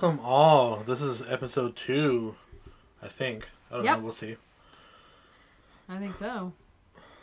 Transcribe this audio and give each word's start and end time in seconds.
Welcome 0.00 0.24
all. 0.24 0.76
This 0.86 1.02
is 1.02 1.20
episode 1.28 1.76
two, 1.76 2.34
I 3.02 3.08
think. 3.08 3.46
I 3.70 3.74
don't 3.76 3.84
Yep. 3.84 3.98
know. 3.98 4.04
We'll 4.04 4.14
see. 4.14 4.36
I 5.90 5.98
think 5.98 6.16
so. 6.16 6.54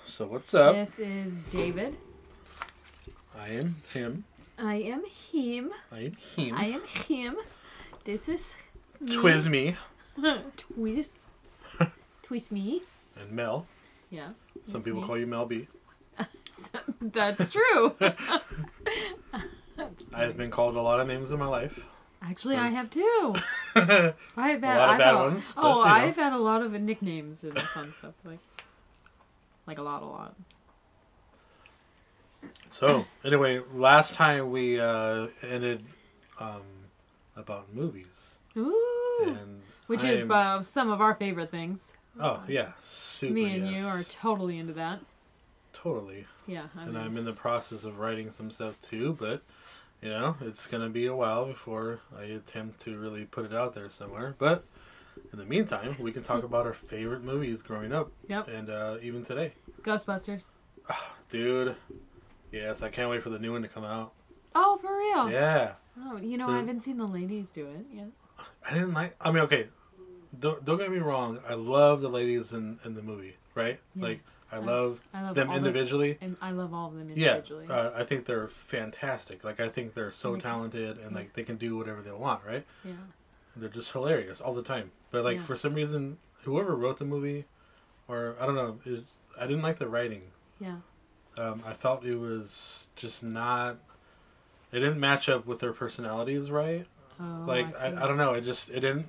So 0.06 0.28
what's 0.28 0.54
up? 0.54 0.76
This 0.76 1.00
is 1.00 1.42
David. 1.46 1.98
I 3.36 3.50
am 3.50 3.78
him. 3.92 4.26
I 4.60 4.76
am 4.76 5.04
him. 5.06 5.72
I 5.92 6.00
am 6.02 6.14
him. 6.36 6.56
I 6.56 6.66
am 6.66 6.84
him. 6.86 7.38
This 8.04 8.30
is 8.30 8.54
me. 9.00 9.16
Twiz 9.16 9.50
me 9.50 9.76
Twist. 10.58 11.22
Twist 12.22 12.52
me. 12.58 12.84
and 13.20 13.32
Mel. 13.32 13.66
Yeah. 14.12 14.30
Some 14.72 14.84
people 14.84 15.02
me. 15.02 15.08
call 15.08 15.18
you 15.18 15.26
Mel 15.26 15.48
B. 15.48 15.68
That's 17.02 17.52
true. 17.52 17.96
I 18.00 18.42
have 20.22 20.38
been 20.38 20.52
called 20.52 20.76
a 20.76 20.82
lot 20.82 21.00
of 21.00 21.08
names 21.08 21.32
in 21.32 21.40
my 21.40 21.48
life. 21.48 21.80
Actually, 22.22 22.56
I 22.58 22.68
have 22.70 22.90
too. 22.90 23.36
a 23.76 24.14
I've 24.36 24.62
had 24.64 24.78
lot 24.78 24.90
of 24.90 24.90
I've 24.90 24.98
bad 25.00 25.02
had 25.06 25.14
a- 25.14 25.18
ones. 25.18 25.54
but, 25.56 25.62
Oh, 25.64 25.70
you 25.70 25.76
know. 25.76 25.82
I've 25.92 26.16
had 26.16 26.34
a 26.34 26.38
lot 26.38 26.62
of 26.62 26.72
nicknames 26.74 27.44
and 27.44 27.58
fun 27.60 27.94
stuff 27.98 28.14
like, 28.26 28.40
like 29.68 29.78
a 29.78 29.82
lot, 29.84 30.02
a 30.02 30.06
lot. 30.06 30.36
So 32.72 33.06
anyway, 33.24 33.62
last 33.74 34.14
time 34.14 34.52
we 34.52 34.80
uh, 34.80 35.28
ended 35.42 35.84
um, 36.40 36.62
about 37.36 37.74
movies, 37.74 38.06
Ooh. 38.56 39.24
and 39.26 39.62
Which 39.88 40.04
I 40.04 40.10
is 40.12 40.22
am- 40.22 40.32
uh, 40.32 40.62
some 40.62 40.90
of 40.92 41.02
our 41.02 41.16
favorite 41.16 41.50
things. 41.52 41.94
oh 42.20 42.42
yeah, 42.48 42.72
super. 42.94 43.34
Me 43.34 43.56
and 43.56 43.66
yes. 43.72 43.76
you 43.82 43.88
are 43.88 44.04
totally 44.04 44.60
into 44.60 44.74
that. 44.74 45.00
totally. 45.74 46.26
Yeah. 46.46 46.68
I 46.78 46.84
and 46.84 46.98
I'm 46.98 47.18
in 47.18 47.26
the 47.26 47.34
process 47.34 47.84
of 47.84 48.00
writing 48.00 48.32
some 48.38 48.52
stuff 48.52 48.76
too, 48.90 49.18
but 49.20 49.42
you 50.02 50.10
know, 50.10 50.36
it's 50.42 50.68
gonna 50.68 50.90
be 50.90 51.08
a 51.08 51.16
while 51.16 51.46
before 51.46 52.00
I 52.18 52.24
attempt 52.24 52.82
to 52.82 52.98
really 52.98 53.26
put 53.26 53.46
it 53.46 53.54
out 53.54 53.74
there 53.74 53.90
somewhere. 53.90 54.36
But 54.38 54.64
in 55.34 55.40
the 55.40 55.46
meantime, 55.46 55.96
we 56.00 56.12
can 56.12 56.24
talk 56.24 56.44
about 56.52 56.66
our 56.66 56.74
favorite 56.74 57.24
movies 57.24 57.62
growing 57.62 57.92
up, 57.94 58.12
Yep. 58.30 58.48
and 58.50 58.70
uh, 58.70 58.98
even 59.02 59.26
today, 59.26 59.54
Ghostbusters. 59.82 60.50
dude. 61.30 61.76
Yes, 62.52 62.82
I 62.82 62.90
can't 62.90 63.10
wait 63.10 63.24
for 63.24 63.30
the 63.30 63.40
new 63.40 63.52
one 63.52 63.62
to 63.64 63.68
come 63.68 63.84
out. 63.84 64.14
Oh, 64.56 64.78
for 64.82 64.98
real? 64.98 65.30
Yeah, 65.30 65.74
Oh, 66.00 66.18
you 66.18 66.38
know, 66.38 66.48
The- 66.48 66.54
I 66.54 66.58
haven't 66.58 66.82
seen 66.82 66.98
the 66.98 67.06
ladies 67.08 67.50
do 67.52 67.68
it 67.68 67.86
yet. 67.94 68.08
I 68.70 68.74
didn't 68.74 68.94
like. 68.94 69.16
I 69.20 69.32
mean, 69.32 69.44
okay, 69.44 69.68
don't 70.40 70.64
don't 70.64 70.78
get 70.78 70.92
me 70.92 71.00
wrong. 71.00 71.40
I 71.48 71.56
love 71.56 72.02
the 72.02 72.10
ladies 72.10 72.54
in 72.54 72.80
in 72.86 72.94
the 72.94 73.02
movie, 73.02 73.36
right? 73.56 73.80
Yeah. 73.96 74.04
Like 74.04 74.20
I 74.52 74.60
love 74.60 75.00
I 75.14 75.22
love 75.24 75.36
them 75.36 75.52
individually. 75.52 76.14
The, 76.14 76.26
and 76.26 76.38
I 76.42 76.52
love 76.52 76.74
all 76.74 76.88
of 76.88 76.96
them 76.96 77.10
Yeah, 77.16 77.36
individually. 77.36 77.68
uh, 77.70 77.92
I 77.96 78.04
think 78.04 78.26
they're 78.26 78.48
fantastic. 78.48 79.44
Like 79.44 79.60
I 79.60 79.70
think 79.70 79.94
they're 79.94 80.12
so 80.14 80.32
Okay. 80.32 80.42
talented 80.42 80.98
and 81.00 81.14
like 81.16 81.34
they 81.34 81.44
can 81.44 81.58
do 81.58 81.76
whatever 81.78 82.02
they 82.02 82.12
want, 82.12 82.42
right? 82.46 82.66
yeah. 82.84 82.92
And 83.54 83.64
they're 83.64 83.70
just 83.70 83.92
hilarious 83.92 84.40
all 84.40 84.54
the 84.54 84.64
time. 84.64 84.92
But 85.12 85.24
like 85.24 85.38
Yeah. 85.38 85.44
for 85.44 85.58
some 85.58 85.74
reason, 85.74 86.18
whoever 86.44 86.76
wrote 86.76 86.98
the 87.00 87.06
movie, 87.06 87.46
or 88.08 88.36
I 88.40 88.46
don't 88.46 88.56
know, 88.56 88.80
it, 88.86 89.04
I 89.38 89.48
didn't 89.48 89.64
like 89.64 89.80
the 89.80 89.88
writing. 89.88 90.22
Yeah. 90.60 90.78
Um, 91.38 91.64
I 91.66 91.74
felt 91.74 92.04
it 92.06 92.16
was 92.16 92.88
just 92.96 93.22
not. 93.24 93.78
It 94.72 94.80
didn't 94.80 95.00
match 95.00 95.30
up 95.30 95.46
with 95.46 95.60
their 95.60 95.72
personalities, 95.74 96.50
right? 96.50 96.86
Oh, 97.20 97.44
like 97.46 97.78
I, 97.78 97.90
I. 97.90 98.04
I, 98.04 98.08
don't 98.08 98.18
know. 98.18 98.34
It 98.34 98.42
just 98.42 98.70
it 98.70 98.80
didn't. 98.80 99.08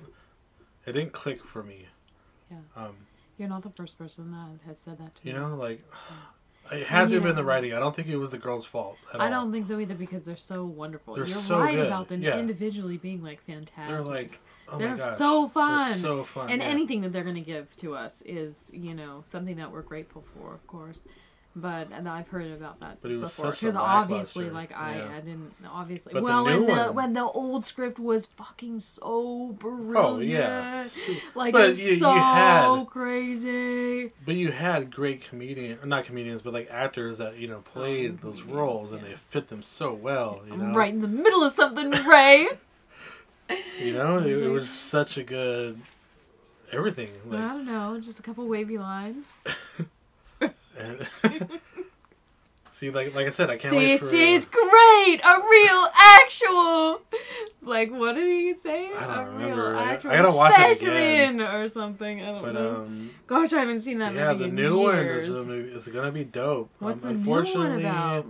It 0.86 0.92
didn't 0.92 1.12
click 1.12 1.44
for 1.44 1.62
me. 1.62 1.86
Yeah. 2.50 2.58
Um, 2.76 2.96
You're 3.38 3.48
not 3.48 3.62
the 3.62 3.70
first 3.70 3.96
person 3.98 4.30
that 4.32 4.66
has 4.66 4.78
said 4.78 4.98
that 4.98 5.14
to 5.14 5.20
you 5.26 5.32
me. 5.32 5.38
know, 5.38 5.54
like 5.56 5.82
it 6.72 6.86
had 6.86 7.08
to 7.08 7.14
have 7.14 7.22
been 7.22 7.36
the 7.36 7.44
writing. 7.44 7.72
I 7.72 7.78
don't 7.78 7.94
think 7.96 8.08
it 8.08 8.16
was 8.16 8.30
the 8.30 8.38
girl's 8.38 8.66
fault. 8.66 8.96
At 9.14 9.20
I 9.20 9.24
all. 9.26 9.30
don't 9.30 9.52
think 9.52 9.66
so 9.68 9.78
either 9.80 9.94
because 9.94 10.22
they're 10.24 10.36
so 10.36 10.64
wonderful. 10.66 11.14
They're 11.14 11.26
You're 11.26 11.38
so 11.38 11.60
right 11.60 11.74
good, 11.76 11.86
about 11.86 12.08
them 12.08 12.22
yeah. 12.22 12.38
individually 12.38 12.96
being 12.98 13.22
like 13.22 13.42
fantastic. 13.46 13.88
They're 13.88 14.02
like, 14.02 14.38
oh 14.68 14.78
They're 14.78 14.96
gosh, 14.96 15.16
so 15.16 15.42
they're 15.42 15.50
fun. 15.50 15.98
so 15.98 16.24
fun. 16.24 16.50
and 16.50 16.60
yeah. 16.60 16.68
anything 16.68 17.00
that 17.02 17.12
they're 17.12 17.22
going 17.24 17.36
to 17.36 17.40
give 17.40 17.74
to 17.76 17.94
us 17.94 18.22
is, 18.26 18.70
you 18.74 18.92
know, 18.94 19.22
something 19.24 19.56
that 19.56 19.70
we're 19.72 19.82
grateful 19.82 20.24
for, 20.34 20.54
of 20.54 20.66
course. 20.66 21.04
But 21.56 21.88
and 21.90 22.08
I've 22.08 22.28
heard 22.28 22.52
about 22.52 22.78
that 22.80 22.98
But 23.02 23.10
it 23.10 23.16
was 23.16 23.30
before 23.32 23.50
because 23.50 23.74
obviously, 23.74 24.48
like 24.48 24.70
I, 24.76 24.98
yeah. 24.98 25.16
I 25.16 25.20
didn't 25.20 25.52
obviously. 25.68 26.12
But 26.12 26.20
the 26.20 26.24
well, 26.24 26.44
new 26.44 26.50
when 26.50 26.66
the 26.66 26.72
one- 26.72 26.94
when 26.94 27.12
the 27.14 27.24
old 27.24 27.64
script 27.64 27.98
was 27.98 28.26
fucking 28.26 28.78
so 28.78 29.56
brilliant, 29.58 29.96
Oh 29.96 30.18
yeah. 30.20 30.86
like 31.34 31.52
But 31.52 31.62
it 31.62 31.68
was 31.70 31.84
you- 31.84 31.90
you 31.92 31.96
so 31.96 32.12
had- 32.12 32.86
crazy. 32.86 34.12
But 34.24 34.36
you 34.36 34.52
had 34.52 34.94
great 34.94 35.24
comedian, 35.24 35.78
not 35.84 36.04
comedians, 36.04 36.42
but 36.42 36.52
like 36.52 36.68
actors 36.70 37.18
that 37.18 37.38
you 37.38 37.48
know 37.48 37.60
played 37.60 38.20
Oh, 38.22 38.30
those 38.30 38.38
yeah, 38.46 38.54
roles, 38.54 38.92
and 38.92 39.02
they 39.02 39.16
fit 39.30 39.48
them 39.48 39.62
so 39.62 39.92
well. 39.94 40.42
You 40.48 40.56
know, 40.56 40.64
I'm 40.66 40.74
right 40.74 40.92
in 40.94 41.00
the 41.00 41.08
middle 41.08 41.42
of 41.42 41.50
something, 41.52 41.90
Ray. 41.90 42.48
You 43.80 43.94
know, 43.94 44.18
it, 44.18 44.26
it 44.26 44.48
was 44.48 44.68
such 44.68 45.16
a 45.16 45.22
good 45.24 45.80
everything. 46.70 47.08
I 47.32 47.48
don't 47.54 47.64
know, 47.64 47.98
just 47.98 48.20
a 48.20 48.22
couple 48.22 48.46
wavy 48.46 48.76
lines. 48.78 49.32
and 50.78 51.06
see, 52.72 52.90
like 52.90 53.14
like 53.14 53.26
I 53.26 53.30
said, 53.30 53.50
I 53.50 53.56
can't 53.56 53.74
wait 53.74 54.00
This 54.00 54.12
is 54.12 54.44
great, 54.46 55.20
a 55.24 55.40
real 55.48 55.86
actual. 56.20 57.00
Like 57.62 57.90
what 57.90 58.14
did 58.14 58.26
he 58.30 58.54
say? 58.54 58.86
I 58.94 59.00
don't 59.16 59.26
a 59.26 59.30
remember. 59.30 59.70
real 59.70 59.78
I- 59.78 59.92
I 59.92 59.96
gotta 59.96 60.30
watch 60.36 60.58
it 60.58 60.82
again. 60.82 61.40
or 61.40 61.68
something. 61.68 62.22
I 62.22 62.26
don't 62.26 62.42
but 62.42 62.54
know. 62.54 62.76
um, 62.76 63.10
Gosh, 63.26 63.52
I 63.52 63.60
haven't 63.60 63.80
seen 63.82 63.98
that 63.98 64.14
yeah, 64.14 64.32
movie 64.32 64.44
the 64.44 64.50
new 64.50 64.78
one 64.78 64.96
is, 64.96 65.28
is 65.28 65.88
gonna 65.88 66.12
be 66.12 66.24
dope. 66.24 66.70
What's 66.78 67.04
um, 67.04 67.14
the 67.24 67.30
new 67.30 67.54
one 67.58 67.78
about? 67.80 68.26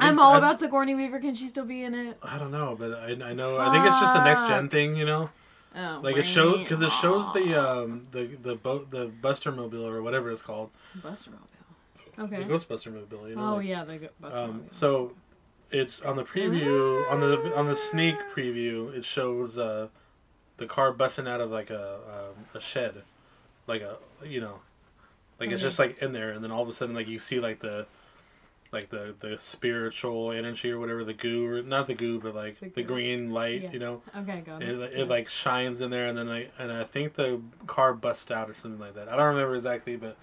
I'm 0.00 0.18
all 0.18 0.32
I- 0.34 0.38
about 0.38 0.58
Sigourney 0.58 0.94
Weaver. 0.94 1.20
Can 1.20 1.34
she 1.34 1.48
still 1.48 1.64
be 1.64 1.82
in 1.82 1.94
it? 1.94 2.16
I 2.22 2.38
don't 2.38 2.50
know, 2.50 2.74
but 2.78 2.92
I, 2.94 3.10
I 3.22 3.34
know 3.34 3.58
I 3.58 3.70
think 3.72 3.84
it's 3.84 4.00
just 4.00 4.16
a 4.16 4.24
next 4.24 4.48
gen 4.48 4.68
thing, 4.68 4.96
you 4.96 5.04
know. 5.04 5.30
Oh, 5.76 6.00
Like 6.02 6.16
it 6.16 6.24
shows 6.24 6.60
because 6.60 6.80
it 6.80 6.92
shows 6.92 7.32
the 7.34 7.54
um 7.54 8.06
the 8.12 8.26
the 8.42 8.54
boat 8.54 8.90
the 8.90 9.06
Buster 9.06 9.52
Mobile 9.52 9.86
or 9.86 10.02
whatever 10.02 10.30
it's 10.30 10.42
called 10.42 10.70
Buster 11.02 11.30
Mobile. 11.30 11.46
Okay. 12.18 12.42
the 12.44 12.54
Ghostbuster 12.54 12.92
Mobile. 12.92 13.28
You 13.28 13.36
know, 13.36 13.42
oh 13.52 13.56
like, 13.56 13.66
yeah, 13.66 13.84
the 13.84 14.08
Buster 14.20 14.40
Um, 14.40 14.50
Mobile. 14.52 14.68
so 14.72 15.12
it's 15.70 16.00
on 16.00 16.16
the 16.16 16.24
preview 16.24 17.10
on 17.10 17.20
the 17.20 17.54
on 17.56 17.66
the 17.66 17.76
sneak 17.76 18.16
preview. 18.34 18.94
It 18.96 19.04
shows 19.04 19.58
uh, 19.58 19.88
the 20.56 20.66
car 20.66 20.92
busting 20.92 21.28
out 21.28 21.40
of 21.42 21.50
like 21.50 21.68
a 21.70 21.94
um, 21.94 22.44
a 22.54 22.60
shed, 22.60 23.02
like 23.66 23.82
a 23.82 23.96
you 24.24 24.40
know, 24.40 24.60
like 25.38 25.50
it's 25.50 25.60
just 25.62 25.78
like 25.78 26.00
in 26.00 26.12
there, 26.12 26.30
and 26.30 26.42
then 26.42 26.50
all 26.50 26.62
of 26.62 26.68
a 26.68 26.72
sudden 26.72 26.94
like 26.94 27.08
you 27.08 27.18
see 27.18 27.38
like 27.40 27.60
the 27.60 27.86
like 28.76 28.90
the 28.90 29.14
the 29.20 29.38
spiritual 29.38 30.32
energy 30.32 30.70
or 30.70 30.78
whatever 30.78 31.02
the 31.04 31.14
goo 31.14 31.46
or 31.46 31.62
not 31.62 31.86
the 31.86 31.94
goo 31.94 32.20
but 32.20 32.34
like 32.34 32.60
The 32.60 32.68
the 32.68 32.82
green 32.82 33.30
light 33.30 33.62
Yeah. 33.62 33.72
you 33.72 33.78
know 33.78 34.02
Okay, 34.16 34.40
got 34.44 34.62
it, 34.62 34.68
it. 34.68 34.92
it 34.92 34.98
Yeah. 34.98 35.04
like 35.04 35.28
shines 35.28 35.80
in 35.80 35.90
there 35.90 36.06
and 36.08 36.16
then 36.18 36.28
like 36.28 36.52
and 36.58 36.70
I 36.70 36.84
think 36.84 37.14
the 37.14 37.40
car 37.66 37.94
busts 37.94 38.30
out 38.30 38.50
or 38.50 38.54
something 38.54 38.78
like 38.80 38.94
that 38.94 39.08
I 39.08 39.16
don't 39.16 39.34
remember 39.34 39.54
exactly 39.56 39.96
but 39.96 40.16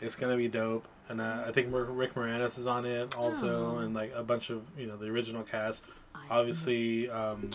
it's 0.00 0.14
gonna 0.14 0.36
be 0.36 0.48
dope 0.48 0.86
and 1.08 1.20
uh, 1.20 1.42
I 1.46 1.52
think 1.52 1.68
Rick 1.72 2.14
Moranis 2.14 2.58
is 2.58 2.66
on 2.66 2.86
it 2.86 3.16
also 3.16 3.76
Oh. 3.76 3.78
and 3.78 3.94
like 3.94 4.12
a 4.14 4.22
bunch 4.22 4.50
of 4.50 4.62
you 4.78 4.86
know 4.86 4.96
the 4.96 5.06
original 5.06 5.42
cast 5.42 5.82
obviously 6.30 7.08
um, 7.10 7.50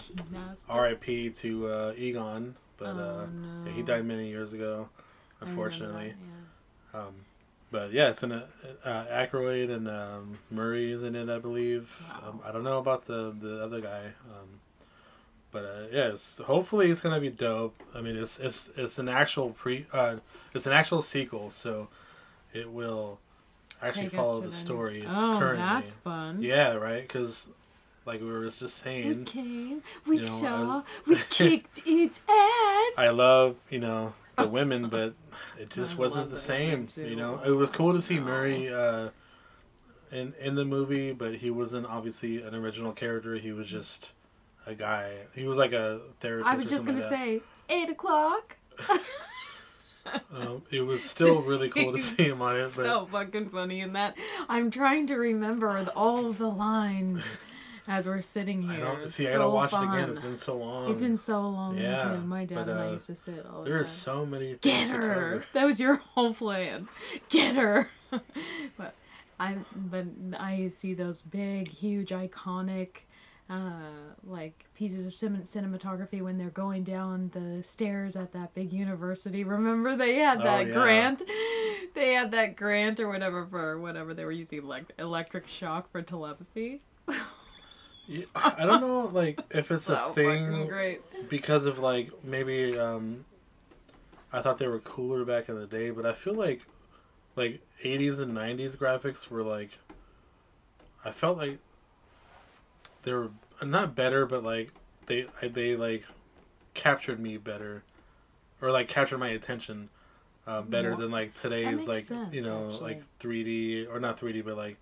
R.I.P. 0.67 1.29
to 1.41 1.67
uh, 1.67 1.93
Egon 1.97 2.55
but 2.77 2.95
oh, 2.97 2.99
uh, 2.99 3.25
no. 3.27 3.65
yeah, 3.67 3.71
he 3.71 3.81
died 3.81 4.05
many 4.05 4.27
years 4.29 4.51
ago 4.53 4.89
unfortunately 5.41 6.13
um, 6.93 7.13
but 7.73 7.91
yeah, 7.91 8.09
it's 8.09 8.22
in 8.22 8.31
a, 8.31 8.44
uh, 8.85 9.06
Aykroyd 9.07 9.72
and 9.75 9.89
um, 9.89 10.38
Murray 10.51 10.91
is 10.91 11.01
in 11.01 11.16
it, 11.16 11.28
I 11.28 11.39
believe. 11.39 11.89
Wow. 12.07 12.29
Um, 12.29 12.39
I 12.45 12.51
don't 12.51 12.63
know 12.63 12.78
about 12.78 13.07
the 13.07 13.35
the 13.41 13.63
other 13.63 13.81
guy, 13.81 14.06
um, 14.29 14.47
but 15.51 15.66
uh, 15.66 15.88
yeah, 15.91 16.09
it's, 16.09 16.38
hopefully 16.38 16.91
it's 16.91 17.01
gonna 17.01 17.19
be 17.19 17.31
dope. 17.31 17.75
I 17.95 18.01
mean, 18.01 18.16
it's 18.16 18.38
it's 18.38 18.69
it's 18.78 19.00
an 19.00 19.09
actual 19.09 19.50
pre, 19.50 19.88
uh, 19.91 20.17
it's 20.53 20.67
an 20.67 20.72
actual 20.72 21.01
sequel, 21.01 21.50
so 21.50 21.88
it 22.53 22.71
will 22.71 23.19
actually 23.81 24.03
Take 24.03 24.13
follow 24.18 24.42
the 24.42 24.51
story 24.51 25.03
Oh, 25.07 25.38
currently. 25.39 25.57
that's 25.65 25.95
fun. 25.95 26.44
Yeah, 26.44 26.74
right. 26.74 27.01
Because 27.01 27.47
like 28.06 28.21
we 28.21 28.27
were 28.27 28.51
just 28.51 28.83
saying. 28.83 29.19
We 29.19 29.25
came, 29.25 29.83
we 30.06 30.18
you 30.18 30.21
know, 30.21 30.27
saw, 30.27 30.77
I- 30.77 30.83
we 31.07 31.15
kicked 31.31 31.81
its 31.88 32.19
ass. 32.30 32.94
I 33.00 33.09
love 33.09 33.56
you 33.71 33.80
know 33.80 34.13
the 34.38 34.47
women, 34.47 34.89
but 34.89 35.13
it 35.59 35.69
just 35.69 35.95
I 35.95 35.97
wasn't 35.97 36.31
the 36.31 36.39
same. 36.39 36.88
You 36.95 37.15
know, 37.15 37.41
it 37.45 37.51
was 37.51 37.69
cool 37.69 37.94
to 37.94 38.01
see. 38.01 38.19
Murray 38.19 38.74
uh, 38.74 39.09
in 40.12 40.33
in 40.39 40.56
the 40.56 40.65
movie, 40.65 41.12
but 41.12 41.35
he 41.35 41.50
wasn't 41.51 41.85
obviously 41.85 42.41
an 42.41 42.56
original 42.56 42.91
character. 42.91 43.35
He 43.35 43.51
was 43.51 43.68
just 43.68 44.12
a 44.65 44.74
guy. 44.74 45.13
He 45.33 45.45
was 45.45 45.57
like 45.57 45.74
a 45.74 46.01
therapist. 46.19 46.53
I 46.53 46.56
was 46.56 46.69
just 46.69 46.85
gonna 46.85 47.01
like 47.01 47.09
say 47.09 47.41
eight 47.69 47.89
o'clock. 47.89 48.57
Um, 50.33 50.63
it 50.69 50.81
was 50.81 51.01
still 51.01 51.41
really 51.44 51.69
cool 51.69 51.94
to 51.94 52.01
see 52.01 52.24
him 52.24 52.41
on 52.41 52.57
it, 52.57 52.74
but 52.75 52.85
so 52.85 53.07
fucking 53.09 53.50
funny 53.50 53.80
in 53.80 53.94
that. 53.94 54.18
I'm 54.50 54.69
trying 54.69 55.07
to 55.07 55.15
remember 55.15 55.88
all 55.95 56.25
of 56.25 56.38
the 56.38 56.50
lines 56.50 57.24
as 57.88 58.07
we're 58.07 58.21
sitting 58.21 58.69
I 58.69 58.75
here. 58.75 58.85
don't 58.85 59.01
It's 59.01 59.15
see. 59.15 59.27
I 59.27 59.31
so 59.31 59.38
gotta 59.39 59.50
watch 59.50 59.71
fun. 59.71 59.88
it 59.88 59.97
again. 59.97 60.09
It's 60.09 60.19
been 60.19 60.38
so 60.38 60.57
long. 60.57 60.89
It's 60.89 61.01
been 61.01 61.18
so 61.18 61.41
long 61.41 61.77
Yeah, 61.77 62.03
too. 62.15 62.21
My 62.21 62.45
dad 62.45 62.56
but, 62.65 62.69
and 62.69 62.80
I 62.80 62.88
uh, 62.88 62.91
used 62.94 63.07
to 63.07 63.15
sit 63.15 63.45
all 63.45 63.63
the 63.63 63.69
There 63.71 63.80
are 63.81 63.88
so 63.88 64.25
many. 64.25 64.56
Get 64.62 64.89
her. 64.89 65.44
That 65.53 65.65
was 65.65 65.80
your 65.80 65.95
whole 65.97 66.33
plan. 66.33 66.88
Get 67.30 67.56
her. 67.56 67.89
but 68.77 68.94
I 69.39 69.57
but 69.75 70.06
I 70.39 70.71
see 70.75 70.94
those 70.94 71.21
big, 71.21 71.68
huge, 71.68 72.09
iconic 72.09 72.89
uh, 73.50 73.81
like 74.25 74.65
pieces 74.75 75.06
of 75.06 75.13
cin- 75.13 75.41
cinematography 75.44 76.21
when 76.21 76.38
they're 76.38 76.50
going 76.51 76.83
down 76.83 77.30
the 77.33 77.62
stairs 77.63 78.15
at 78.15 78.31
that 78.31 78.53
big 78.56 78.71
university. 78.71 79.44
Remember 79.44 79.97
they 79.97 80.15
had 80.15 80.39
Oh, 80.39 80.44
that 80.44 80.68
yeah. 80.68 80.74
grant. 80.74 81.21
They 81.95 82.13
had 82.13 82.31
that 82.31 82.56
grant 82.56 83.00
or 83.00 83.07
whatever 83.07 83.45
for 83.45 83.80
whatever 83.80 84.15
they 84.15 84.25
were 84.25 84.31
using 84.31 84.63
elect- 84.63 84.94
electric 84.97 85.47
shock 85.47 85.91
for 85.91 86.01
telepathy. 86.01 86.81
Yeah, 88.07 88.25
I 88.35 88.65
don't 88.65 88.81
know, 88.81 89.09
like 89.11 89.39
if 89.51 89.71
it's 89.71 89.85
so 89.85 90.09
a 90.09 90.13
thing 90.13 90.67
great. 90.67 91.01
because 91.29 91.65
of 91.65 91.79
like 91.79 92.11
maybe 92.23 92.77
um, 92.77 93.23
I 94.31 94.41
thought 94.41 94.57
they 94.57 94.67
were 94.67 94.79
cooler 94.79 95.23
back 95.23 95.47
in 95.50 95.55
the 95.55 95.65
day, 95.67 95.89
but 95.89 96.05
I 96.05 96.13
feel 96.13 96.33
like 96.35 96.61
like 97.35 97.61
80s 97.83 98.19
and 98.19 98.33
90s 98.33 98.75
graphics 98.75 99.29
were 99.29 99.41
like 99.44 99.71
I 101.05 101.11
felt 101.11 101.38
like 101.38 101.59
they 103.03 103.13
were 103.13 103.29
not 103.63 103.95
better, 103.95 104.25
but 104.25 104.44
like 104.44 104.71
they 105.06 105.27
I- 105.41 105.47
they 105.47 105.75
like 105.75 106.03
captured 106.73 107.19
me 107.19 107.38
better, 107.38 107.83
or 108.61 108.71
like 108.71 108.88
captured 108.89 109.17
my 109.19 109.29
attention 109.29 109.89
uh, 110.45 110.61
better 110.61 110.89
More- 110.91 110.99
than 110.99 111.11
like 111.11 111.39
today's 111.39 111.88
like 111.88 112.03
sense, 112.03 112.33
you 112.33 112.41
know 112.41 112.69
actually. 112.71 112.94
like 112.95 113.03
3D 113.21 113.88
or 113.89 113.99
not 113.99 114.19
3D, 114.19 114.44
but 114.44 114.57
like 114.57 114.77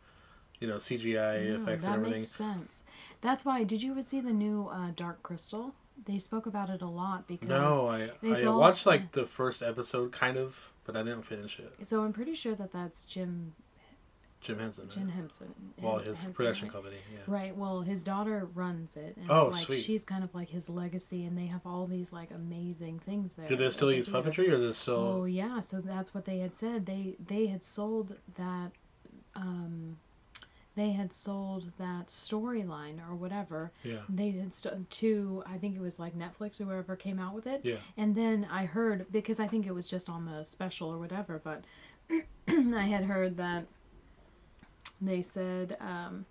you 0.61 0.67
know 0.67 0.77
CGI 0.77 1.49
No, 1.49 1.63
effects 1.63 1.81
that 1.83 1.87
and 1.87 1.95
everything. 1.95 2.03
That 2.03 2.09
makes 2.19 2.27
sense. 2.29 2.83
That's 3.19 3.43
why. 3.43 3.63
Did 3.65 3.83
you 3.83 3.91
ever 3.91 4.03
see 4.03 4.21
the 4.21 4.31
new 4.31 4.69
uh, 4.71 4.91
Dark 4.95 5.21
Crystal? 5.23 5.75
They 6.05 6.17
spoke 6.17 6.45
about 6.45 6.69
it 6.69 6.81
a 6.81 6.87
lot 6.87 7.27
because. 7.27 7.49
No, 7.49 7.87
I 7.89 8.09
I 8.25 8.43
all- 8.45 8.59
watched 8.59 8.85
like 8.85 9.11
the 9.11 9.25
first 9.25 9.61
episode, 9.61 10.13
kind 10.13 10.37
of, 10.37 10.55
but 10.85 10.95
I 10.95 10.99
didn't 11.03 11.23
finish 11.23 11.59
it. 11.59 11.85
So 11.85 12.03
I'm 12.03 12.13
pretty 12.13 12.33
sure 12.35 12.55
that 12.55 12.71
that's 12.71 13.05
Jim 13.05 13.53
Jim 14.39 14.57
Henson. 14.57 14.89
Jim 14.89 15.09
Henson. 15.09 15.53
well, 15.79 15.99
his 15.99 16.17
Henson, 16.17 16.33
production 16.33 16.67
right? 16.69 16.73
company. 16.73 16.95
Yeah. 17.13 17.19
Right. 17.27 17.55
Well, 17.55 17.81
his 17.81 18.03
daughter 18.03 18.47
runs 18.55 18.97
it, 18.97 19.15
and 19.17 19.29
Oh, 19.29 19.49
like 19.51 19.67
sweet. 19.67 19.83
she's 19.83 20.03
kind 20.03 20.23
of 20.23 20.33
like 20.33 20.49
his 20.49 20.67
legacy, 20.67 21.25
and 21.25 21.37
they 21.37 21.45
have 21.45 21.61
all 21.63 21.85
these 21.85 22.11
like 22.11 22.31
amazing 22.31 22.97
things 23.05 23.35
there. 23.35 23.47
Do 23.47 23.55
they 23.55 23.69
still 23.69 23.91
use 23.91 24.07
puppetry, 24.07 24.49
or 24.49 24.53
is 24.53 24.63
it 24.63 24.73
still? 24.73 24.95
Oh 24.95 25.25
yeah, 25.25 25.59
so 25.59 25.79
that's 25.81 26.15
what 26.15 26.25
they 26.25 26.39
had 26.39 26.55
said. 26.55 26.87
They 26.87 27.17
they 27.23 27.45
had 27.47 27.63
sold 27.63 28.15
that, 28.39 28.71
um, 29.35 29.97
they 30.75 30.91
had 30.91 31.13
sold 31.13 31.71
that 31.77 32.07
storyline 32.07 32.99
or 33.07 33.13
whatever. 33.15 33.71
yeah. 33.83 33.99
They 34.07 34.31
had 34.31 34.53
st- 34.55 34.89
to 34.89 35.43
I 35.45 35.57
think 35.57 35.75
it 35.75 35.81
was 35.81 35.99
like 35.99 36.17
Netflix 36.17 36.61
or 36.61 36.65
whoever 36.65 36.95
came 36.95 37.19
out 37.19 37.33
with 37.33 37.45
it. 37.47 37.61
Yeah. 37.63 37.77
And 37.97 38.15
then 38.15 38.47
I 38.49 38.65
heard 38.65 39.05
because 39.11 39.39
I 39.39 39.47
think 39.47 39.65
it 39.67 39.73
was 39.73 39.89
just 39.89 40.09
on 40.09 40.25
the 40.25 40.43
special 40.43 40.89
or 40.89 40.97
whatever, 40.97 41.41
but 41.43 41.63
I 42.47 42.83
had 42.83 43.03
heard 43.05 43.37
that 43.37 43.65
they 45.01 45.21
said 45.21 45.77
um, 45.81 46.25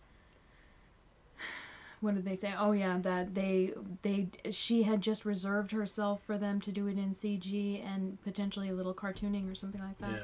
what 2.00 2.14
did 2.14 2.24
they 2.24 2.34
say? 2.34 2.54
Oh 2.58 2.72
yeah, 2.72 2.98
that 3.02 3.34
they 3.34 3.74
they 4.02 4.28
she 4.50 4.82
had 4.84 5.02
just 5.02 5.24
reserved 5.26 5.70
herself 5.70 6.22
for 6.26 6.38
them 6.38 6.60
to 6.62 6.72
do 6.72 6.86
it 6.86 6.96
in 6.96 7.14
CG 7.14 7.84
and 7.86 8.20
potentially 8.22 8.70
a 8.70 8.72
little 8.72 8.94
cartooning 8.94 9.50
or 9.50 9.54
something 9.54 9.82
like 9.82 9.98
that. 9.98 10.10
Yeah. 10.10 10.22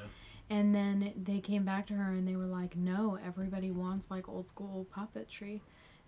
And 0.48 0.74
then 0.74 1.12
they 1.20 1.40
came 1.40 1.64
back 1.64 1.86
to 1.88 1.94
her 1.94 2.12
and 2.12 2.26
they 2.26 2.36
were 2.36 2.46
like, 2.46 2.76
"No, 2.76 3.18
everybody 3.24 3.70
wants 3.72 4.10
like 4.10 4.28
old 4.28 4.46
school 4.48 4.86
puppetry 4.96 5.60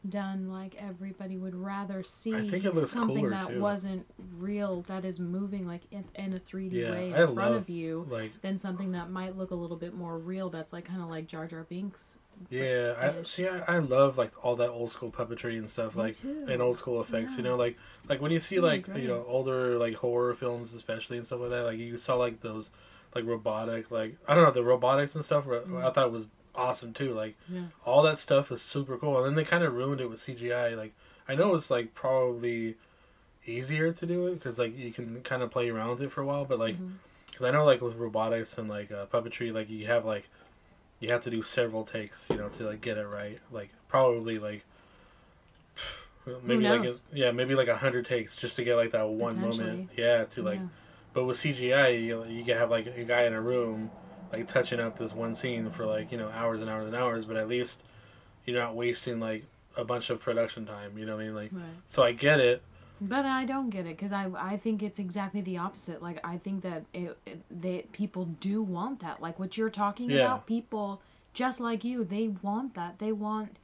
done. 0.08 0.48
Like 0.48 0.76
everybody 0.76 1.36
would 1.36 1.54
rather 1.54 2.02
see 2.04 2.48
think 2.48 2.64
it 2.64 2.74
looks 2.74 2.90
something 2.90 3.30
that 3.30 3.48
too. 3.48 3.60
wasn't 3.60 4.06
real, 4.38 4.82
that 4.82 5.04
is 5.04 5.18
moving 5.18 5.66
like 5.66 5.82
in, 5.90 6.04
in 6.14 6.34
a 6.34 6.38
3D 6.40 6.76
Yeah, 6.76 6.90
way 6.90 7.08
in 7.08 7.14
I 7.14 7.26
front 7.26 7.36
love 7.36 7.54
of 7.54 7.68
you, 7.68 8.06
Like, 8.08 8.40
than 8.42 8.58
something 8.58 8.92
that 8.92 9.10
might 9.10 9.36
look 9.36 9.50
a 9.50 9.54
little 9.56 9.76
bit 9.76 9.94
more 9.94 10.18
real. 10.18 10.50
That's 10.50 10.72
like 10.72 10.84
kind 10.84 11.02
of 11.02 11.08
like 11.08 11.26
Jar 11.26 11.46
Jar 11.48 11.64
Binks. 11.64 12.18
yeah, 12.50 12.94
I 13.20 13.24
see. 13.24 13.48
I, 13.48 13.58
I 13.76 13.78
love 13.80 14.16
like 14.16 14.32
all 14.44 14.56
that 14.56 14.70
old 14.70 14.90
school 14.92 15.10
puppetry 15.10 15.58
and 15.58 15.68
stuff, 15.68 15.96
Me 15.96 16.02
like 16.02 16.14
too. 16.14 16.46
and 16.48 16.62
old 16.62 16.76
school 16.76 17.00
effects. 17.00 17.36
You 17.36 17.42
know, 17.42 17.56
like 17.56 17.76
like 18.08 18.20
when 18.20 18.30
you 18.30 18.38
see 18.40 18.56
Really 18.56 18.68
like 18.68 18.84
great. 18.84 19.02
you 19.02 19.08
know 19.08 19.24
older 19.26 19.76
like 19.78 19.94
horror 19.96 20.34
films, 20.34 20.72
especially 20.74 21.18
and 21.18 21.26
stuff 21.26 21.40
like 21.40 21.50
that. 21.50 21.64
Like 21.64 21.78
you 21.78 21.96
saw 21.98 22.14
like 22.14 22.40
those 22.40 22.70
like 23.14 23.24
robotic, 23.26 23.90
like 23.90 24.16
I 24.26 24.34
don't 24.34 24.44
know 24.44 24.50
the 24.50 24.62
robotics 24.62 25.14
and 25.14 25.24
stuff. 25.24 25.46
Mm. 25.46 25.84
I 25.84 25.90
thought 25.90 26.12
was 26.12 26.26
awesome 26.54 26.92
too. 26.92 27.12
Like 27.14 27.36
Yeah. 27.48 27.62
all 27.86 28.02
that 28.02 28.18
stuff 28.18 28.50
was 28.50 28.62
super 28.62 28.96
cool, 28.98 29.16
and 29.18 29.26
then 29.26 29.34
they 29.34 29.44
kind 29.44 29.64
of 29.64 29.74
ruined 29.74 30.00
it 30.00 30.10
with 30.10 30.20
CGI. 30.20 30.76
Like 30.76 30.92
I 31.28 31.34
know 31.34 31.54
it's 31.54 31.70
like 31.70 31.94
probably 31.94 32.76
easier 33.46 33.92
to 33.92 34.06
do 34.06 34.26
it 34.26 34.34
because 34.34 34.58
like 34.58 34.76
you 34.76 34.92
can 34.92 35.22
kind 35.22 35.42
of 35.42 35.50
play 35.50 35.68
around 35.70 35.90
with 35.90 36.02
it 36.02 36.12
for 36.12 36.20
a 36.22 36.26
while, 36.26 36.44
but 36.44 36.58
like 36.58 36.76
because 37.30 37.46
I 37.46 37.50
know 37.50 37.64
like 37.64 37.80
with 37.80 37.96
robotics 37.96 38.58
and 38.58 38.68
like 38.68 38.90
uh, 38.92 39.06
puppetry, 39.06 39.52
like 39.52 39.70
you 39.70 39.86
have 39.86 40.04
like 40.04 40.28
you 41.00 41.10
have 41.10 41.22
to 41.24 41.30
do 41.30 41.42
several 41.42 41.84
takes, 41.84 42.26
you 42.28 42.36
know, 42.36 42.48
to 42.48 42.64
like 42.66 42.80
get 42.80 42.98
it 42.98 43.06
right. 43.06 43.38
Like 43.52 43.70
probably 43.88 44.38
like 44.38 44.64
maybe 46.42 46.64
like 46.68 46.90
a, 46.90 46.94
yeah, 47.14 47.30
maybe 47.30 47.54
like 47.54 47.68
a 47.68 47.76
hundred 47.76 48.06
takes 48.06 48.36
just 48.36 48.56
to 48.56 48.64
get 48.64 48.76
like 48.76 48.92
that 48.92 49.08
one 49.08 49.40
moment. 49.40 49.90
Yeah, 49.96 50.24
to 50.24 50.42
like. 50.42 50.58
Yeah. 50.58 50.66
But 51.12 51.24
with 51.24 51.38
CGI, 51.38 52.04
you 52.04 52.24
you 52.24 52.44
can 52.44 52.56
have 52.56 52.70
like 52.70 52.86
a 52.86 53.04
guy 53.04 53.24
in 53.24 53.32
a 53.32 53.40
room, 53.40 53.90
like 54.32 54.46
touching 54.48 54.80
up 54.80 54.98
this 54.98 55.12
one 55.12 55.34
scene 55.34 55.70
for 55.70 55.86
like 55.86 56.12
you 56.12 56.18
know 56.18 56.28
hours 56.28 56.60
and 56.60 56.70
hours 56.70 56.86
and 56.86 56.96
hours. 56.96 57.24
But 57.24 57.36
at 57.36 57.48
least 57.48 57.82
you're 58.44 58.58
not 58.60 58.74
wasting 58.74 59.20
like 59.20 59.44
a 59.76 59.84
bunch 59.84 60.10
of 60.10 60.20
production 60.20 60.66
time. 60.66 60.96
You 60.98 61.06
know 61.06 61.16
what 61.16 61.22
I 61.22 61.26
mean? 61.26 61.34
Like, 61.34 61.52
Right. 61.52 61.64
so 61.88 62.02
I 62.02 62.12
get 62.12 62.40
it. 62.40 62.62
But 63.00 63.24
I 63.26 63.44
don't 63.44 63.70
get 63.70 63.86
it 63.86 63.96
because 63.96 64.12
I 64.12 64.28
I 64.36 64.56
think 64.56 64.82
it's 64.82 64.98
exactly 64.98 65.40
the 65.40 65.58
opposite. 65.58 66.02
Like 66.02 66.18
I 66.24 66.38
think 66.38 66.62
that 66.62 66.84
it, 66.92 67.16
it 67.26 67.40
they 67.50 67.86
people 67.92 68.26
do 68.40 68.62
want 68.62 69.00
that. 69.00 69.22
Like 69.22 69.38
what 69.38 69.56
you're 69.56 69.70
talking 69.70 70.10
Yeah. 70.10 70.24
about, 70.24 70.46
people 70.46 71.00
just 71.32 71.60
like 71.60 71.84
you, 71.84 72.04
they 72.04 72.28
want 72.28 72.74
that. 72.74 72.98
They 72.98 73.12
want 73.12 73.58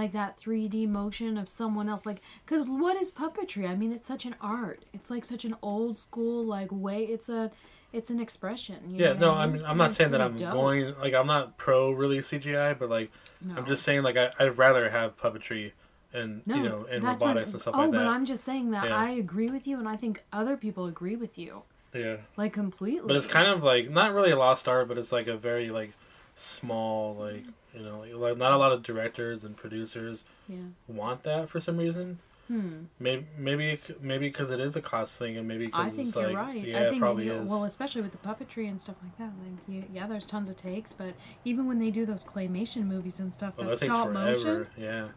like 0.00 0.12
that 0.12 0.38
3D 0.38 0.88
motion 0.88 1.36
of 1.38 1.48
someone 1.48 1.88
else. 1.88 2.04
Like 2.06 2.20
because 2.44 2.62
what 2.68 2.96
is 3.02 3.10
puppetry? 3.10 3.68
I 3.68 3.74
mean, 3.74 3.92
it's 3.92 4.06
such 4.06 4.24
an 4.26 4.34
art. 4.40 4.84
It's 4.92 5.10
like 5.10 5.24
such 5.24 5.44
an 5.44 5.56
old 5.62 5.96
school 5.96 6.44
like 6.44 6.68
way. 6.70 7.04
It's 7.04 7.28
a 7.28 7.50
it's 7.92 8.10
an 8.10 8.20
expression. 8.20 8.76
You 8.90 9.04
Yeah, 9.04 9.12
no, 9.14 9.32
I 9.34 9.46
mean 9.46 9.64
I'm 9.64 9.78
not 9.78 9.88
it's 9.90 9.96
saying 9.98 10.10
that 10.12 10.20
I'm 10.20 10.36
dope. 10.36 10.52
going 10.52 10.94
like 11.00 11.14
I'm 11.14 11.26
not 11.26 11.56
pro 11.56 11.90
really 11.92 12.18
CGI, 12.18 12.78
but 12.78 12.88
like 12.90 13.10
No. 13.40 13.54
I'm 13.56 13.66
just 13.66 13.82
saying 13.84 14.02
like 14.02 14.16
I, 14.16 14.30
I'd 14.38 14.58
rather 14.58 14.90
have 14.90 15.16
puppetry 15.18 15.72
and 16.12 16.42
No, 16.46 16.56
you 16.56 16.62
know 16.62 16.86
and 16.90 17.02
that's 17.04 17.20
what- 17.20 17.28
robotics 17.28 17.52
and 17.52 17.62
stuff 17.62 17.74
oh, 17.74 17.80
like 17.80 17.90
that. 17.92 17.96
Oh, 18.02 18.04
but. 18.04 18.10
I'm 18.10 18.26
just 18.26 18.44
saying 18.44 18.70
that 18.72 18.84
Yeah. 18.88 18.96
I 18.96 19.10
agree 19.10 19.50
with 19.50 19.66
you, 19.66 19.78
and 19.78 19.88
I 19.88 19.96
think 19.96 20.22
other 20.32 20.56
people 20.56 20.86
agree 20.86 21.16
with 21.16 21.36
you, 21.38 21.62
Yeah, 21.94 22.16
like 22.36 22.52
completely. 22.52 23.06
but 23.06 23.16
it's 23.16 23.26
kind 23.38 23.48
of 23.48 23.62
like 23.62 23.88
not 23.90 24.12
really 24.12 24.30
a 24.32 24.38
lost 24.38 24.68
art, 24.68 24.88
but 24.88 24.98
it's 24.98 25.12
like 25.12 25.26
a 25.26 25.36
very 25.36 25.70
like 25.70 25.92
small 26.36 27.14
like 27.16 27.44
you 27.76 27.82
know 27.82 28.04
like, 28.18 28.36
not 28.36 28.52
a 28.52 28.56
lot 28.56 28.72
of 28.72 28.82
directors 28.82 29.44
and 29.44 29.56
producers 29.56 30.24
yeah. 30.48 30.56
want 30.88 31.22
that 31.24 31.48
for 31.48 31.60
some 31.60 31.76
reason. 31.76 32.18
Hmm. 32.48 32.84
Maybe 33.00 33.26
maybe 33.36 33.80
maybe 34.00 34.28
because 34.28 34.52
it 34.52 34.60
is 34.60 34.76
a 34.76 34.80
cost 34.80 35.18
thing, 35.18 35.36
and 35.36 35.48
maybe 35.48 35.66
because 35.66 35.86
I 35.86 35.90
think 35.90 36.08
it's 36.08 36.16
you're 36.16 36.28
like 36.28 36.36
right. 36.36 36.64
yeah, 36.64 36.78
I 36.78 36.82
think 36.84 36.96
it 36.96 37.00
probably 37.00 37.28
is. 37.28 37.48
well, 37.48 37.64
especially 37.64 38.02
with 38.02 38.12
the 38.12 38.18
puppetry 38.18 38.68
and 38.68 38.80
stuff 38.80 38.94
like 39.02 39.18
that. 39.18 39.32
Like, 39.42 39.84
yeah, 39.92 40.06
there's 40.06 40.26
tons 40.26 40.48
of 40.48 40.56
takes, 40.56 40.92
but 40.92 41.14
even 41.44 41.66
when 41.66 41.80
they 41.80 41.90
do 41.90 42.06
those 42.06 42.24
claymation 42.24 42.86
movies 42.86 43.18
and 43.18 43.34
stuff, 43.34 43.54
well, 43.56 43.66
that 43.66 43.80
that 43.80 43.86
stop 43.86 44.12
forever. 44.12 44.36
motion, 44.36 44.66
Yeah, 44.76 45.08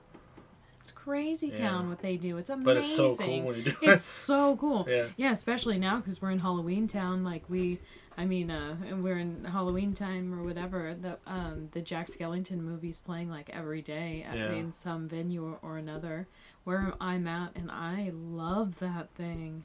it's 0.79 0.91
crazy 0.91 1.47
Yeah. 1.49 1.55
town 1.55 1.89
what 1.89 1.99
they 1.99 2.17
do. 2.17 2.37
It's 2.37 2.49
amazing. 2.49 2.65
but 2.65 2.77
it's 2.77 2.95
so 2.95 3.15
cool 3.15 3.41
when 3.43 3.57
you 3.57 3.63
do 3.63 3.75
it. 3.81 3.89
It's 3.89 4.05
so 4.05 4.55
cool. 4.57 4.85
Yeah. 4.89 5.07
Yeah, 5.17 5.31
especially 5.31 5.77
now 5.77 5.97
because 5.97 6.21
we're 6.21 6.31
in 6.31 6.39
Halloween 6.39 6.87
town. 6.87 7.23
Like 7.23 7.43
we, 7.47 7.79
I 8.19 8.25
mean, 8.25 8.51
uh, 8.51 8.75
we're 8.97 9.17
in 9.17 9.45
Halloween 9.45 9.93
time 9.93 10.37
or 10.37 10.43
whatever. 10.43 10.93
The 10.93 11.17
um, 11.25 11.69
the 11.71 11.79
Jack 11.79 12.07
Skellington 12.07 12.57
movie's 12.57 12.99
playing 12.99 13.29
like 13.29 13.49
every 13.53 13.81
day 13.81 14.25
at, 14.29 14.37
Yeah. 14.37 14.51
in 14.51 14.73
some 14.73 15.07
venue 15.07 15.45
or, 15.45 15.57
or 15.61 15.77
another 15.77 16.27
where 16.65 16.93
I'm 16.99 17.27
at, 17.29 17.55
and 17.55 17.71
I 17.71 18.11
love 18.13 18.79
that 18.79 19.09
thing. 19.11 19.63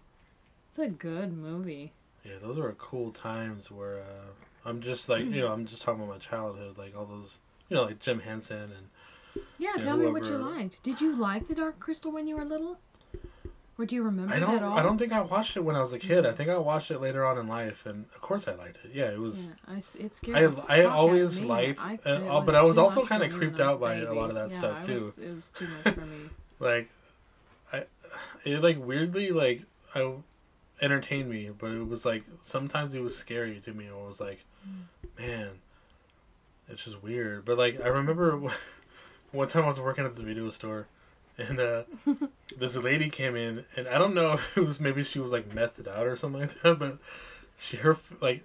It's 0.69 0.79
a 0.79 0.87
good 0.87 1.37
movie. 1.37 1.95
Yeah, 2.25 2.35
those 2.41 2.57
are 2.57 2.71
cool 2.75 3.11
times 3.11 3.73
where 3.73 4.03
uh, 4.03 4.31
I'm 4.65 4.81
just 4.81 5.09
like 5.09 5.25
you 5.25 5.41
know 5.41 5.49
I'm 5.49 5.67
just 5.67 5.83
talking 5.83 6.01
about 6.05 6.13
my 6.13 6.19
childhood, 6.19 6.79
like 6.79 6.97
all 6.97 7.07
those 7.07 7.39
you 7.69 7.77
know 7.77 7.83
like 7.83 7.99
Jim 7.99 8.21
Henson 8.21 8.57
and 8.57 8.89
Yeah, 9.59 9.73
Yeah, 9.77 9.83
tell 9.83 9.97
me 9.97 10.07
what 10.07 10.27
you 10.27 10.39
liked. 10.39 10.81
Did 10.85 11.01
you 11.01 11.17
like 11.17 11.49
the 11.49 11.57
Dark 11.57 11.81
Crystal 11.81 12.13
when 12.13 12.29
you 12.29 12.37
were 12.37 12.45
little? 12.45 12.79
Or 13.77 13.85
do 13.85 13.97
you 13.97 14.03
remember 14.05 14.33
I 14.33 14.39
don't 14.39 14.57
at 14.57 14.63
all? 14.63 14.79
I 14.79 14.83
don't 14.83 14.99
think 14.99 15.13
I 15.13 15.21
watched 15.21 15.57
it 15.57 15.61
when 15.65 15.75
I 15.75 15.83
was 15.83 15.93
a 15.93 15.99
kid. 15.99 16.25
I 16.25 16.33
think 16.33 16.49
I 16.49 16.57
watched 16.57 16.93
it 16.93 17.01
later 17.01 17.27
on 17.27 17.39
in 17.39 17.49
life, 17.49 17.87
and 17.87 18.05
of 18.15 18.21
course 18.21 18.47
I 18.47 18.55
liked 18.55 18.79
it. 18.85 18.93
Yeah, 18.95 19.11
it 19.11 19.19
was. 19.19 19.47
Yeah, 19.47 19.51
I, 19.67 19.77
it 19.79 20.15
scared 20.15 20.37
I 20.37 20.41
I 20.43 20.49
fuck 20.49 20.71
out 20.71 20.79
of 20.79 20.93
always 20.93 21.41
liked, 21.41 21.81
I, 21.81 21.95
it 21.95 22.07
uh, 22.07 22.41
but 22.41 22.55
I 22.55 22.63
was 22.63 22.79
also 22.79 23.05
kind 23.05 23.25
of 23.25 23.33
creeped 23.33 23.59
out 23.59 23.81
by 23.81 23.97
a 23.97 24.13
lot 24.13 24.31
of 24.31 24.37
that 24.37 24.51
baby. 24.51 24.59
stuff 24.59 24.79
yeah, 24.81 24.87
too. 24.87 24.93
It 24.93 25.05
was, 25.05 25.19
it 25.19 25.35
was 25.35 25.49
too 25.51 25.67
much 25.85 25.95
for 25.95 26.01
me. 26.01 26.17
Like, 26.61 26.89
I 27.73 27.85
it 28.45 28.63
like 28.63 28.79
weirdly 28.79 29.33
like 29.33 29.63
I 29.95 30.13
entertained 30.81 31.29
me, 31.29 31.51
but 31.51 31.73
it 31.73 31.87
was 31.87 32.05
like 32.05 32.23
sometimes 32.43 32.95
it 32.95 33.01
was 33.01 33.17
scary 33.17 33.61
to 33.61 33.73
me. 33.73 33.87
It 33.87 33.95
was 33.95 34.21
like, 34.21 34.45
man, 35.19 35.51
it's 36.69 36.85
just 36.85 37.03
weird. 37.03 37.45
But 37.45 37.59
like 37.59 37.81
I 37.85 37.89
remember 37.89 38.41
one 39.33 39.49
time 39.49 39.65
I 39.65 39.69
was 39.69 39.81
working 39.81 40.05
at 40.05 40.15
this 40.15 40.23
video 40.23 40.49
store, 40.51 40.87
and 41.39 41.59
uh, 41.61 41.83
this 42.59 42.77
lady 42.77 43.11
came 43.11 43.37
in, 43.37 43.65
and 43.77 43.89
I 43.89 43.99
don't 43.99 44.15
know 44.15 44.33
if 44.35 44.57
it 44.57 44.61
was 44.67 44.79
maybe 44.81 45.03
she 45.05 45.19
was 45.19 45.31
like 45.31 45.51
methed 45.55 45.89
out 45.89 46.07
or 46.07 46.17
something 46.17 46.43
like 46.43 46.63
that, 46.63 46.79
but 46.79 46.99
she 47.59 47.77
her 47.79 47.99
like 48.21 48.43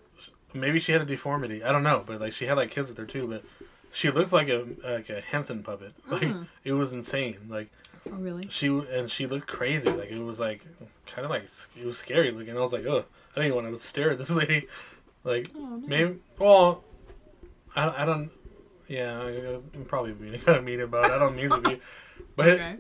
maybe 0.54 0.80
she 0.80 0.92
had 0.92 1.02
a 1.02 1.06
deformity. 1.06 1.64
I 1.64 1.72
don't 1.72 1.84
know, 1.84 2.04
but 2.06 2.20
like 2.22 2.34
she 2.34 2.46
had 2.46 2.58
like 2.58 2.72
kids 2.72 2.90
with 2.90 2.98
her 2.98 3.06
too, 3.06 3.28
but 3.28 3.44
she 3.92 4.10
looked 4.12 4.32
like 4.32 4.50
a 4.50 4.66
like 4.84 5.10
a 5.10 5.22
Henson 5.22 5.64
puppet. 5.64 5.94
Like 6.08 6.22
Mm. 6.24 6.48
it 6.64 6.74
was 6.74 6.94
insane. 6.94 7.38
Like 7.50 7.70
Oh, 8.08 8.16
really? 8.16 8.48
she 8.50 8.68
and 8.68 9.10
she 9.12 9.28
looked 9.28 9.48
crazy. 9.48 9.90
Like 9.90 10.10
it 10.10 10.20
was 10.20 10.40
like 10.40 10.62
kind 11.06 11.26
of 11.26 11.32
like 11.32 11.46
it 11.80 11.86
was 11.86 11.98
scary 11.98 12.32
looking. 12.32 12.58
I 12.58 12.62
was 12.62 12.72
like, 12.74 12.86
oh, 12.86 13.00
I 13.32 13.36
didn't 13.36 13.52
even 13.54 13.64
want 13.66 13.80
to 13.80 13.86
stare 13.88 14.12
at 14.12 14.18
this 14.18 14.30
lady. 14.30 14.68
Like 15.24 15.50
Oh, 15.56 15.60
no. 15.60 15.84
maybe 15.88 16.16
well, 16.38 16.84
I, 17.76 18.04
I 18.04 18.06
don't. 18.06 18.32
Yeah, 18.88 19.20
I- 19.22 19.60
I'm 19.76 19.86
probably 19.88 20.14
being 20.14 20.40
kind 20.42 20.58
of 20.58 20.64
mean 20.64 20.80
about. 20.82 21.06
it. 21.06 21.12
I 21.12 21.20
don't 21.20 21.36
mean 21.36 21.50
to 21.50 21.58
be, 21.60 21.80
but 22.36 22.48
Okay. 22.50 22.76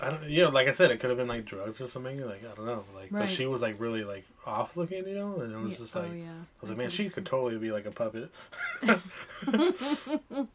I 0.00 0.10
don't. 0.10 0.24
You 0.28 0.44
know, 0.44 0.50
like 0.50 0.68
I 0.68 0.72
said, 0.72 0.90
it 0.90 1.00
could 1.00 1.08
have 1.10 1.16
been 1.18 1.28
like 1.28 1.44
drugs 1.46 1.80
or 1.80 1.88
something. 1.88 2.20
Like 2.24 2.42
I 2.44 2.54
don't 2.54 2.66
know. 2.66 2.84
Like, 2.94 3.10
Right. 3.10 3.20
but 3.20 3.30
she 3.30 3.46
was 3.46 3.62
like 3.62 3.80
really 3.80 4.04
like 4.04 4.24
off 4.44 4.76
looking, 4.76 5.06
you 5.08 5.14
know, 5.14 5.40
and 5.40 5.52
it 5.52 5.56
was 5.58 5.72
Yeah, 5.72 5.78
just 5.78 5.94
like 5.94 6.10
oh, 6.10 6.14
yeah. 6.14 6.32
I 6.32 6.60
was 6.60 6.70
like, 6.70 6.78
man, 6.78 6.90
she 6.90 7.08
could 7.08 7.24
totally 7.26 7.56
be 7.58 7.72
like 7.72 7.86
a 7.86 7.90
puppet. 7.90 8.30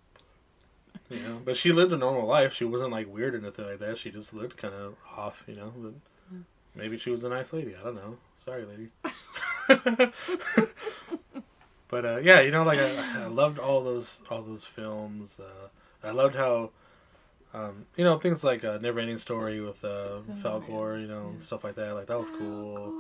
You 1.10 1.20
know, 1.20 1.42
but 1.44 1.58
she 1.58 1.74
lived 1.74 1.92
a 1.92 1.98
normal 1.98 2.25
life. 2.25 2.54
She 2.54 2.63
wasn't 2.63 2.92
like 2.92 3.13
weird 3.13 3.36
or 3.36 3.40
anything 3.40 3.66
like 3.66 3.80
that. 3.80 3.98
She 3.98 4.12
just 4.12 4.34
looked 4.34 4.56
kind 4.56 4.74
of 4.74 4.96
off, 5.18 5.44
you 5.46 5.56
know. 5.56 5.74
But 5.75 5.94
Hmm. 6.30 6.42
maybe 6.74 6.98
she 6.98 7.10
was 7.10 7.25
a 7.25 7.30
nice 7.30 7.51
lady. 7.51 7.75
I 7.75 7.84
don't 7.84 7.96
know. 7.96 8.18
Sorry, 8.40 8.63
lady. 8.66 8.92
but 11.90 12.06
uh, 12.06 12.20
yeah, 12.24 12.40
you 12.40 12.51
know, 12.51 12.63
like 12.63 12.80
I, 12.80 13.24
I 13.24 13.25
loved 13.28 13.60
all 13.60 13.84
those 13.84 14.22
all 14.30 14.42
those 14.42 14.63
films. 14.63 15.32
Uh, 15.38 15.68
I 16.08 16.12
loved 16.12 16.36
how, 16.36 16.70
um, 17.53 17.86
you 17.98 18.03
know, 18.03 18.17
things 18.17 18.43
like 18.43 18.63
uh, 18.63 18.77
Never 18.81 19.00
Ending 19.00 19.17
Story 19.17 19.60
with 19.62 19.84
uh, 19.84 19.88
Oh, 19.88 20.24
Falkor, 20.43 21.00
you 21.01 21.08
know, 21.08 21.36
yeah. 21.38 21.46
stuff 21.46 21.63
like 21.63 21.75
that. 21.75 21.93
Like 21.93 22.08
that 22.08 22.17
was 22.20 22.29
cool. 22.38 22.93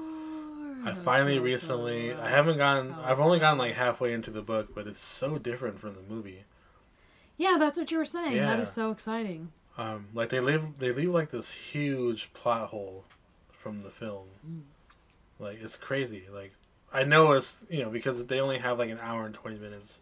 I 0.83 0.93
finally 0.93 1.35
That 1.37 1.43
recently 1.43 2.13
I 2.13 2.27
haven't 2.29 2.57
gotten 2.57 2.89
that 2.89 2.99
I've 3.05 3.19
only 3.19 3.39
gotten 3.39 3.59
like 3.59 3.75
halfway 3.75 4.13
into 4.13 4.31
the 4.31 4.41
book, 4.41 4.73
but 4.73 4.87
it's 4.87 5.01
so 5.01 5.37
different 5.37 5.79
from 5.79 5.95
the 5.95 6.13
movie. 6.13 6.43
Yeah, 7.37 7.57
that's 7.59 7.77
what 7.77 7.91
you 7.91 7.97
were 7.97 8.05
saying. 8.05 8.35
That 8.37 8.57
Yeah. 8.57 8.63
is 8.63 8.71
so 8.71 8.91
exciting. 8.91 9.51
Um, 9.77 10.07
like 10.13 10.29
they 10.29 10.39
leave 10.39 10.63
they 10.79 10.91
leave 10.91 11.11
like 11.11 11.31
this 11.31 11.49
huge 11.51 12.31
plot 12.33 12.69
hole 12.69 13.05
from 13.51 13.81
the 13.81 13.89
film. 13.91 14.25
Mm. 14.47 14.61
Like 15.39 15.59
it's 15.61 15.77
crazy. 15.77 16.23
Like 16.33 16.53
I 16.91 17.03
know 17.03 17.31
it's 17.33 17.57
you 17.69 17.83
know 17.83 17.89
because 17.89 18.25
they 18.25 18.39
only 18.39 18.57
have 18.57 18.79
like 18.79 18.89
an 18.89 18.99
hour 19.01 19.25
and 19.25 19.33
twenty 19.35 19.57
minutes 19.57 19.99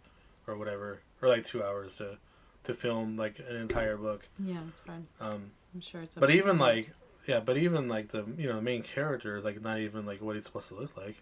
or 0.48 0.56
whatever 0.58 1.01
or 1.22 1.27
like 1.29 1.46
two 1.46 1.62
hours 1.63 1.96
to 1.98 2.18
to 2.66 2.74
film 2.74 3.18
like 3.18 3.39
an 3.48 3.56
entire 3.56 3.98
book. 3.98 4.28
Yeah, 4.39 4.60
that's 4.66 4.82
fine. 4.82 5.08
Um, 5.20 5.51
I'm 5.74 5.82
sure 5.82 6.01
it's. 6.01 6.16
but 6.16 6.32
even 6.32 6.58
it. 6.58 6.60
like 6.60 6.92
yeah, 7.28 7.39
but 7.39 7.58
even 7.58 7.88
like 7.88 8.12
the 8.12 8.25
you 8.38 8.48
know 8.48 8.56
the 8.56 8.62
main 8.62 8.82
character 8.84 9.38
is 9.38 9.44
like 9.44 9.62
not 9.62 9.80
even 9.80 10.06
like 10.06 10.22
what 10.22 10.36
he's 10.36 10.46
supposed 10.46 10.68
to 10.70 10.75
look 10.75 10.96
like. 10.98 11.16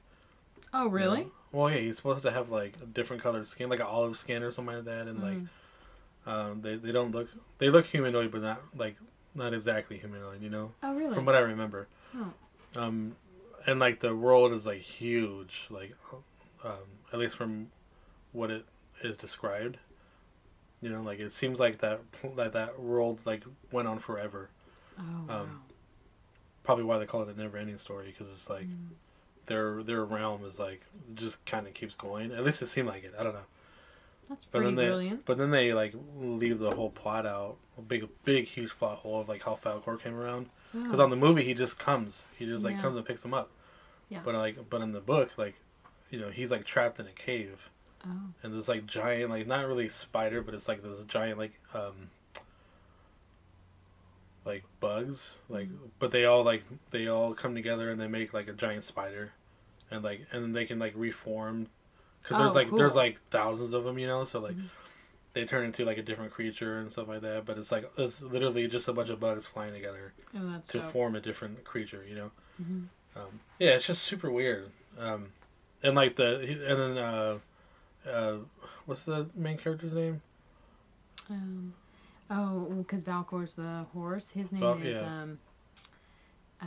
Oh, 0.73 0.83
you 0.85 0.89
really? 0.89 1.19
know? 1.21 1.31
Well, 1.53 1.69
yeah, 1.71 1.77
he's 1.77 1.97
supposed 1.97 2.23
to 2.23 2.31
have 2.31 2.49
like 2.49 2.73
a 2.81 2.85
different 2.85 3.23
colored 3.23 3.47
skin, 3.47 3.69
like 3.69 3.79
an 3.79 3.85
olive 3.85 4.17
skin 4.17 4.43
or 4.43 4.51
something 4.51 4.75
like 4.75 4.85
that, 4.85 5.07
and 5.07 5.21
like 5.21 5.37
Mm. 5.37 5.47
um, 6.31 6.61
they 6.61 6.75
they 6.75 6.91
don't 6.91 7.11
look 7.11 7.29
they 7.57 7.69
look 7.69 7.85
humanoid, 7.85 8.31
but 8.31 8.41
not 8.41 8.61
like 8.75 8.95
not 9.35 9.53
exactly 9.53 9.97
humanoid, 9.97 10.41
you 10.41 10.49
know, 10.49 10.71
Oh, 10.83 10.95
really? 10.95 11.13
from 11.13 11.25
what 11.25 11.35
I 11.35 11.39
remember. 11.39 11.87
Oh. 12.15 12.33
Um, 12.75 13.15
and 13.65 13.79
like 13.79 13.99
the 13.99 14.15
world 14.15 14.51
is 14.53 14.65
like 14.65 14.81
huge, 14.81 15.67
like 15.69 15.93
um, 16.63 16.73
at 17.13 17.19
least 17.19 17.35
from 17.35 17.67
what 18.31 18.49
it 18.51 18.65
is 19.03 19.15
described. 19.17 19.77
You 20.81 20.89
know, 20.89 21.01
like 21.01 21.19
it 21.19 21.31
seems 21.31 21.59
like 21.59 21.79
that 21.79 22.01
that 22.35 22.53
that 22.53 22.79
world 22.79 23.19
like 23.25 23.43
went 23.71 23.87
on 23.87 23.99
forever. 23.99 24.49
Oh, 24.99 25.03
wow. 25.27 25.41
um, 25.41 25.61
Probably 26.63 26.83
why 26.83 26.97
they 26.99 27.05
call 27.05 27.21
it 27.21 27.29
a 27.35 27.39
never-ending 27.39 27.77
story 27.79 28.07
because 28.17 28.31
it's 28.33 28.49
like 28.49 28.65
Mm. 28.65 28.89
their 29.45 29.81
their 29.83 30.03
realm 30.03 30.43
is 30.45 30.59
like 30.59 30.81
just 31.15 31.43
kind 31.45 31.65
of 31.65 31.73
keeps 31.73 31.95
going. 31.95 32.31
At 32.31 32.43
least 32.43 32.61
it 32.61 32.67
seemed 32.67 32.87
like 32.89 33.03
it. 33.05 33.13
I 33.17 33.23
don't 33.23 33.33
know. 33.33 33.39
That's 34.27 34.43
But 34.43 34.59
pretty 34.59 34.65
then 34.65 34.75
they, 34.75 34.85
brilliant. 34.87 35.25
but 35.25 35.37
then 35.37 35.51
they 35.51 35.73
like 35.73 35.93
leave 36.19 36.59
the 36.59 36.71
whole 36.71 36.89
plot 36.89 37.25
out, 37.25 37.55
a 37.77 37.81
big, 37.81 38.07
big, 38.25 38.45
huge 38.45 38.71
plot 38.77 38.97
hole 38.97 39.21
of 39.21 39.29
like 39.29 39.43
how 39.43 39.55
Falkor 39.63 39.99
came 40.01 40.13
around. 40.15 40.49
Because 40.73 40.99
Oh. 40.99 41.03
on 41.03 41.09
the 41.09 41.15
movie 41.15 41.43
he 41.43 41.53
just 41.53 41.79
comes, 41.79 42.25
he 42.37 42.45
just 42.45 42.63
like 42.65 42.75
Yeah. 42.75 42.81
comes 42.81 42.97
and 42.97 43.05
picks 43.05 43.23
him 43.23 43.33
up. 43.33 43.49
Yeah. 44.09 44.19
But 44.25 44.35
like, 44.35 44.69
but 44.69 44.81
in 44.81 44.91
the 44.91 44.99
book, 44.99 45.31
like, 45.37 45.55
you 46.11 46.19
know, 46.19 46.29
he's 46.29 46.51
like 46.51 46.65
trapped 46.65 46.99
in 46.99 47.07
a 47.07 47.11
cave, 47.13 47.69
Oh. 48.09 48.33
and 48.43 48.53
this 48.57 48.67
like 48.67 48.85
giant, 48.85 49.29
like 49.29 49.47
not 49.47 49.67
really 49.67 49.89
spider, 49.89 50.41
but 50.41 50.53
it's 50.53 50.67
like 50.67 50.81
this 50.83 51.03
giant 51.05 51.37
like 51.37 51.53
um, 51.73 52.09
like 54.45 54.63
bugs, 54.79 55.35
like, 55.49 55.67
Mm. 55.69 55.89
but 55.99 56.11
they 56.11 56.25
all 56.25 56.43
like 56.43 56.63
they 56.91 57.07
all 57.07 57.33
come 57.33 57.53
together 57.53 57.91
and 57.91 57.99
they 57.99 58.07
make 58.07 58.33
like 58.33 58.47
a 58.47 58.53
giant 58.53 58.85
spider, 58.85 59.31
and 59.91 60.03
like 60.03 60.21
and 60.31 60.43
then 60.43 60.53
they 60.53 60.65
can 60.65 60.79
like 60.79 60.93
reform, 60.95 61.67
because 62.21 62.37
there's 62.37 62.51
Oh, 62.51 62.55
like 62.55 62.75
there's 62.75 62.95
like 62.95 63.19
thousands 63.29 63.73
of 63.73 63.83
them, 63.83 63.99
you 63.99 64.07
know, 64.07 64.23
so 64.25 64.39
like 64.39 64.55
Mhm. 64.55 64.69
they 65.33 65.43
turn 65.45 65.65
into 65.65 65.83
like 65.85 65.97
a 65.97 66.01
different 66.03 66.31
creature 66.31 66.79
and 66.79 66.91
stuff 66.91 67.07
like 67.09 67.21
that. 67.21 67.45
But 67.45 67.57
it's 67.57 67.71
like 67.71 67.91
it's 67.97 68.21
literally 68.21 68.67
just 68.67 68.87
a 68.87 68.93
bunch 68.93 69.09
of 69.09 69.19
bugs 69.19 69.47
flying 69.47 69.73
together 69.73 70.13
Oh, 70.35 70.61
to 70.69 70.79
dope. 70.79 70.91
form 70.93 71.15
a 71.15 71.19
different 71.19 71.63
creature, 71.65 72.05
you 72.07 72.15
know. 72.15 72.31
Mhm. 72.61 72.87
Um, 73.17 73.39
yeah, 73.59 73.71
it's 73.71 73.87
just 73.87 74.03
super 74.03 74.31
weird. 74.31 74.71
Um, 74.97 75.33
and 75.83 75.95
like 75.95 76.15
the 76.15 76.39
and 76.39 76.79
then 76.79 76.97
uh, 76.97 77.39
uh, 78.07 78.37
what's 78.85 79.03
the 79.03 79.29
main 79.35 79.57
character's 79.57 79.93
name? 79.93 80.21
Um, 81.29 81.73
oh, 82.29 82.59
because 82.77 83.03
Falkor's 83.03 83.53
the 83.55 83.85
horse. 83.93 84.29
His 84.29 84.51
name 84.51 84.81
is 84.83 85.01
yeah. 85.01 85.21
um. 85.21 85.39
Uh, 86.61 86.65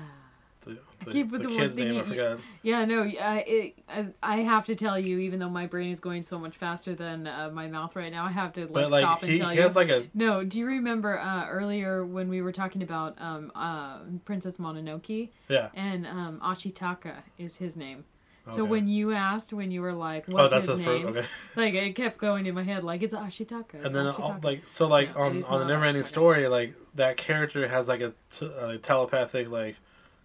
The, 0.66 0.73
I 1.00 1.04
the, 1.06 1.11
keep 1.12 1.30
with 1.30 1.40
the 1.42 1.49
the 1.49 1.54
kid's 1.56 1.75
one 1.75 1.76
thing 1.76 1.92
name. 1.94 2.04
I 2.04 2.09
forgot. 2.09 2.38
yeah, 2.62 2.85
no, 2.85 3.02
I, 3.04 3.44
it, 3.47 3.78
I, 3.88 4.06
I 4.23 4.37
have 4.42 4.66
to 4.66 4.75
tell 4.75 4.99
you, 4.99 5.18
even 5.18 5.38
though 5.40 5.49
my 5.49 5.66
brain 5.66 5.90
is 5.90 6.00
going 6.00 6.23
so 6.25 6.38
much 6.38 6.54
faster 6.59 6.94
than 6.94 7.26
uh, 7.26 7.50
my 7.52 7.66
mouth 7.66 7.97
right 7.97 8.12
now, 8.12 8.26
I 8.26 8.30
have 8.30 8.52
to 8.54 8.61
like 8.62 8.73
But 8.73 8.90
like 8.90 9.00
stop 9.02 9.23
and 9.23 9.38
tell 9.38 9.49
he 9.49 9.56
you. 9.56 9.62
has 9.62 9.75
like 9.75 9.88
a 9.88 10.06
No, 10.12 10.44
do 10.44 10.59
you 10.59 10.66
remember 10.66 11.18
uh, 11.18 11.47
earlier 11.49 12.04
when 12.04 12.28
we 12.28 12.42
were 12.42 12.52
talking 12.52 12.82
about 12.82 13.16
um, 13.18 13.50
uh, 13.54 14.00
Princess 14.26 14.59
Mononoke 14.59 15.30
yeah. 15.49 15.70
and 15.75 16.06
um, 16.06 16.40
Ashitaka 16.44 17.14
is 17.38 17.56
his 17.56 17.75
name. 17.75 18.04
So 18.49 18.64
when 18.64 18.88
you 18.88 19.12
asked, 19.12 19.52
when 19.52 19.70
you 19.70 19.80
were 19.82 19.92
like, 19.92 20.25
oh, 20.28 20.32
"What's 20.32 20.52
that's 20.54 20.66
his 20.66 20.76
the 20.78 20.82
name?" 20.85 21.06
first. 21.06 21.18
Okay. 21.18 21.26
Like 21.56 21.75
it 21.75 21.94
kept 21.94 22.18
going 22.18 22.47
in 22.47 22.54
my 22.54 22.62
head, 22.62 22.85
like 22.85 23.02
it's 23.02 23.12
Ashitaka. 23.14 23.75
it's 23.75 23.85
And 23.85 23.94
then 23.94 24.06
all, 24.06 24.12
Ashitaka." 24.14 24.44
like 24.44 24.62
so 24.68 24.87
like 24.88 25.14
No, 25.14 25.23
on 25.23 25.44
on 25.44 25.61
the 25.61 25.66
never 25.66 25.85
ending 25.85 26.04
story 26.04 26.49
like 26.49 26.75
that 26.94 27.16
character 27.16 27.66
has 27.68 27.87
like 27.88 28.00
a, 28.00 28.12
t- 28.37 28.47
a 28.47 28.78
telepathic 28.78 29.49
like 29.50 29.76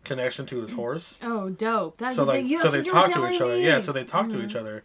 connection 0.03 0.45
to 0.47 0.61
his 0.61 0.71
horse. 0.71 1.15
oh, 1.21 1.49
dope! 1.49 1.97
That's 1.97 2.15
so 2.15 2.23
like 2.23 2.45
thing. 2.45 2.59
So 2.59 2.69
they 2.69 2.77
what 2.79 2.85
you 2.87 2.93
were 2.93 3.01
talk 3.03 3.13
to 3.13 3.31
each 3.31 3.41
other. 3.41 3.57
Yeah, 3.57 3.79
so 3.81 3.91
they 3.91 4.03
talk 4.03 4.27
to 4.29 4.35
Mhm. 4.35 4.45
each 4.49 4.55
other, 4.55 4.83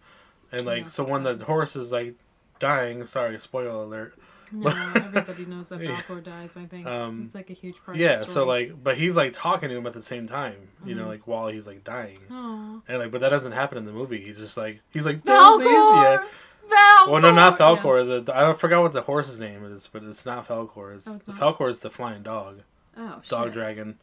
and 0.52 0.66
like 0.66 0.88
so 0.90 1.04
when 1.04 1.22
the 1.22 1.36
horse 1.36 1.76
is 1.76 1.92
like 1.92 2.14
dying. 2.58 3.06
Sorry, 3.06 3.38
spoiler 3.38 3.70
alert. 3.70 4.14
No, 4.52 4.68
everybody 4.94 5.44
knows 5.46 5.68
that 5.68 5.80
Yeah. 5.82 6.00
Falkor 6.02 6.22
dies. 6.24 6.56
I 6.56 6.64
think 6.66 6.86
Um, 6.86 7.22
it's 7.26 7.34
like 7.34 7.50
a 7.50 7.54
huge 7.54 7.76
part. 7.84 7.96
of 7.96 8.00
Yeah, 8.00 8.24
so 8.24 8.44
like, 8.46 8.82
but 8.82 8.96
he's 8.96 9.16
like 9.16 9.32
talking 9.32 9.68
to 9.68 9.76
him 9.76 9.86
at 9.86 9.92
the 9.92 10.02
same 10.02 10.26
time, 10.26 10.56
you 10.84 10.94
know, 10.94 11.04
Mhm. 11.04 11.08
like 11.08 11.26
while 11.26 11.48
he's 11.48 11.66
like 11.66 11.84
dying, 11.84 12.18
Aw. 12.30 12.80
and 12.88 12.98
like, 12.98 13.10
but 13.10 13.20
that 13.20 13.28
doesn't 13.28 13.52
happen 13.52 13.78
in 13.78 13.84
the 13.84 13.92
movie. 13.92 14.20
He's 14.22 14.36
just 14.38 14.56
like, 14.56 14.80
he's 14.90 15.04
like, 15.06 15.24
"Don't 15.24 15.60
yeah. 15.60 16.18
Falkor. 16.18 17.10
Well, 17.10 17.20
no, 17.20 17.30
not 17.30 17.52
Yeah. 17.52 17.66
Falkor. 17.66 18.06
The, 18.06 18.20
the- 18.22 18.36
I 18.36 18.40
don't 18.40 18.58
forgot 18.58 18.82
what 18.82 18.92
the 18.92 19.02
horse's 19.02 19.40
name 19.40 19.64
is, 19.64 19.88
but 19.92 20.02
it's 20.04 20.24
not 20.26 20.46
Falkor. 20.46 20.96
It's, 20.96 21.06
Oh, 21.08 21.20
the? 21.26 21.32
Falkor 21.32 21.68
is 21.70 21.80
the 21.80 21.90
flying 21.90 22.22
dog, 22.22 22.60
Oh, 22.96 23.20
dog 23.28 23.46
shit. 23.46 23.52
dragon, 23.54 23.98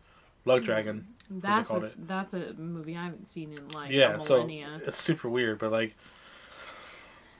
luck 0.45 0.63
dragon. 0.63 1.07
That's 1.29 1.71
a, 1.71 1.81
that's 1.99 2.33
a 2.33 2.53
movie 2.53 2.95
I 2.95 3.03
haven't 3.05 3.27
seen 3.27 3.51
in 3.53 3.67
like 3.69 3.91
yeah, 3.91 4.15
a 4.15 4.21
so 4.21 4.47
it's 4.49 4.97
super 4.97 5.27
weird, 5.29 5.59
but 5.59 5.71
like, 5.73 5.95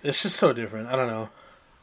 it's 0.03 0.21
just 0.21 0.35
so 0.35 0.53
different. 0.53 0.87
I 0.89 0.95
don't 0.95 1.07
know, 1.07 1.29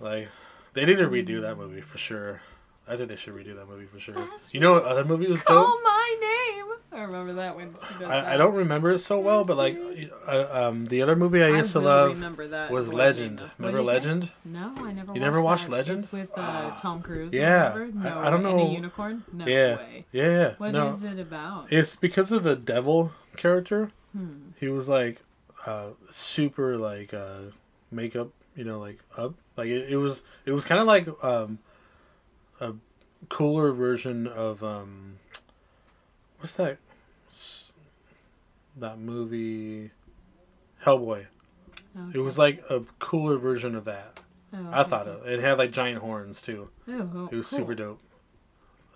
like, 0.01 0.29
they 0.75 0.85
need 0.85 0.97
to 0.99 1.09
redo 1.09 1.41
that 1.43 1.57
movie 1.57 1.81
for 1.81 1.99
sure. 1.99 2.41
I 2.87 2.97
think 2.97 3.09
they 3.09 3.17
should 3.17 3.35
redo 3.35 3.57
that 3.57 3.67
movie 3.67 3.87
for 3.87 3.99
sure. 3.99 4.19
Ask 4.35 4.53
You 4.53 4.61
know 4.61 4.73
what 4.75 4.85
other 4.85 5.05
movie 5.05 5.27
was 5.31 5.41
Call 5.43 5.65
dope? 5.65 5.83
my 5.83 6.17
name. 6.21 6.65
I 6.93 7.03
remember 7.03 7.33
that 7.35 7.57
one. 7.57 7.75
I, 8.05 8.35
I 8.35 8.37
don't 8.37 8.55
remember 8.55 8.91
it 8.93 9.01
so 9.01 9.19
well, 9.19 9.43
but 9.45 9.57
like, 9.57 9.77
uh, 10.29 10.47
um, 10.69 10.87
the 10.87 11.03
other 11.03 11.17
movie 11.17 11.43
I 11.43 11.49
used 11.49 11.73
to 11.73 11.81
will 11.81 11.87
love 11.87 12.71
was 12.71 12.87
Legend. 12.87 13.43
Remember? 13.59 13.83
Legend? 13.83 14.31
No, 14.45 14.73
I 14.79 14.93
never. 14.93 15.13
You 15.15 15.19
never 15.21 15.41
watched 15.43 15.65
that. 15.65 15.73
Legend? 15.73 16.05
It's 16.05 16.13
with 16.13 16.31
uh, 16.37 16.77
Tom 16.79 17.03
Cruise. 17.03 17.33
yeah. 17.35 17.73
remember? 17.75 18.09
I- 18.09 18.13
No, 18.13 18.19
I 18.21 18.31
don't 18.31 18.47
and 18.47 18.57
know- 18.59 18.67
a 18.69 18.71
unicorn. 18.71 19.25
No 19.33 19.47
yeah. 19.47 19.77
way. 19.77 20.05
Yeah, 20.13 20.25
yeah. 20.25 20.55
What 20.59 20.69
is 20.69 21.03
no, 21.03 21.11
it 21.11 21.19
about? 21.19 21.73
it's 21.73 21.97
because 21.97 22.31
of 22.31 22.45
the 22.45 22.55
devil 22.55 23.11
character. 23.37 23.91
Hmm. 24.17 24.51
He 24.61 24.69
was 24.69 24.89
like 24.89 25.21
uh, 25.67 25.87
super 26.11 26.77
like 26.77 27.13
uh, 27.13 27.39
makeup, 27.91 28.29
you 28.57 28.65
know, 28.65 28.79
like 28.81 28.99
up. 29.17 29.35
Like 29.57 29.69
it, 29.69 29.91
it 29.93 29.97
was 29.97 30.23
it 30.47 30.53
was 30.53 30.65
kind 30.65 30.81
of 30.81 30.87
like 30.87 31.09
um, 31.25 31.59
a 32.61 32.73
cooler 33.29 33.73
version 33.73 34.27
of 34.27 34.63
um, 34.65 35.17
what's 36.41 36.55
that 36.55 36.79
that 38.77 38.99
movie 38.99 39.91
Hellboy. 40.85 41.27
It 42.13 42.19
was 42.19 42.37
like 42.37 42.63
a 42.71 42.81
cooler 42.99 43.39
version 43.39 43.77
of 43.77 43.85
that. 43.85 44.19
Oh, 44.53 44.59
I 44.73 44.81
okay. 44.81 44.91
thought 44.91 45.07
it. 45.07 45.21
It 45.27 45.41
had 45.41 45.59
like 45.59 45.71
giant 45.71 45.99
horns 46.01 46.43
too. 46.43 46.69
Oh, 46.89 47.11
oh, 47.15 47.29
It 47.31 47.37
was 47.37 47.49
cool. 47.49 47.59
super 47.61 47.75
dope. 47.77 48.01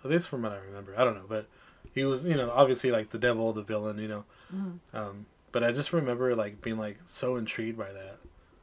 At 0.03 0.11
least 0.11 0.27
from 0.27 0.41
what 0.43 0.51
I 0.51 0.57
remember. 0.57 0.93
I 0.97 1.03
don't 1.05 1.15
know, 1.15 1.25
but 1.27 1.47
he 1.93 2.03
was, 2.03 2.25
you 2.25 2.35
know, 2.35 2.51
obviously 2.51 2.91
like 2.91 3.09
the 3.11 3.17
devil, 3.17 3.51
the 3.53 3.61
villain, 3.61 3.97
you 3.99 4.07
know. 4.09 4.23
Mhm. 4.53 4.79
Um, 4.93 5.25
but 5.53 5.63
I 5.63 5.71
just 5.71 5.93
remember 5.93 6.35
like 6.35 6.61
being 6.61 6.77
like 6.77 6.97
so 7.07 7.37
intrigued 7.37 7.77
by 7.77 7.91
that 7.91 8.17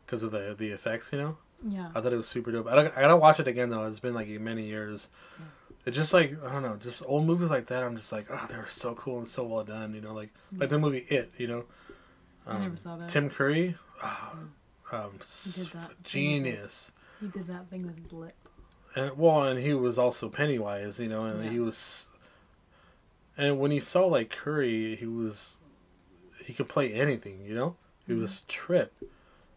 because 0.06 0.22
of 0.22 0.30
the 0.30 0.54
the 0.58 0.68
effects, 0.70 1.10
you 1.12 1.18
know. 1.18 1.36
Yeah. 1.66 1.88
I 1.94 2.00
thought 2.00 2.12
it 2.12 2.16
was 2.16 2.28
super 2.28 2.52
dope. 2.52 2.66
I, 2.68 2.74
don't, 2.76 2.96
I 2.96 3.00
gotta 3.00 3.16
watch 3.16 3.40
it 3.40 3.48
again 3.48 3.70
though. 3.70 3.86
It's 3.86 3.98
been 4.00 4.14
like 4.14 4.28
many 4.28 4.64
years. 4.66 5.08
Yeah. 5.38 5.44
It's 5.86 5.96
just 5.96 6.12
like 6.12 6.36
I 6.44 6.52
don't 6.52 6.62
know, 6.62 6.76
just 6.76 7.02
old 7.06 7.26
movies 7.26 7.50
like 7.50 7.66
that. 7.68 7.82
I'm 7.82 7.96
just 7.96 8.12
like, 8.12 8.26
oh, 8.30 8.46
they 8.50 8.56
were 8.56 8.68
so 8.70 8.94
cool 8.94 9.18
and 9.18 9.28
so 9.28 9.44
well 9.44 9.64
done. 9.64 9.94
You 9.94 10.00
know, 10.00 10.14
like 10.14 10.30
like 10.56 10.68
the 10.68 10.78
movie 10.78 11.06
It. 11.08 11.32
You 11.38 11.46
know, 11.48 11.64
I 12.46 12.58
never 12.58 12.76
saw 12.76 12.96
that. 12.96 13.08
Tim 13.08 13.30
Curry, 13.30 13.76
ah, 14.02 14.34
um, 14.92 15.12
He 15.44 15.50
did 15.62 15.72
that. 15.72 15.92
genius. 16.02 16.90
He 17.20 17.28
did 17.28 17.46
that 17.48 17.68
thing 17.70 17.86
with 17.86 17.98
his 17.98 18.12
lip. 18.12 18.34
And 18.94 19.16
well, 19.16 19.42
and 19.44 19.58
he 19.58 19.72
was 19.74 19.98
also 19.98 20.28
Pennywise. 20.28 20.98
You 20.98 21.08
know, 21.08 21.24
and 21.24 21.44
Yeah. 21.44 21.50
he 21.50 21.60
was. 21.60 22.08
And 23.38 23.58
when 23.60 23.70
he 23.70 23.80
saw 23.80 24.06
like 24.06 24.30
Curry, 24.30 24.96
he 24.96 25.06
was, 25.06 25.56
he 26.44 26.52
could 26.54 26.68
play 26.68 26.92
anything. 26.92 27.44
You 27.44 27.54
know, 27.54 27.76
he 28.06 28.12
Mm-hmm. 28.12 28.22
was 28.22 28.42
trip. 28.48 28.92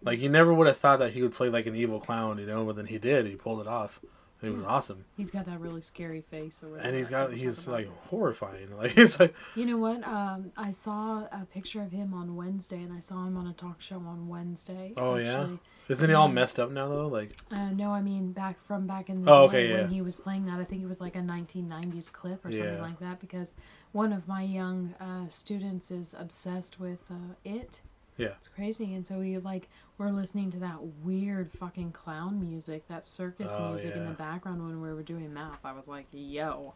Like 0.01 0.19
you 0.19 0.29
never 0.29 0.53
would 0.53 0.67
have 0.67 0.77
thought 0.77 0.99
that 0.99 1.11
he 1.13 1.21
would 1.21 1.33
play 1.33 1.49
like 1.49 1.65
an 1.65 1.75
evil 1.75 1.99
clown. 1.99 2.37
You 2.39 2.45
know, 2.45 2.65
but 2.65 2.75
then 2.75 2.85
he 2.85 2.97
did. 2.97 3.25
He 3.25 3.35
pulled 3.35 3.61
it 3.61 3.67
off. 3.67 3.99
It 4.41 4.49
was 4.51 4.61
Yeah. 4.61 4.67
awesome. 4.69 5.03
He's 5.17 5.31
got 5.31 5.45
that 5.47 5.59
really 5.59 5.81
scary 5.81 6.21
face 6.21 6.63
or 6.63 6.69
whatever. 6.69 6.87
and 6.87 6.97
he's 6.97 7.09
got 7.09 7.33
he's 7.33 7.59
about 7.67 7.73
like 7.73 7.87
horrifying 8.07 8.73
like 8.77 8.97
it's 8.97 9.19
like 9.19 9.33
You 9.55 9.65
know 9.65 9.77
what? 9.77 10.01
Um, 10.07 10.53
I 10.55 10.71
saw 10.71 11.25
a 11.25 11.45
picture 11.53 11.81
of 11.81 11.91
him 11.91 12.13
on 12.13 12.37
Wednesday, 12.37 12.81
and 12.81 12.93
I 12.93 13.01
saw 13.01 13.25
him 13.27 13.35
on 13.35 13.47
a 13.47 13.53
talk 13.53 13.81
show 13.81 13.97
on 13.97 14.29
Wednesday. 14.29 14.93
Oh, 14.95 15.17
yeah? 15.17 15.41
actually. 15.41 15.59
isn't 15.89 16.09
he 16.09 16.15
all 16.15 16.29
messed 16.29 16.57
up 16.57 16.71
now 16.71 16.87
though 16.87 17.07
like 17.07 17.31
Uh, 17.51 17.71
no, 17.71 17.91
I 17.91 18.01
mean 18.01 18.31
back 18.31 18.63
from 18.65 18.87
back 18.87 19.09
in 19.09 19.25
the 19.25 19.29
Oh, 19.29 19.49
day 19.49 19.71
okay, 19.73 19.73
when 19.73 19.89
he 19.89 20.01
was 20.01 20.15
playing 20.15 20.45
that. 20.45 20.59
I 20.61 20.63
think 20.63 20.81
it 20.83 20.87
was 20.87 21.01
like 21.01 21.17
a 21.17 21.21
1990s 21.21 22.09
clip 22.09 22.45
or 22.45 22.51
something 22.53 22.75
Yeah. 22.75 22.81
like 22.81 22.99
that. 23.01 23.19
Because 23.19 23.55
one 23.91 24.13
of 24.13 24.25
my 24.25 24.43
young 24.43 24.93
uh, 25.01 25.27
students 25.27 25.91
is 25.91 26.15
obsessed 26.17 26.79
with 26.79 26.99
uh, 27.11 27.33
it. 27.43 27.81
Yeah. 28.19 28.33
it's 28.37 28.47
crazy. 28.49 28.93
And 28.93 29.07
so 29.07 29.17
we 29.19 29.37
like 29.39 29.67
we're 29.97 30.11
listening 30.11 30.51
to 30.51 30.59
that 30.59 30.77
weird 31.03 31.51
fucking 31.53 31.91
clown 31.93 32.39
music, 32.39 32.87
that 32.87 33.05
circus 33.05 33.51
Oh, 33.55 33.69
music 33.69 33.95
in 33.95 34.05
the 34.05 34.11
background 34.11 34.61
when 34.61 34.81
we 34.81 34.93
were 34.93 35.01
doing 35.03 35.33
math. 35.33 35.59
I 35.65 35.71
was 35.73 35.87
like, 35.87 36.05
yo. 36.11 36.73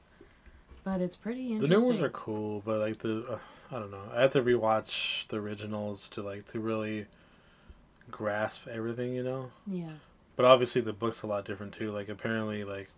But 0.83 0.99
it's 1.01 1.15
pretty 1.15 1.51
interesting. 1.53 1.69
the 1.69 1.75
new 1.77 1.85
ones 1.87 2.01
are 2.01 2.09
cool 2.09 2.61
but 2.65 2.79
like 2.79 2.99
the 2.99 3.25
uh, 3.29 3.37
i 3.71 3.79
don't 3.79 3.89
know 3.91 4.01
i 4.13 4.21
have 4.21 4.31
to 4.33 4.41
rewatch 4.43 5.25
the 5.29 5.37
originals 5.37 6.09
to 6.09 6.21
like 6.21 6.45
to 6.51 6.59
really 6.59 7.05
grasp 8.11 8.67
everything 8.67 9.13
you 9.13 9.23
know 9.23 9.49
Yeah. 9.65 9.93
but 10.35 10.45
obviously 10.45 10.81
the 10.81 10.91
book's 10.91 11.21
a 11.21 11.27
lot 11.27 11.45
different 11.45 11.73
too 11.73 11.91
like 11.91 12.09
apparently 12.09 12.63
like 12.65 12.89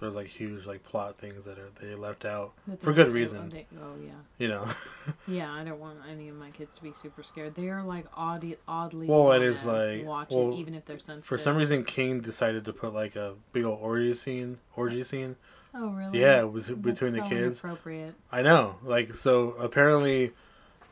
there's 0.00 0.14
like 0.14 0.26
huge 0.26 0.66
like 0.66 0.82
plot 0.84 1.16
things 1.18 1.44
that 1.44 1.58
are 1.58 1.68
they 1.80 1.94
left 1.94 2.24
out 2.24 2.52
But 2.66 2.82
For 2.82 2.92
good 2.92 3.12
reason. 3.12 3.52
oh 3.80 3.94
yeah. 4.04 4.10
you 4.38 4.48
know 4.48 4.66
Yeah, 5.28 5.52
I 5.52 5.62
don't 5.64 5.78
want 5.78 5.98
any 6.10 6.28
of 6.28 6.36
my 6.36 6.50
kids 6.50 6.74
to 6.76 6.82
be 6.82 6.92
super 6.92 7.22
scared. 7.22 7.54
They 7.54 7.68
are 7.68 7.82
like 7.82 8.06
oddly, 8.16 8.56
oddly. 8.66 9.06
Well, 9.06 9.30
it 9.32 9.64
like- 9.64 10.04
watch 10.04 10.30
well, 10.30 10.52
it 10.52 10.56
even 10.58 10.74
if 10.74 10.84
they're 10.86 10.98
sensitive. 10.98 11.24
for 11.26 11.38
some 11.38 11.56
reason 11.56 11.84
king 11.84 12.20
decided 12.20 12.64
to 12.64 12.72
put 12.72 12.92
like 12.94 13.16
a 13.16 13.34
big 13.52 13.64
old 13.64 13.78
orgy 13.80 14.14
scene 14.14 14.58
orgy 14.76 15.02
scene 15.04 15.36
Oh 15.74 15.90
really? 15.90 16.18
yeah 16.20 16.40
it 16.40 16.50
was 16.50 16.66
That's 16.66 16.78
between 16.80 17.12
the 17.12 17.22
so 17.22 17.28
kids 17.28 17.62
Inappropriate. 17.62 18.14
I 18.32 18.42
know. 18.42 18.76
Like 18.82 19.14
so 19.14 19.50
apparently 19.52 20.32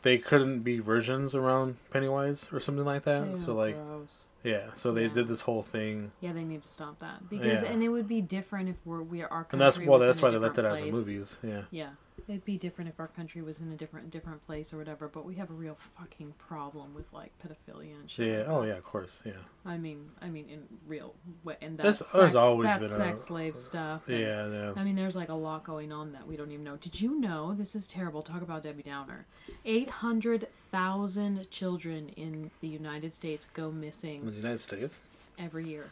they 0.03 0.19
couldn't 0.19 0.61
be 0.61 0.79
versions 0.79 1.35
around 1.35 1.77
Pennywise 1.91 2.47
or 2.53 2.61
something 2.61 2.85
like 2.85 3.05
that. 3.05 3.27
Ew, 3.27 3.43
so 3.45 3.55
like 3.55 3.75
gross. 3.75 4.27
yeah, 4.45 4.67
so 4.77 4.93
they 4.93 5.03
Yeah. 5.07 5.15
did 5.15 5.29
this 5.29 5.41
whole 5.41 5.63
thing. 5.63 6.11
Yeah, 6.21 6.33
they 6.33 6.45
need 6.45 6.63
to 6.63 6.69
stop 6.69 6.99
that 7.01 7.29
because, 7.29 7.63
Yeah. 7.63 7.69
and 7.69 7.83
it 7.83 7.89
would 7.89 8.09
be 8.09 8.21
different 8.21 8.69
if 8.69 8.77
we're 8.85 9.03
we 9.03 9.23
are 9.23 9.29
our 9.31 9.47
And 9.53 9.61
that's 9.61 9.79
well 9.79 9.99
that's 9.99 10.23
why 10.23 10.31
they 10.31 10.39
left 10.39 10.59
it 10.59 10.65
out 10.65 10.79
of 10.79 10.85
the 10.85 10.91
movies. 10.93 11.37
Yeah. 11.43 11.63
Yeah, 11.71 11.91
it'd 12.27 12.45
be 12.45 12.57
different 12.57 12.89
if 12.91 12.99
our 12.99 13.09
country 13.09 13.43
was 13.43 13.61
in 13.61 13.71
a 13.73 13.77
different 13.77 14.11
different 14.11 14.45
place 14.47 14.73
or 14.73 14.79
whatever. 14.79 15.09
But 15.09 15.25
we 15.25 15.35
have 15.37 15.51
a 15.51 15.55
real 15.55 15.77
fucking 15.99 16.35
problem 16.39 16.95
with 16.95 17.05
like 17.13 17.31
pedophilia 17.45 17.95
and 18.01 18.11
shit. 18.11 18.29
Yeah. 18.29 18.45
Oh 18.53 18.63
yeah, 18.63 18.75
of 18.75 18.85
course. 18.85 19.13
Yeah. 19.25 19.33
I 19.65 19.77
mean, 19.79 20.09
I 20.23 20.29
mean, 20.29 20.49
in 20.49 20.63
real 20.87 21.15
way, 21.45 21.57
and 21.61 21.79
that's 21.79 21.99
sex, 21.99 22.35
always 22.35 22.67
that's 22.67 22.81
been 22.87 22.93
a- 22.93 22.97
sex 22.97 23.23
slave 23.23 23.55
uh, 23.55 23.59
stuff. 23.59 24.09
and- 24.09 24.19
Yeah, 24.19 24.49
yeah. 24.49 24.73
I 24.77 24.85
mean, 24.85 24.97
there's 24.97 25.17
like 25.17 25.29
a 25.29 25.35
lot 25.35 25.65
going 25.65 25.93
on 25.93 26.13
that 26.13 26.27
we 26.27 26.37
don't 26.37 26.51
even 26.51 26.65
know. 26.65 26.77
Did 26.77 27.01
you 27.01 27.19
know? 27.21 27.55
This 27.55 27.75
is 27.77 27.87
terrible. 27.87 28.23
Talk 28.23 28.43
about 28.43 28.63
Debbie 28.63 28.83
Downer. 28.83 29.27
800,000 29.65 31.51
children 31.51 32.09
in 32.17 32.51
the 32.61 32.69
United 32.69 33.15
States 33.15 33.47
go 33.55 33.71
missing. 33.71 34.21
In 34.23 34.27
the 34.31 34.33
United 34.37 34.61
States. 34.61 34.95
every 35.39 35.69
year. 35.69 35.91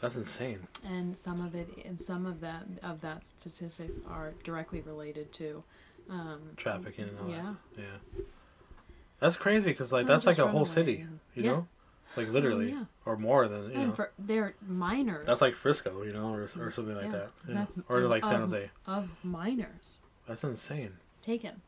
That's 0.00 0.16
insane. 0.16 0.66
And 0.84 1.16
some 1.16 1.44
of 1.44 1.54
it, 1.54 1.68
and 1.84 2.00
some 2.00 2.24
of 2.26 2.40
that, 2.40 2.64
of 2.82 3.00
that 3.02 3.26
statistic 3.26 3.90
are 4.08 4.32
directly 4.44 4.80
related 4.80 5.32
to, 5.34 5.62
um, 6.08 6.40
Trafficking 6.56 7.04
and 7.08 7.18
all 7.20 7.28
yeah. 7.28 7.54
that. 7.76 7.82
Yeah. 7.82 8.22
That's 9.20 9.36
crazy 9.36 9.70
because 9.70 9.92
like 9.92 10.06
Some 10.06 10.14
that's 10.14 10.26
like 10.26 10.38
a 10.38 10.48
whole 10.48 10.60
away 10.62 10.70
city, 10.70 11.06
you 11.34 11.42
yeah. 11.42 11.50
know, 11.50 11.66
like 12.16 12.28
literally, 12.28 12.70
yeah. 12.70 12.84
or 13.04 13.16
more 13.18 13.46
than 13.48 13.64
you 13.64 13.72
And 13.74 13.88
know. 13.88 13.94
for, 13.94 14.12
they're 14.18 14.54
minors. 14.66 15.26
That's 15.26 15.42
like 15.42 15.54
Frisco, 15.54 16.02
you 16.02 16.12
know, 16.14 16.32
or, 16.32 16.48
or 16.58 16.70
something 16.72 16.94
like 16.94 17.04
Yeah, 17.06 17.12
that, 17.12 17.30
you 17.46 17.54
know? 17.54 17.66
or 17.90 18.00
like 18.02 18.24
San 18.24 18.36
um, 18.36 18.40
Jose. 18.48 18.70
of 18.86 19.08
minors 19.22 19.98
That's 20.26 20.42
insane. 20.42 20.94
taken. 21.20 21.60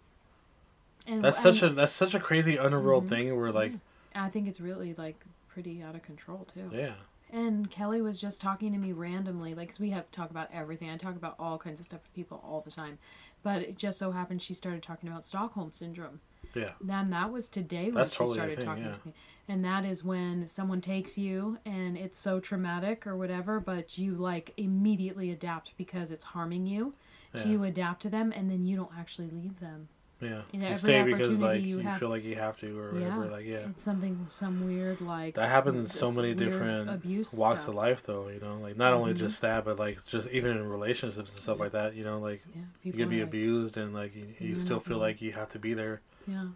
And 1.07 1.23
That's 1.23 1.45
and 1.45 1.55
such 1.57 1.63
a 1.63 1.75
that's 1.75 1.93
such 1.93 2.15
a 2.15 2.21
crazy 2.21 2.59
underworld 2.59 3.07
Mhm. 3.07 3.09
thing 3.11 3.37
where 3.37 3.53
like 3.53 3.73
I 4.15 4.31
think 4.31 4.49
it's 4.49 4.61
really 4.61 4.95
like 4.97 5.17
pretty 5.49 5.83
out 5.83 5.95
of 5.95 6.03
control 6.03 6.47
too. 6.55 6.71
yeah. 6.73 6.95
And 7.33 7.71
Kelly 7.71 8.03
was 8.03 8.21
just 8.21 8.43
talking 8.43 8.73
to 8.73 8.79
me 8.79 8.93
randomly, 8.93 9.55
like 9.55 9.75
we 9.81 9.89
have 9.91 10.05
to 10.05 10.13
talk 10.13 10.31
about 10.31 10.51
everything. 10.53 10.91
I 10.91 10.99
talk 10.99 11.17
about 11.17 11.35
all 11.39 11.57
kinds 11.57 11.81
of 11.81 11.87
stuff 11.87 12.01
with 12.03 12.15
people 12.15 12.43
all 12.47 12.61
the 12.61 12.71
time, 12.71 12.99
but 13.43 13.63
it 13.63 13.79
just 13.79 13.99
so 13.99 14.11
happened 14.13 14.43
she 14.43 14.53
started 14.53 14.83
talking 14.83 15.09
about 15.09 15.25
Stockholm 15.25 15.73
syndrome. 15.73 16.21
Yeah. 16.55 16.73
Then 16.83 17.09
that 17.11 17.33
was 17.33 17.49
today 17.49 17.87
when 17.87 17.95
That's 17.95 18.11
she 18.11 18.19
totally 18.19 18.37
started 18.37 18.57
thing, 18.59 18.67
talking 18.67 18.85
yeah. 18.85 18.93
to 18.93 19.07
me, 19.07 19.15
and 19.49 19.65
that 19.65 19.87
is 19.87 20.05
when 20.05 20.47
someone 20.47 20.83
takes 20.83 21.17
you 21.17 21.59
and 21.65 21.97
it's 21.97 22.19
so 22.19 22.39
traumatic 22.39 23.07
or 23.07 23.17
whatever, 23.17 23.61
but 23.61 23.97
you 23.97 24.15
like 24.15 24.53
immediately 24.59 25.31
adapt 25.31 25.73
because 25.79 26.11
it's 26.11 26.25
harming 26.27 26.67
you. 26.67 26.93
So 27.35 27.45
Yeah. 27.45 27.53
you 27.53 27.65
adapt 27.65 28.03
to 28.03 28.11
them, 28.11 28.31
and 28.37 28.51
then 28.51 28.67
you 28.67 28.77
don't 28.77 28.93
actually 28.99 29.31
leave 29.31 29.59
them. 29.59 29.89
Yeah. 30.23 30.43
In 30.53 30.63
you 30.63 30.79
stay 30.79 31.03
because 31.03 31.41
like 31.41 31.63
you 31.63 31.81
you, 31.81 31.91
feel 31.99 32.09
like 32.09 32.23
you 32.23 32.37
have 32.37 32.57
to 32.61 32.79
or 32.79 32.95
Yeah. 32.97 33.17
whatever. 33.17 33.27
Like 33.37 33.45
yeah. 33.45 33.69
It's 33.71 33.83
something, 33.83 34.27
some 34.31 34.65
weird 34.65 35.01
like 35.01 35.35
That 35.35 35.49
happens 35.49 35.75
in 35.77 35.89
so 35.91 36.13
many 36.13 36.33
different 36.33 36.89
abuse 36.89 37.35
walks 37.35 37.63
stuff. 37.63 37.71
of 37.71 37.75
life 37.75 38.05
though, 38.07 38.29
you 38.29 38.39
know. 38.39 38.59
Like 38.59 38.77
not 38.77 38.93
only 38.93 39.15
Mhm. 39.15 39.19
just 39.19 39.41
that, 39.41 39.65
but 39.65 39.79
like 39.81 39.99
just 40.07 40.29
even 40.29 40.53
in 40.57 40.69
relationships 40.69 41.31
and 41.33 41.41
stuff 41.41 41.59
like 41.59 41.73
that, 41.73 41.95
you 41.97 42.05
know, 42.05 42.21
like 42.21 42.41
Yeah, 42.55 42.63
you 42.85 42.93
can 42.93 43.09
be 43.09 43.21
are- 43.21 43.25
abused 43.25 43.77
and 43.77 43.93
like 43.93 44.15
you, 44.15 44.33
you 44.39 44.55
still 44.57 44.79
feel 44.79 44.99
like 44.99 45.21
you 45.21 45.33
have 45.33 45.49
to 45.51 45.59
be 45.59 45.75
there 45.75 46.01
Yeah, 46.29 46.47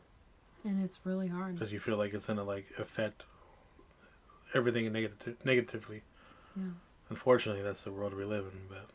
and 0.64 0.84
it's 0.84 1.00
really 1.04 1.26
hard. 1.28 1.54
because 1.54 1.72
you 1.72 1.80
feel 1.80 1.96
like 1.96 2.14
it's 2.14 2.26
gonna 2.26 2.44
like 2.44 2.66
affect 2.78 3.24
everything 4.54 4.92
negative 4.92 5.36
negatively. 5.44 6.02
Yeah. 6.56 6.62
Unfortunately, 7.10 7.62
that's 7.62 7.82
the 7.82 7.90
world 7.92 8.14
we 8.14 8.24
live 8.24 8.44
in, 8.52 8.60
but 8.68 8.86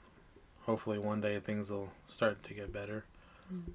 hopefully 0.61 0.97
one 0.99 1.19
day 1.21 1.39
things 1.39 1.69
will 1.69 1.89
start 2.07 2.41
to 2.43 2.53
get 2.53 2.71
better. 2.73 3.03
Mm. 3.53 3.71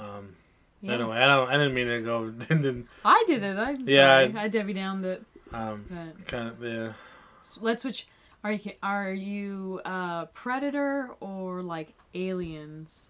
Um, 0.00 0.36
Yeah. 0.82 0.94
Anyway, 0.94 1.16
I 1.16 1.26
don't. 1.26 1.48
I 1.48 1.52
didn't 1.58 1.74
mean 1.74 1.88
to 1.88 2.00
go. 2.00 2.30
Didn't. 2.48 2.86
I 3.04 3.24
did 3.26 3.42
it. 3.42 3.56
I'm 3.58 3.86
Yeah, 3.86 4.26
sorry. 4.28 4.44
I, 4.44 4.48
Debbie 4.48 4.72
down 4.72 5.02
that. 5.02 5.20
Um, 5.52 5.84
kind 6.26 6.48
of. 6.48 6.62
Yeah. 6.62 6.92
s- 7.40 7.58
let's 7.60 7.82
switch. 7.82 8.06
Are 8.42 8.52
you 8.52 8.72
are 8.82 9.12
you 9.12 9.80
uh, 9.84 10.24
predator 10.26 11.10
or 11.20 11.62
like 11.62 11.92
aliens? 12.14 13.08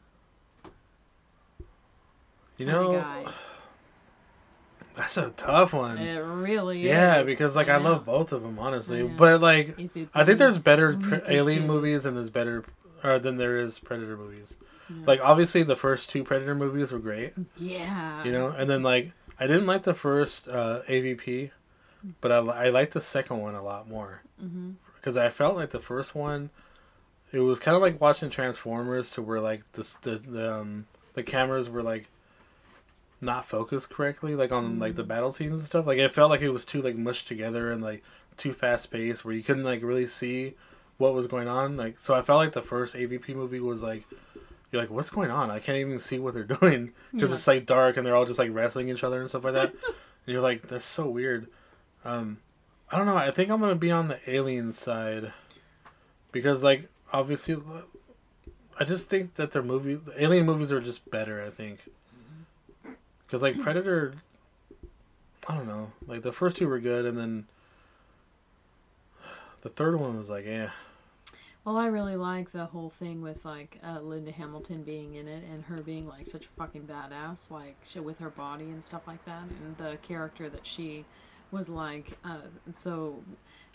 You 2.59 2.67
know, 2.67 2.95
guy? 3.01 3.27
that's 4.97 5.17
a 5.17 5.31
tough 5.37 5.73
one. 5.73 5.99
It 5.99 6.19
really 6.19 6.81
yeah, 6.81 7.21
is. 7.21 7.27
because 7.27 7.57
like 7.57 7.69
I, 7.69 7.79
know. 7.79 7.91
love 7.93 8.05
both 8.05 8.33
of 8.33 8.43
them 8.43 8.59
honestly, 8.59 9.03
I 9.03 9.07
but 9.07 9.41
like 9.41 9.79
I 10.15 10.25
think 10.25 10.39
there's 10.39 10.59
better 10.59 10.95
pre- 11.01 11.21
alien 11.29 11.67
movies 11.67 12.05
and 12.05 12.17
there's 12.17 12.31
better 12.31 12.65
or 13.03 13.19
than 13.19 13.37
there 13.37 13.59
is 13.59 13.79
predator 13.79 14.17
movies. 14.17 14.57
Yeah. 14.91 15.05
Like 15.07 15.21
obviously 15.23 15.63
the 15.63 15.77
first 15.77 16.11
two 16.11 16.25
predator 16.25 16.55
movies 16.55 16.91
were 16.93 16.99
great, 16.99 17.33
Yeah. 17.57 18.25
you 18.25 18.33
know, 18.33 18.49
and 18.49 18.69
then 18.69 18.83
like 18.83 19.13
I 19.39 19.47
didn't 19.47 19.67
like 19.67 19.85
the 19.85 19.95
first 19.95 20.49
uh, 20.49 20.83
AVP, 20.89 21.51
but 22.21 22.33
I 22.33 22.39
I 22.39 22.69
liked 22.71 22.93
the 22.95 23.01
second 23.01 23.39
one 23.41 23.55
a 23.55 23.63
lot 23.63 23.89
more 23.89 24.23
because 24.97 25.17
I 25.17 25.31
felt 25.31 25.55
like 25.57 25.71
the 25.71 25.81
first 25.81 26.15
one, 26.15 26.51
it 27.33 27.39
was 27.39 27.59
kind 27.61 27.77
of 27.77 27.83
like 27.83 28.01
watching 28.01 28.31
Transformers 28.31 29.11
to 29.13 29.23
where 29.23 29.41
like 29.41 29.63
the 29.73 29.87
the 30.03 30.17
the, 30.17 30.55
um, 30.55 30.87
the 31.15 31.23
cameras 31.23 31.71
were 31.71 31.83
like 31.83 32.09
not 33.21 33.45
focused 33.47 33.91
correctly, 33.91 34.35
like 34.35 34.51
on 34.53 34.79
like 34.79 34.97
the 34.97 35.05
Mm. 35.05 35.09
battle 35.09 35.31
scenes 35.31 35.59
and 35.61 35.65
stuff. 35.67 35.87
Like 35.87 35.99
it 35.99 36.11
felt 36.11 36.31
like 36.31 36.41
it 36.41 36.51
was 36.51 36.65
too 36.65 36.81
like 36.83 36.97
mushed 36.97 37.29
together 37.29 37.71
and 37.71 37.83
like 37.83 38.03
too 38.37 38.53
fast 38.55 38.91
paced, 38.91 39.25
where 39.25 39.35
you 39.35 39.43
couldn't 39.43 39.65
like 39.65 39.83
really 39.83 40.07
see 40.07 40.55
what 40.99 41.15
was 41.15 41.27
going 41.27 41.49
on. 41.49 41.77
Like 41.77 41.99
so, 42.01 42.15
I 42.15 42.23
felt 42.23 42.39
like 42.39 42.53
the 42.53 42.63
first 42.63 42.95
AVP 42.95 43.35
movie 43.35 43.61
was 43.61 43.83
like. 43.83 44.05
You're 44.73 44.83
like, 44.83 44.91
what's 44.91 45.11
going 45.11 45.31
on? 45.31 45.51
I 45.51 45.59
can't 45.59 45.79
even 45.79 45.99
see 45.99 46.19
what 46.19 46.35
they're 46.35 46.45
doing 46.61 46.93
because 47.13 47.31
Yeah. 47.31 47.35
it's 47.37 47.47
like 47.47 47.67
dark 47.67 47.97
and 47.97 48.07
they're 48.07 48.15
all 48.17 48.27
just 48.27 48.39
like 48.39 48.53
wrestling 48.55 48.89
each 48.89 49.03
other 49.05 49.21
and 49.21 49.29
stuff 49.29 49.45
like 49.45 49.55
that. 49.55 49.71
and 49.85 49.95
you're 50.27 50.41
like, 50.41 50.63
that's 50.69 50.85
so 50.85 51.09
weird. 51.09 51.49
Um, 52.05 52.39
I 52.91 52.97
don't 52.97 53.07
know. 53.07 53.17
I 53.17 53.31
think 53.31 53.51
I'm 53.51 53.61
gonna 53.61 53.75
be 53.75 53.91
on 53.91 54.09
the 54.09 54.19
alien 54.27 54.73
side 54.73 55.33
because, 56.33 56.63
like, 56.63 56.89
obviously, 57.13 57.57
I 58.79 58.85
just 58.85 59.07
think 59.07 59.35
that 59.35 59.53
their 59.53 59.63
movie, 59.63 59.95
the 59.97 60.23
alien 60.23 60.47
movies, 60.47 60.73
are 60.73 60.81
just 60.81 61.09
better. 61.11 61.45
I 61.45 61.51
think 61.51 61.81
because 63.27 63.43
like 63.43 63.61
Predator, 63.61 64.15
I 65.47 65.57
don't 65.57 65.67
know. 65.69 65.93
Like 66.07 66.23
the 66.23 66.33
first 66.33 66.57
two 66.57 66.67
were 66.69 66.81
good, 66.81 67.05
and 67.05 67.17
then 67.19 67.47
the 69.63 69.69
third 69.69 70.01
one 70.01 70.19
was 70.19 70.29
like, 70.29 70.47
eh. 70.47 70.69
Well, 71.65 71.77
I 71.77 71.87
really 71.87 72.17
like 72.17 72.53
the 72.53 72.65
whole 72.65 72.89
thing 72.89 73.21
with 73.21 73.45
like 73.45 73.79
uh, 73.87 74.01
Linda 74.01 74.33
Hamilton 74.33 74.83
being 74.83 75.17
in 75.17 75.29
it 75.29 75.45
and 75.45 75.63
her 75.65 75.83
being 75.83 76.09
like 76.09 76.27
such 76.27 76.47
a 76.47 76.49
fucking 76.57 76.87
badass, 76.87 77.51
like 77.51 77.77
she, 77.85 78.01
with 78.01 78.19
her 78.19 78.31
body 78.31 78.65
and 78.71 78.83
stuff 78.83 79.03
like 79.07 79.25
that, 79.27 79.43
and 79.43 79.77
the 79.77 79.99
character 79.99 80.49
that 80.49 80.67
she 80.67 81.05
was 81.51 81.69
like 81.69 82.19
uh, 82.25 82.49
so 82.73 83.23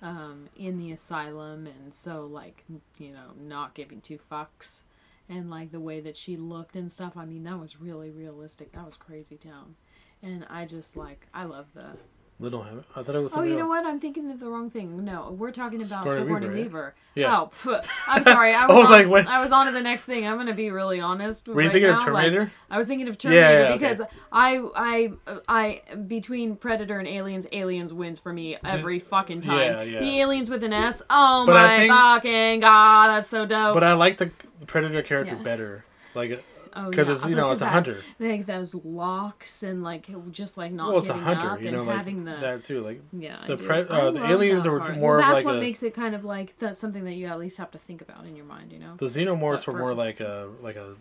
um, 0.01 0.49
in 0.55 0.79
the 0.79 0.91
asylum 0.93 1.67
and 1.67 1.93
so 1.93 2.25
like 2.25 2.63
you 2.97 3.11
know 3.11 3.31
not 3.39 3.75
giving 3.75 4.01
two 4.01 4.19
fucks 4.31 4.81
and 5.29 5.49
like 5.49 5.71
the 5.71 5.79
way 5.79 5.99
that 5.99 6.17
she 6.17 6.37
looked 6.37 6.75
and 6.75 6.91
stuff. 6.91 7.13
I 7.15 7.25
mean, 7.25 7.43
that 7.43 7.59
was 7.59 7.79
really 7.79 8.09
realistic. 8.09 8.71
That 8.71 8.85
was 8.85 8.97
crazy 8.97 9.37
town, 9.37 9.75
and 10.23 10.43
I 10.49 10.65
just 10.65 10.97
like 10.97 11.27
I 11.35 11.43
love 11.43 11.67
the 11.75 11.91
Little 12.37 12.65
I 12.93 13.01
thought 13.01 13.15
it 13.15 13.19
was. 13.19 13.31
Oh, 13.33 13.43
you 13.43 13.55
know 13.55 13.67
what? 13.67 13.85
I'm 13.85 13.97
thinking 14.01 14.29
of 14.29 14.41
the 14.41 14.49
wrong 14.49 14.69
thing. 14.69 15.05
No, 15.05 15.31
we're 15.39 15.51
talking 15.51 15.81
about 15.81 16.03
Sigourney 16.03 16.23
Sigourney 16.25 16.47
Weaver, 16.47 16.63
Weaver. 16.63 16.95
Yeah. 17.15 17.39
Oh, 17.43 17.49
pff, 17.63 17.87
I'm 18.09 18.25
sorry. 18.25 18.53
I 18.53 18.63
I 18.65 18.67
was, 18.67 18.89
was 18.89 18.91
on, 18.91 19.09
like? 19.09 19.25
I 19.27 19.39
was 19.41 19.53
on 19.53 19.67
to 19.67 19.71
the 19.71 19.81
next 19.81 20.03
thing. 20.03 20.27
I'm 20.27 20.35
gonna 20.35 20.53
be 20.53 20.69
really 20.69 20.99
honest. 20.99 21.47
Were 21.47 21.61
you 21.61 21.69
right 21.69 21.71
thinking 21.73 21.89
of 21.91 21.95
now. 22.05 22.11
Like, 22.13 22.25
Terminator? 22.25 22.51
I 22.69 22.77
was 22.77 22.87
thinking 22.87 23.07
of 23.07 23.13
Yeah, 23.23 23.29
Terminator 23.29 23.53
yeah, 23.63 23.69
okay. 23.69 23.77
because 23.77 24.07
I, 24.33 24.69
I, 24.75 25.11
I 25.47 25.95
between 26.07 26.57
Predator 26.57 26.99
and 26.99 27.07
Aliens, 27.07 27.47
Aliens 27.53 27.93
wins 27.93 28.19
for 28.19 28.33
me 28.33 28.57
every 28.65 28.99
fucking 28.99 29.39
time. 29.39 29.57
yeah, 29.57 29.81
yeah. 29.83 29.99
The 30.01 30.19
Aliens 30.19 30.49
with 30.49 30.65
an 30.65 30.73
S. 30.73 31.01
Oh 31.09 31.45
But 31.45 31.53
my 31.53 31.77
think- 31.77 31.93
fucking 31.93 32.59
god, 32.59 33.07
that's 33.15 33.29
so 33.29 33.45
dope. 33.45 33.75
but 33.75 33.85
I 33.85 33.93
like 33.93 34.17
the, 34.17 34.29
the 34.59 34.65
Predator 34.65 35.01
character 35.03 35.35
Yeah. 35.37 35.41
better, 35.41 35.85
like 36.13 36.43
oh, 36.75 36.89
because 36.89 37.07
yeah, 37.07 37.13
it's 37.15 37.25
you 37.25 37.35
know 37.35 37.51
it's 37.51 37.61
a 37.61 37.63
that- 37.65 37.71
hunter. 37.73 38.01
Like 38.19 38.45
those 38.45 38.75
locks 38.75 39.63
and 39.63 39.83
like 39.83 40.07
just 40.31 40.57
like 40.57 40.71
not 40.71 40.89
Well, 40.89 40.97
it's 40.99 41.09
a 41.09 41.13
hunter, 41.13 41.49
up 41.51 41.61
you 41.61 41.67
and 41.69 41.77
know, 41.77 41.83
like 41.83 41.97
having 41.97 42.23
the 42.25 42.35
that 42.35 42.63
too. 42.63 42.81
Like 42.81 43.01
Yeah, 43.17 43.43
The 43.47 43.57
pre- 43.57 43.81
uh, 43.87 44.11
the 44.11 44.25
aliens 44.25 44.63
that 44.63 44.69
are 44.71 44.79
part. 44.79 44.97
more 44.97 45.19
of 45.19 45.25
That's 45.25 45.33
like 45.35 45.45
what 45.45 45.55
a- 45.57 45.59
makes 45.59 45.81
it 45.83 45.93
kind 45.93 46.13
of 46.15 46.23
like 46.25 46.57
that's 46.59 46.79
something 46.79 47.03
that 47.05 47.13
you 47.13 47.27
at 47.27 47.39
least 47.39 47.57
have 47.57 47.71
to 47.71 47.77
think 47.77 48.01
about 48.01 48.25
in 48.25 48.35
your 48.35 48.45
mind, 48.45 48.71
you 48.71 48.79
know. 48.79 48.95
the 48.97 49.07
xenomorphs 49.07 49.65
were 49.67 49.77
more 49.77 49.93
like 49.93 50.19
a 50.19 50.49
like 50.61 50.75
a 50.75 50.95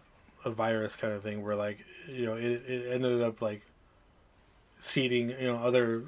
a 0.45 0.51
virus 0.51 0.95
kind 0.97 1.13
of 1.15 1.23
thing, 1.23 1.43
where 1.43 1.57
like 1.57 1.79
you 2.09 2.27
know 2.27 2.35
it, 2.35 2.63
it 2.69 2.93
ended 2.93 3.23
up 3.23 3.41
like 3.43 3.63
seeding 4.81 5.31
you 5.31 5.47
know 5.47 5.57
other 5.57 6.05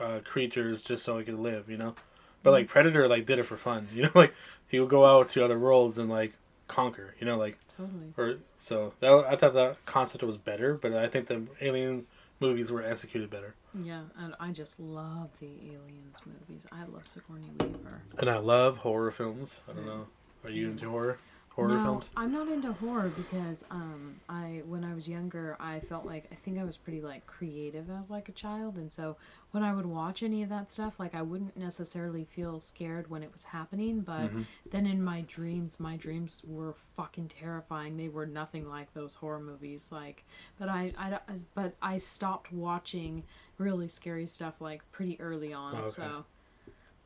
uh, 0.00 0.20
creatures 0.24 0.82
just 0.82 1.04
so 1.04 1.18
it 1.18 1.24
could 1.24 1.38
live, 1.38 1.68
you 1.70 1.76
know. 1.76 1.94
But 2.42 2.50
Mm-hmm. 2.50 2.54
like 2.54 2.68
Predator 2.68 3.06
like 3.08 3.26
did 3.26 3.38
it 3.38 3.42
for 3.44 3.56
fun, 3.56 3.88
you 3.94 4.04
know, 4.04 4.10
like 4.14 4.34
he 4.68 4.80
would 4.80 4.88
go 4.88 5.04
out 5.04 5.28
to 5.30 5.44
other 5.44 5.58
worlds 5.58 5.98
and 5.98 6.08
like 6.08 6.34
conquer, 6.68 7.14
you 7.20 7.26
know, 7.26 7.36
like 7.36 7.58
Totally. 7.76 8.12
or 8.16 8.36
so 8.60 8.92
that 9.00 9.10
I 9.10 9.36
thought 9.36 9.54
that 9.54 9.84
concept 9.86 10.22
was 10.22 10.38
better, 10.38 10.74
but 10.74 10.92
I 10.92 11.08
think 11.08 11.26
the 11.26 11.46
Alien 11.60 12.04
movies 12.40 12.70
were 12.70 12.82
executed 12.82 13.30
better. 13.30 13.54
Yeah, 13.74 14.02
and 14.18 14.34
I 14.40 14.50
just 14.50 14.80
love 14.80 15.30
the 15.40 15.72
aliens 15.72 16.20
movies. 16.26 16.66
I 16.72 16.84
love 16.84 17.06
Sigourney 17.06 17.50
Weaver. 17.58 18.02
And 18.18 18.28
I 18.28 18.38
love 18.38 18.78
horror 18.78 19.10
films. 19.10 19.60
I 19.68 19.72
don't 19.74 19.86
know, 19.86 20.06
are 20.44 20.50
you 20.50 20.70
into 20.70 20.88
horror 20.90 21.18
horror 21.50 21.68
no, 21.76 21.84
films? 21.84 22.10
I'm 22.16 22.32
not 22.32 22.48
into 22.48 22.72
horror 22.72 23.10
because 23.10 23.64
um 23.70 24.16
I 24.28 24.62
when 24.64 24.84
I 24.84 24.94
was 24.94 25.08
younger 25.08 25.56
I 25.60 25.80
felt 25.80 26.06
like 26.06 26.28
I 26.32 26.34
think 26.36 26.58
I 26.58 26.64
was 26.64 26.76
pretty 26.76 27.02
like 27.02 27.26
creative 27.26 27.90
as 27.90 28.08
like 28.08 28.28
a 28.28 28.32
child 28.32 28.76
and 28.76 28.90
so 28.90 29.16
when 29.52 29.62
I 29.62 29.74
would 29.74 29.86
watch 29.86 30.22
any 30.22 30.42
of 30.42 30.48
that 30.50 30.70
stuff 30.70 30.94
like 30.98 31.14
I 31.14 31.22
wouldn't 31.22 31.56
necessarily 31.56 32.24
feel 32.24 32.60
scared 32.60 33.10
when 33.10 33.22
it 33.22 33.32
was 33.32 33.44
happening 33.44 34.00
but 34.00 34.30
Mhm. 34.30 34.44
then 34.70 34.86
in 34.86 35.02
my 35.02 35.22
dreams 35.22 35.80
my 35.80 35.96
dreams 35.96 36.42
were 36.46 36.74
fucking 36.96 37.28
terrifying 37.28 37.96
they 37.96 38.08
were 38.08 38.26
nothing 38.26 38.68
like 38.68 38.92
those 38.94 39.14
horror 39.14 39.40
movies 39.40 39.90
like 39.92 40.24
but 40.58 40.68
I, 40.68 40.92
I 40.98 41.18
but 41.54 41.74
I 41.82 41.98
stopped 41.98 42.52
watching 42.52 43.22
really 43.58 43.88
scary 43.88 44.26
stuff 44.26 44.54
like 44.60 44.82
pretty 44.92 45.20
early 45.20 45.52
on 45.52 45.74
Oh, 45.74 45.78
okay. 45.78 45.92
so 45.92 46.24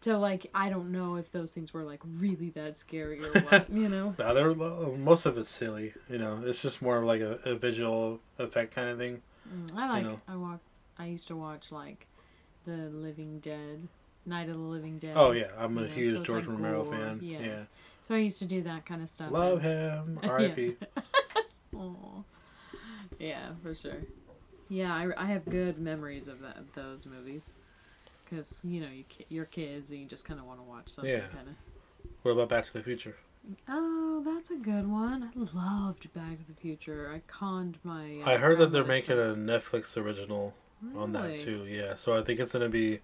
so 0.03 0.19
like 0.19 0.51
I 0.55 0.69
don't 0.69 0.93
know 0.93 1.17
if 1.17 1.33
those 1.33 1.51
things 1.51 1.73
were 1.73 1.83
like 1.83 2.01
really 2.19 2.51
that 2.51 2.79
scary 2.79 3.21
or 3.25 3.33
what 3.41 3.71
you 3.73 3.89
know 3.89 4.15
No, 4.19 4.35
they're, 4.35 4.55
most 4.55 5.27
of 5.27 5.39
it's 5.39 5.49
silly. 5.49 5.95
You 6.11 6.19
know, 6.19 6.43
it's 6.45 6.61
just 6.63 6.83
more 6.83 6.99
of 6.99 7.05
like 7.05 7.21
a, 7.21 7.39
a 7.45 7.55
visual 7.55 8.21
effect 8.39 8.75
kind 8.75 8.91
of 8.91 8.99
thing. 8.99 9.23
Mm, 9.49 9.77
I 9.77 9.89
like. 9.89 10.05
know. 10.05 10.21
I 10.29 10.37
walk. 10.37 10.61
I 10.99 11.07
used 11.07 11.27
to 11.29 11.37
watch 11.37 11.73
like 11.73 12.07
the 12.65 12.89
Living 12.93 13.39
Dead, 13.41 13.87
Night 14.27 14.49
of 14.49 14.57
the 14.57 14.61
Living 14.63 14.99
Dead. 14.99 15.13
Oh 15.17 15.33
yeah, 15.33 15.49
I'm 15.59 15.77
a 15.79 15.89
so 15.89 15.95
huge 15.95 16.17
it's 16.17 16.27
George 16.27 16.47
like 16.47 16.49
Romero 16.49 16.83
gore, 16.85 16.93
fan. 16.93 17.19
yeah. 17.23 17.41
Yeah, 17.41 17.63
So 18.07 18.15
I 18.15 18.19
used 18.19 18.39
to 18.41 18.45
do 18.47 18.63
that 18.63 18.87
kind 18.87 19.03
of 19.03 19.09
stuff. 19.09 19.31
love 19.31 19.61
him. 19.63 20.19
R.I.P. 20.25 20.77
Aw. 21.77 22.23
Yeah, 23.19 23.51
for 23.63 23.75
sure. 23.75 23.99
Yeah, 24.69 24.95
I, 24.95 25.09
I 25.17 25.27
have 25.27 25.45
good 25.45 25.79
memories 25.79 26.27
of 26.29 26.41
that 26.41 26.57
of 26.57 26.73
those 26.75 27.07
movies. 27.07 27.53
Because 28.25 28.61
you 28.65 28.81
know 28.81 28.89
you 28.89 29.05
you're 29.29 29.45
kids 29.45 29.91
and 29.91 30.01
you 30.01 30.07
just 30.07 30.25
kind 30.25 30.41
of 30.41 30.47
want 30.47 30.59
to 30.59 30.65
watch 30.65 30.89
something 30.89 31.13
Yeah. 31.13 31.27
kind 31.33 31.49
of. 31.49 31.55
What 32.23 32.33
about 32.33 32.49
Back 32.49 32.67
to 32.67 32.73
the 32.73 32.83
Future? 32.83 33.17
Oh, 33.69 34.23
that's 34.25 34.51
a 34.51 34.57
good 34.57 34.91
one. 34.91 35.23
I 35.23 35.39
loved 35.55 36.11
Back 36.15 36.39
to 36.39 36.47
the 36.49 36.59
Future. 36.59 37.13
I 37.15 37.21
conned 37.31 37.77
my. 37.85 38.21
uh, 38.25 38.31
I 38.31 38.37
heard 38.39 38.59
that 38.59 38.73
they're 38.73 38.85
making 38.85 39.19
a 39.19 39.35
Netflix 39.35 39.97
original 39.99 40.55
friend. 40.93 40.97
on 40.99 41.13
that 41.13 41.37
too. 41.45 41.65
Yeah, 41.67 41.97
so 41.97 42.17
I 42.17 42.23
think 42.23 42.41
it's 42.41 42.53
gonna 42.53 42.69
be 42.69 43.01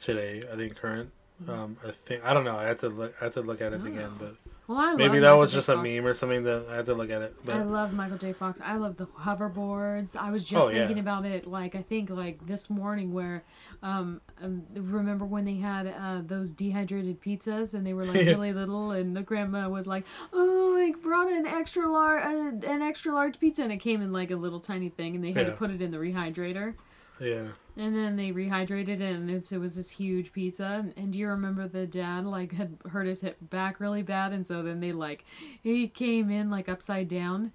today. 0.00 0.42
I 0.52 0.56
think 0.56 0.76
current. 0.76 1.10
Mm-hmm. 1.42 1.50
Um, 1.50 1.76
I 1.86 1.90
think 2.06 2.24
I 2.24 2.32
don't 2.34 2.44
know. 2.44 2.56
I 2.56 2.64
have 2.64 2.78
to 2.80 2.88
look. 2.88 3.14
I 3.20 3.24
have 3.24 3.34
to 3.34 3.42
look 3.42 3.60
at 3.60 3.72
it 3.72 3.80
Oh. 3.82 3.86
again, 3.86 4.10
but 4.18 4.36
Well, 4.68 4.78
I 4.78 4.94
maybe 4.94 5.20
that 5.20 5.28
Michael 5.28 5.38
was 5.38 5.52
J. 5.52 5.58
just 5.58 5.68
a 5.68 5.76
meme 5.76 6.04
or 6.06 6.14
something. 6.14 6.42
That 6.42 6.66
I 6.68 6.76
had 6.76 6.86
to 6.86 6.94
look 6.94 7.10
at 7.10 7.22
it. 7.22 7.36
But... 7.44 7.54
I 7.56 7.62
love 7.62 7.92
Michael 7.92 8.18
J. 8.18 8.32
Fox. 8.32 8.60
I 8.64 8.76
love 8.76 8.96
the 8.96 9.06
hoverboards. 9.06 10.16
I 10.16 10.30
was 10.30 10.42
just 10.42 10.64
Oh, 10.64 10.68
yeah. 10.70 10.78
thinking 10.80 10.98
about 10.98 11.24
it, 11.24 11.46
like 11.46 11.74
I 11.74 11.82
think 11.82 12.10
like 12.10 12.44
this 12.46 12.68
morning, 12.68 13.12
where 13.12 13.44
um, 13.82 14.20
um 14.42 14.64
remember 14.74 15.24
when 15.24 15.44
they 15.44 15.56
had 15.56 15.86
uh, 15.86 16.22
those 16.24 16.52
dehydrated 16.52 17.20
pizzas 17.20 17.74
and 17.74 17.86
they 17.86 17.92
were 17.92 18.04
like 18.04 18.14
really 18.26 18.52
little, 18.52 18.90
and 18.90 19.16
the 19.16 19.22
grandma 19.22 19.68
was 19.68 19.86
like, 19.86 20.04
"Oh, 20.32 20.76
like 20.78 21.00
brought 21.00 21.30
an 21.30 21.46
extra 21.46 21.88
large, 21.88 22.24
uh, 22.24 22.68
an 22.68 22.82
extra 22.82 23.12
large 23.12 23.38
pizza," 23.38 23.62
and 23.62 23.72
it 23.72 23.78
came 23.78 24.02
in 24.02 24.12
like 24.12 24.30
a 24.30 24.36
little 24.36 24.60
tiny 24.60 24.88
thing, 24.88 25.14
and 25.14 25.22
they 25.24 25.32
had 25.32 25.46
Yeah. 25.46 25.52
to 25.52 25.56
put 25.56 25.70
it 25.70 25.80
in 25.80 25.90
the 25.92 25.98
rehydrator. 25.98 26.74
Yeah, 27.20 27.48
And 27.76 27.94
then 27.96 28.16
they 28.16 28.30
rehydrated 28.30 28.88
it, 29.00 29.00
and 29.00 29.30
it's, 29.30 29.52
it 29.52 29.58
was 29.58 29.74
this 29.76 29.90
huge 29.90 30.32
pizza. 30.32 30.86
And, 30.96 31.12
do 31.12 31.18
you 31.18 31.28
remember 31.28 31.66
the 31.68 31.86
dad 31.86 32.24
like 32.26 32.52
had 32.52 32.76
hurt 32.90 33.06
his 33.06 33.20
hip 33.22 33.36
back 33.40 33.80
really 33.80 34.02
bad, 34.02 34.32
and 34.32 34.46
so 34.46 34.62
then 34.62 34.80
they 34.80 34.92
like 34.92 35.24
he 35.62 35.88
came 35.88 36.30
in 36.30 36.50
like 36.50 36.68
upside 36.68 37.08
down 37.08 37.52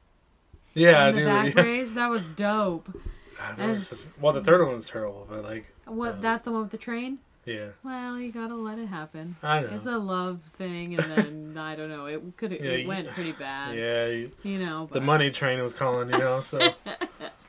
yeah, 0.74 1.08
in 1.10 1.16
the 1.16 1.26
back 1.26 1.54
yeah. 1.56 1.62
raise. 1.62 1.94
That 1.94 2.10
was 2.10 2.28
dope. 2.30 2.90
Ah, 3.44 3.56
that 3.58 3.70
was 3.72 3.88
such- 3.88 4.00
well, 4.20 4.34
the 4.34 4.44
third 4.44 4.64
one 4.64 4.76
was 4.76 4.86
terrible, 4.88 5.26
but 5.28 5.44
like, 5.44 5.66
What? 5.86 6.10
Uh, 6.16 6.18
that's 6.22 6.46
the 6.46 6.52
one 6.52 6.62
with 6.62 6.70
the 6.70 6.78
train. 6.78 7.18
yeah, 7.44 7.70
Well, 7.84 8.20
you 8.20 8.32
gotta 8.32 8.54
let 8.54 8.78
it 8.78 8.86
happen. 8.86 9.36
I 9.42 9.62
know. 9.62 9.70
It's 9.72 9.88
a 9.88 9.98
love 9.98 10.42
thing, 10.60 10.94
and 10.96 11.12
then 11.12 11.58
I 11.58 11.76
don't 11.76 11.90
know. 11.90 12.06
It 12.06 12.22
could 12.38 12.52
Yeah, 12.52 12.60
it 12.60 12.86
went 12.88 13.08
pretty 13.10 13.32
bad. 13.32 13.76
yeah, 13.76 14.06
you, 14.06 14.32
You 14.44 14.60
know. 14.60 14.88
the 14.92 15.02
money 15.02 15.32
train 15.32 15.60
was 15.64 15.74
calling, 15.74 16.12
you 16.12 16.20
know. 16.20 16.42
So 16.42 16.60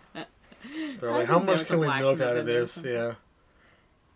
they're 1.01 1.11
like, 1.11 1.27
"How 1.27 1.39
much 1.39 1.67
can 1.67 1.79
we 1.79 1.87
milk 1.87 2.21
out 2.21 2.37
of 2.37 2.39
in 2.39 2.47
there 2.47 2.63
or 2.63 2.65
this?" 2.67 2.83
Yeah, 2.85 3.15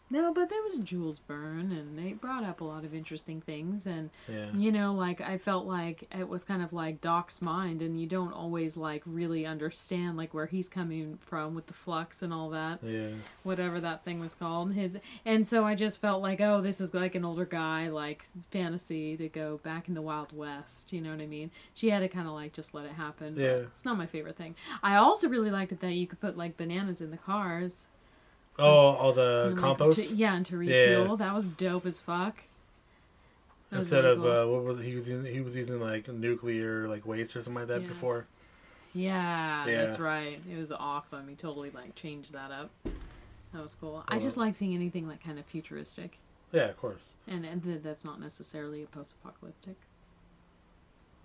No, 0.08 0.32
but 0.32 0.48
there 0.48 0.62
was 0.62 0.78
Jules 0.78 1.20
Verne, 1.26 1.72
and 1.72 1.98
they 1.98 2.12
brought 2.12 2.44
up 2.44 2.60
a 2.60 2.64
lot 2.64 2.84
of 2.84 2.94
interesting 2.94 3.40
things, 3.40 3.86
and 3.86 4.10
yeah, 4.28 4.46
you 4.54 4.70
know, 4.70 4.94
like 4.94 5.20
I 5.20 5.36
felt 5.38 5.66
like 5.66 6.08
it 6.16 6.28
was 6.28 6.44
kind 6.44 6.62
of 6.62 6.72
like 6.72 7.00
Doc's 7.00 7.42
mind, 7.42 7.82
and 7.82 8.00
you 8.00 8.06
don't 8.06 8.32
always 8.32 8.76
like 8.76 9.02
really 9.04 9.44
understand 9.46 10.16
like 10.16 10.32
where 10.32 10.46
he's 10.46 10.68
coming 10.68 11.18
from 11.26 11.54
with 11.54 11.66
the 11.66 11.72
flux 11.74 12.22
and 12.22 12.32
all 12.32 12.50
that. 12.50 12.78
yeah. 12.84 13.08
whatever 13.42 13.80
that 13.80 14.04
thing 14.04 14.20
was 14.20 14.34
called 14.34 14.72
his 14.72 14.96
and 15.24 15.46
so 15.46 15.64
i 15.64 15.74
just 15.74 16.00
felt 16.00 16.20
like 16.22 16.40
oh 16.40 16.60
this 16.60 16.80
is 16.80 16.92
like 16.94 17.14
an 17.14 17.24
older 17.24 17.44
guy 17.44 17.88
like 17.88 18.24
fantasy 18.50 19.16
to 19.16 19.28
go 19.28 19.58
back 19.62 19.88
in 19.88 19.94
the 19.94 20.02
wild 20.02 20.32
west 20.32 20.92
you 20.92 21.00
know 21.00 21.10
what 21.10 21.20
i 21.20 21.26
mean 21.26 21.50
she 21.74 21.90
had 21.90 22.00
to 22.00 22.08
kind 22.08 22.26
of 22.26 22.32
like 22.34 22.52
just 22.52 22.74
let 22.74 22.84
it 22.84 22.92
happen 22.92 23.36
Yeah. 23.36 23.46
it's 23.70 23.84
not 23.84 23.96
my 23.96 24.06
favorite 24.06 24.36
thing 24.36 24.54
i 24.82 24.96
also 24.96 25.28
really 25.28 25.50
liked 25.50 25.72
it 25.72 25.80
that 25.80 25.92
you 25.92 26.06
could 26.06 26.20
put 26.20 26.36
like 26.36 26.56
bananas 26.56 27.00
in 27.00 27.10
the 27.10 27.16
cars 27.16 27.86
Oh, 28.58 28.64
all 28.64 29.12
the 29.12 29.44
and, 29.48 29.54
like, 29.54 29.60
compost 29.60 29.98
to- 29.98 30.14
yeah 30.14 30.34
and 30.34 30.46
to 30.46 30.60
Yeah. 30.62 30.96
refuel 30.98 31.16
that 31.18 31.34
was 31.34 31.44
dope 31.44 31.84
as 31.86 32.00
fuck 32.00 32.36
That 33.70 33.80
instead 33.80 34.04
really 34.04 34.16
of 34.16 34.22
cool. 34.22 34.30
uh, 34.32 34.46
what 34.46 34.64
was 34.64 34.78
it? 34.80 34.84
he 34.84 34.94
was 34.96 35.06
using? 35.08 35.32
He 35.32 35.40
was 35.40 35.54
using 35.56 35.78
like 35.80 36.08
nuclear 36.08 36.88
like 36.88 37.04
waste 37.06 37.36
or 37.36 37.42
something 37.42 37.54
like 37.62 37.68
that 37.68 37.82
Yeah. 37.82 37.88
before. 37.88 38.26
yeah, 38.94 39.66
Yeah. 39.66 39.84
that's 39.84 39.98
right 39.98 40.40
it 40.50 40.56
was 40.58 40.72
awesome 40.72 41.28
he 41.28 41.34
totally 41.34 41.70
like 41.70 41.94
changed 41.94 42.32
that 42.32 42.50
up 42.50 42.70
that 43.52 43.62
was 43.62 43.74
cool 43.74 44.02
i 44.08 44.14
Well- 44.14 44.24
just 44.24 44.36
like 44.38 44.54
seeing 44.54 44.74
anything 44.74 45.06
like 45.06 45.22
kind 45.22 45.38
of 45.38 45.44
futuristic 45.44 46.16
Yeah, 46.52 46.66
of 46.70 46.76
course. 46.78 47.02
and, 47.26 47.44
and 47.44 47.62
th- 47.62 47.82
that's 47.82 48.04
not 48.06 48.20
necessarily 48.20 48.82
a 48.82 48.86
post-apocalyptic 48.86 49.76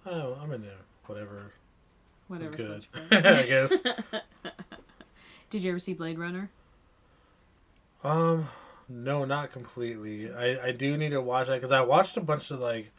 Oh, 0.05 0.35
I'm 0.41 0.51
in 0.51 0.63
there. 0.63 0.77
Whatever. 1.05 1.53
whatever 2.27 2.55
good. 2.57 2.85
floats 2.91 3.11
your 3.11 3.21
boat. 3.21 3.25
I 3.37 3.43
guess. 3.45 3.73
Did 5.51 5.63
you 5.63 5.69
ever 5.69 5.79
see 5.79 5.93
Blade 5.93 6.17
Runner? 6.17 6.49
Um, 8.03 8.49
no, 8.89 9.25
not 9.25 9.51
completely. 9.51 10.31
I 10.33 10.67
I 10.67 10.71
do 10.71 10.97
need 10.97 11.09
to 11.09 11.21
watch 11.21 11.47
that 11.47 11.55
because 11.55 11.71
I 11.71 11.81
watched 11.81 12.17
a 12.17 12.21
bunch 12.21 12.51
of 12.51 12.59
like, 12.59 12.91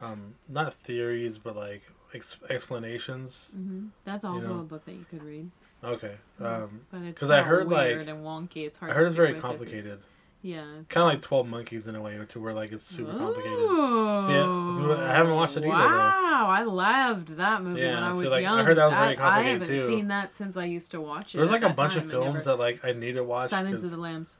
um, 0.00 0.34
not 0.48 0.74
theories 0.74 1.38
but 1.38 1.56
like 1.56 1.82
ex- 2.14 2.38
explanations. 2.48 3.48
hmm 3.52 3.86
That's 4.04 4.24
also 4.24 4.48
know. 4.54 4.60
a 4.60 4.62
book 4.62 4.84
that 4.86 4.92
you 4.94 5.04
could 5.10 5.22
read, 5.22 5.50
Okay. 5.82 6.16
Um, 6.40 6.80
but 6.90 7.02
it's 7.02 7.20
'Cause 7.20 7.30
I 7.30 7.42
heard, 7.42 7.68
like- 7.68 7.96
and 7.96 8.08
wonky. 8.24 8.66
It's 8.66 8.78
hard. 8.78 8.90
I 8.92 8.94
heard 8.94 9.06
it's 9.08 9.16
very 9.16 9.28
with 9.28 9.38
if 9.38 9.44
it's- 9.44 9.58
complicated. 9.58 10.00
Yeah. 10.40 10.64
Kind 10.88 11.02
of 11.02 11.14
like 11.14 11.22
Twelve 11.22 11.48
Monkeys 11.48 11.86
in 11.86 11.96
a 11.96 12.00
way, 12.00 12.18
to 12.28 12.40
where 12.40 12.52
like 12.54 12.70
it's 12.72 12.86
super 12.86 13.12
complicated. 13.12 13.58
Ooh. 13.58 14.92
I 14.92 15.12
haven't 15.14 15.34
watched 15.34 15.56
it 15.56 15.64
either, 15.64 15.68
though. 15.68 15.74
Wow, 15.74 16.46
I 16.48 16.62
loved 16.62 17.36
that 17.36 17.62
movie 17.62 17.80
Yeah, 17.80 17.94
when 17.94 18.04
I 18.04 18.12
see, 18.12 18.18
was 18.18 18.28
like, 18.30 18.38
I 18.38 18.40
young. 18.42 18.64
heard 18.64 18.78
that 18.78 18.84
was 18.86 18.94
very 18.94 19.16
I, 19.18 19.38
I 19.38 19.42
haven't 19.42 19.68
too. 19.68 19.86
seen 19.86 20.08
that 20.08 20.32
since 20.32 20.56
I 20.56 20.64
used 20.64 20.92
to 20.92 21.00
watch 21.00 21.34
it. 21.34 21.38
There's 21.38 21.50
like 21.50 21.62
a 21.62 21.70
bunch 21.70 21.96
of. 21.96 22.08
Films 22.08 22.44
that 22.44 22.56
like 22.56 22.84
I 22.84 22.92
need 22.92 23.12
to 23.12 23.24
watch. 23.24 23.50
Silence 23.50 23.82
of 23.82 23.90
the 23.90 23.96
Lambs. 23.96 24.36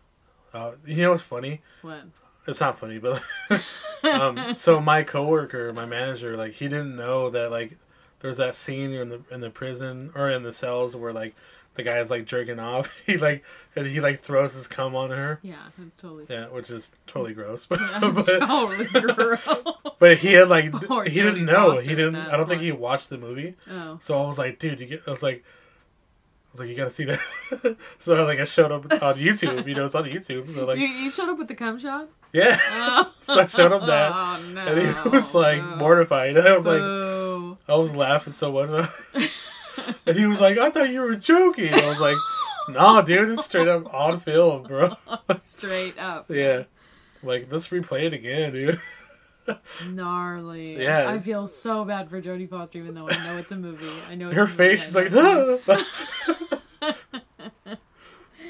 uh, 0.55 0.73
you 0.87 1.03
know 1.03 1.11
what's 1.11 1.23
funny? 1.23 1.63
What? 1.83 2.03
It's 2.47 2.61
not 2.61 2.79
funny, 2.79 2.99
but 2.99 3.21
um, 4.05 4.55
so 4.57 4.81
my 4.81 5.03
coworker, 5.03 5.73
my 5.73 5.85
manager, 5.85 6.37
like 6.37 6.53
he 6.53 6.69
didn't 6.69 6.97
know 6.97 7.29
that 7.31 7.51
like 7.51 7.77
there's 8.21 8.37
that 8.39 8.55
scene 8.55 8.93
in 8.93 9.09
the 9.09 9.21
in 9.31 9.41
the 9.41 9.51
prison 9.51 10.13
or 10.15 10.31
in 10.31 10.45
the 10.45 10.53
cells 10.53 10.95
where 10.97 11.13
like 11.13 11.35
the 11.79 11.85
guy's 11.85 12.11
like 12.11 12.27
jerking 12.27 12.59
off. 12.59 12.93
he 13.07 13.17
like 13.17 13.45
and 13.77 13.87
he 13.87 14.01
like 14.01 14.21
throws 14.21 14.53
his 14.53 14.67
cum 14.67 14.95
on 14.97 15.11
her. 15.11 15.39
Yeah, 15.43 15.57
that's 15.79 15.97
totally. 15.97 16.27
Yeah, 16.29 16.49
which 16.49 16.69
is 16.69 16.91
totally 17.07 17.33
gross. 17.35 17.65
But 17.67 17.79
That's 18.01 18.15
but, 18.15 18.41
totally 18.41 18.87
gross. 18.87 19.41
but 20.01 20.19
he 20.19 20.33
had 20.33 20.49
like 20.49 20.73
Poor 20.73 21.05
he 21.05 21.23
didn't 21.23 21.45
know. 21.47 21.79
He 21.79 21.91
didn't. 21.91 22.17
I 22.17 22.37
don't 22.37 22.49
think 22.49 22.61
he 22.63 22.73
watched 22.73 23.09
the 23.09 23.17
movie. 23.17 23.55
Oh. 23.71 24.01
So 24.03 24.21
I 24.23 24.27
was 24.27 24.37
like, 24.37 24.59
dude, 24.59 24.81
you 24.81 24.87
get. 24.87 25.03
I 25.07 25.13
was 25.13 25.23
like. 25.23 25.45
I 25.45 26.51
was 26.53 26.61
like, 26.61 26.69
you 26.71 26.77
gotta 26.77 26.91
see 26.91 27.05
that. 27.05 27.77
so 28.01 28.25
like, 28.25 28.41
I 28.41 28.45
showed 28.45 28.73
up 28.73 28.91
on 28.91 29.17
YouTube. 29.17 29.69
You 29.69 29.75
know, 29.75 29.85
it's 29.85 29.95
on 29.95 30.05
YouTube. 30.05 30.53
So 30.55 30.65
like, 30.65 30.79
you, 30.79 30.87
you 30.89 31.11
showed 31.11 31.29
up 31.29 31.39
with 31.39 31.47
the 31.47 31.55
cum 31.55 31.79
shot? 31.79 32.09
yeah. 32.33 32.59
Oh. 32.73 33.13
So 33.23 33.35
I 33.41 33.47
showed 33.47 33.71
him 33.71 33.87
that, 33.87 34.13
Oh, 34.15 34.43
no. 34.55 34.61
and 34.63 34.81
he 34.81 34.87
oh. 34.87 35.11
was 35.11 35.35
like 35.35 35.61
Boo. 35.61 35.77
mortified. 35.77 36.37
And 36.39 36.49
I 36.49 36.57
was 36.57 36.65
like, 36.65 36.81
I 37.69 37.77
was 37.77 37.95
laughing 37.95 38.33
so 38.33 38.51
much. 38.51 38.91
And 40.07 40.17
he 40.17 40.27
was 40.27 40.41
like, 40.41 40.59
I 40.59 40.71
thought 40.71 40.91
you 40.91 41.01
were 41.01 41.17
joking. 41.17 41.73
I 41.73 41.89
was 41.89 42.01
like, 42.01 42.17
nah, 42.69 43.03
dude, 43.03 43.31
it's 43.31 43.47
straight 43.47 43.69
up 43.69 43.93
on 43.93 44.21
film, 44.21 44.65
bro. 44.65 44.97
Straight 45.43 45.99
up. 45.99 46.31
yeah. 46.31 46.65
Like, 47.23 47.49
let's 47.51 47.69
replay 47.69 48.05
it 48.05 48.13
again, 48.13 48.53
dude. 48.53 48.81
Gnarly. 49.87 50.83
Yeah. 50.83 51.09
I 51.09 51.19
feel 51.19 51.49
so 51.49 51.85
bad 51.85 52.11
for 52.11 52.21
Jodie 52.21 52.49
Foster, 52.49 52.79
even 52.79 52.95
though 52.95 53.09
I 53.09 53.17
know 53.25 53.39
it's 53.39 53.53
a 53.53 53.57
movie. 53.57 53.89
I 54.09 54.15
know 54.15 54.29
it's 54.29 54.37
Her 54.37 54.47
face, 54.47 54.85
she's 54.85 54.95
like, 54.95 55.11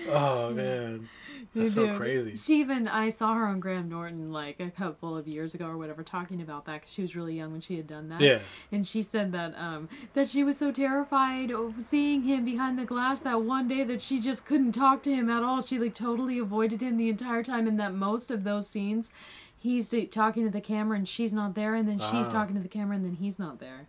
oh, 0.08 0.50
man. 0.52 1.08
That's 1.54 1.74
so 1.74 1.96
crazy. 1.96 2.37
She 2.37 2.61
even 2.61 2.87
I 2.87 3.08
saw 3.08 3.34
her 3.34 3.46
on 3.46 3.58
Graham 3.61 3.88
Norton 3.88 4.32
like 4.32 4.61
a 4.61 4.70
couple 4.70 5.16
of 5.16 5.26
years 5.26 5.54
ago 5.54 5.66
or 5.66 5.76
whatever 5.76 6.02
talking 6.02 6.40
about 6.42 6.66
that 6.66 6.80
because 6.80 6.92
she 6.92 7.02
was 7.02 7.16
really 7.16 7.34
young 7.37 7.52
when 7.52 7.61
she 7.61 7.76
had 7.76 7.87
done 7.87 8.08
that. 8.11 8.20
Yeah. 8.20 8.40
And 8.70 8.87
she 8.87 9.02
said 9.02 9.32
that 9.32 9.54
um 9.58 9.88
that 10.14 10.28
she 10.28 10.44
was 10.44 10.56
so 10.58 10.70
terrified 10.70 11.50
of 11.50 11.74
seeing 11.80 12.22
him 12.22 12.44
behind 12.44 12.78
the 12.78 12.84
glass 12.84 13.20
that 13.20 13.42
one 13.42 13.66
day 13.68 13.82
that 13.84 14.00
she 14.02 14.20
just 14.20 14.44
couldn't 14.46 14.72
talk 14.72 15.02
to 15.04 15.11
him 15.14 15.30
at 15.30 15.42
all. 15.42 15.62
She 15.62 15.78
like 15.78 15.94
totally 15.94 16.38
avoided 16.38 16.80
him 16.80 16.96
the 16.96 17.08
entire 17.08 17.42
time, 17.42 17.66
and 17.66 17.80
that 17.80 17.94
most 17.94 18.30
of 18.30 18.44
those 18.44 18.68
scenes. 18.68 19.12
He's 19.61 19.92
talking 20.12 20.44
to 20.44 20.50
the 20.52 20.61
camera 20.61 20.96
and 20.96 21.08
she's 21.08 21.32
not 21.32 21.56
there, 21.56 21.74
and 21.74 21.88
then 21.88 21.98
she's 21.98 22.28
Ah. 22.28 22.30
talking 22.30 22.54
to 22.54 22.62
the 22.62 22.68
camera 22.68 22.94
and 22.94 23.04
then 23.04 23.14
he's 23.16 23.40
not 23.40 23.58
there. 23.58 23.88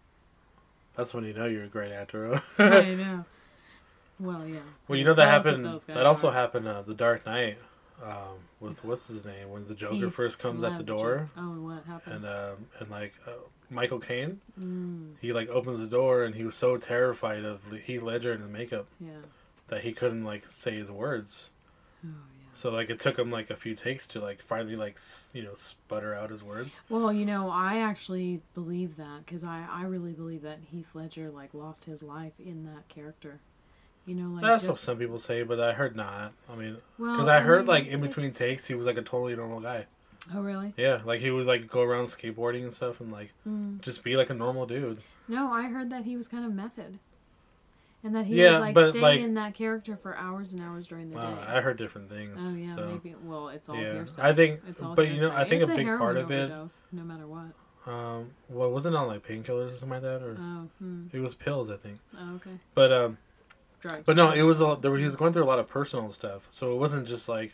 That's 0.95 1.13
when 1.13 1.23
you 1.25 1.33
know 1.33 1.45
you're 1.45 1.65
a 1.65 1.67
great 1.67 1.91
actor. 1.91 2.41
I 2.57 2.95
know. 2.95 3.25
Well, 4.19 4.45
yeah. 4.47 4.59
Well, 4.87 4.97
you 4.97 5.05
know 5.05 5.13
that 5.13 5.27
happened. 5.29 5.65
That 5.87 6.05
also 6.05 6.29
are. 6.29 6.33
happened. 6.33 6.67
Uh, 6.67 6.81
the 6.81 6.93
Dark 6.93 7.25
Knight, 7.25 7.57
um, 8.03 8.37
with 8.59 8.83
what's 8.83 9.07
his 9.07 9.23
name 9.25 9.49
when 9.49 9.67
the 9.67 9.73
Joker 9.75 9.95
Heath 9.95 10.13
first 10.13 10.39
comes 10.39 10.63
at 10.63 10.77
the 10.77 10.83
door, 10.83 11.29
Oh, 11.37 11.51
and 11.51 11.63
what 11.65 11.83
happened? 11.85 12.15
and 12.17 12.25
um, 12.25 12.67
and 12.79 12.89
like 12.89 13.13
uh, 13.27 13.31
Michael 13.69 13.99
Caine, 13.99 14.41
mm, 14.59 15.13
he 15.21 15.31
like 15.33 15.47
opens 15.49 15.79
the 15.79 15.87
door 15.87 16.23
and 16.23 16.35
he 16.35 16.43
was 16.43 16.55
so 16.55 16.77
terrified 16.77 17.45
of 17.45 17.61
Heath 17.85 18.01
Ledger 18.01 18.33
and 18.33 18.43
the 18.43 18.47
makeup 18.47 18.87
yeah. 18.99 19.11
that 19.69 19.81
he 19.81 19.93
couldn't 19.93 20.23
like 20.25 20.43
say 20.61 20.75
his 20.77 20.91
words. 20.91 21.49
Oh, 22.03 22.07
yeah. 22.09 22.59
So 22.61 22.69
like 22.71 22.89
it 22.89 22.99
took 22.99 23.17
him 23.17 23.31
like 23.31 23.49
a 23.49 23.55
few 23.55 23.75
takes 23.75 24.05
to 24.07 24.19
like 24.19 24.41
finally 24.41 24.75
like 24.75 24.99
you 25.33 25.43
know 25.43 25.53
sputter 25.55 26.13
out 26.13 26.29
his 26.31 26.43
words. 26.43 26.71
Well, 26.89 27.13
you 27.13 27.25
know, 27.25 27.49
I 27.49 27.77
actually 27.79 28.41
believe 28.53 28.97
that 28.97 29.25
because 29.25 29.43
I, 29.45 29.65
I 29.71 29.83
really 29.83 30.11
believe 30.11 30.41
that 30.41 30.59
Heath 30.69 30.87
Ledger 30.93 31.29
like 31.29 31.53
lost 31.53 31.85
his 31.85 32.03
life 32.03 32.33
in 32.37 32.65
that 32.65 32.89
character. 32.89 33.39
You 34.09 34.15
know, 34.15 34.29
like 34.31 34.41
That's 34.41 34.63
just, 34.63 34.79
what 34.81 34.85
some 34.87 34.97
people 34.97 35.19
say, 35.19 35.43
but 35.43 35.59
I 35.59 35.71
heard 35.71 35.95
not. 35.95 36.33
I 36.51 36.55
mean, 36.55 36.77
well, 36.97 37.11
because 37.11 37.27
I 37.27 37.41
heard 37.41 37.59
mean, 37.59 37.67
like 37.67 37.85
in 37.85 38.01
between 38.01 38.33
takes 38.33 38.65
he 38.65 38.73
was 38.73 38.87
like 38.87 38.97
a 38.97 39.03
totally 39.03 39.35
normal 39.35 39.59
guy. 39.59 39.85
Oh, 40.33 40.41
really? 40.41 40.73
Yeah, 40.77 41.01
like 41.05 41.21
he 41.21 41.29
would 41.29 41.45
like 41.45 41.67
go 41.69 41.83
around 41.83 42.07
skateboarding 42.07 42.63
and 42.63 42.73
stuff 42.73 43.01
and 43.01 43.11
like 43.11 43.29
Mm. 43.47 43.79
just 43.81 44.03
be 44.03 44.17
like 44.17 44.31
a 44.31 44.33
normal 44.33 44.65
dude. 44.65 45.03
No, 45.27 45.51
I 45.53 45.67
heard 45.67 45.91
that 45.91 46.05
he 46.05 46.17
was 46.17 46.27
kind 46.27 46.43
of 46.43 46.51
method, 46.51 46.97
and 48.03 48.15
that 48.15 48.25
he 48.25 48.41
Yeah, 48.41 48.53
would 48.53 48.59
like 48.61 48.73
but, 48.73 48.89
stay 48.89 48.99
like- 49.01 49.19
in 49.19 49.35
that 49.35 49.53
character 49.53 49.95
for 49.95 50.17
hours 50.17 50.53
and 50.53 50.63
hours 50.63 50.87
during 50.87 51.11
the 51.11 51.17
day. 51.17 51.21
I 51.21 51.61
heard 51.61 51.77
different 51.77 52.09
things. 52.09 52.35
oh 52.41 52.55
yeah, 52.55 52.75
so, 52.77 52.87
maybe. 52.87 53.15
Well, 53.23 53.49
it's 53.49 53.69
all 53.69 53.75
yeah, 53.75 53.93
hearsay. 53.93 54.23
I 54.23 54.33
think, 54.33 54.61
it's 54.67 54.81
all 54.81 54.95
but 54.95 55.03
you 55.07 55.17
know, 55.19 55.29
hearsay. 55.29 55.35
I 55.35 55.47
think 55.47 55.61
It's 55.61 55.71
a 55.71 55.75
big 55.75 55.85
part 55.85 56.15
heroin 56.15 56.17
of 56.17 56.31
it, 56.31 56.73
no 56.91 57.03
matter 57.03 57.27
what. 57.27 57.53
um, 57.93 58.31
well, 58.49 58.71
wasn't 58.71 58.95
it 58.95 58.97
on 58.97 59.05
like 59.07 59.23
painkillers 59.23 59.67
or 59.75 59.77
something 59.77 59.89
like 59.89 60.01
that, 60.01 60.23
or 60.23 60.35
Oh, 60.39 60.67
hmm. 60.79 61.05
it 61.13 61.19
was 61.19 61.35
pills, 61.35 61.69
I 61.69 61.77
think. 61.77 61.99
oh 62.17 62.37
okay. 62.37 62.57
But 62.73 62.91
um, 62.91 63.17
Drugs. 63.79 64.03
but 64.05 64.15
no, 64.15 64.31
it 64.31 64.41
was 64.43 64.61
a, 64.61 64.77
there. 64.81 64.91
was- 64.91 64.99
He 64.99 65.05
was 65.05 65.15
going 65.15 65.33
through 65.33 65.43
a 65.43 65.45
lot 65.45 65.59
of 65.59 65.67
personal 65.67 66.11
stuff, 66.13 66.41
so 66.51 66.73
it 66.73 66.77
wasn't 66.77 67.07
just 67.07 67.27
like 67.29 67.53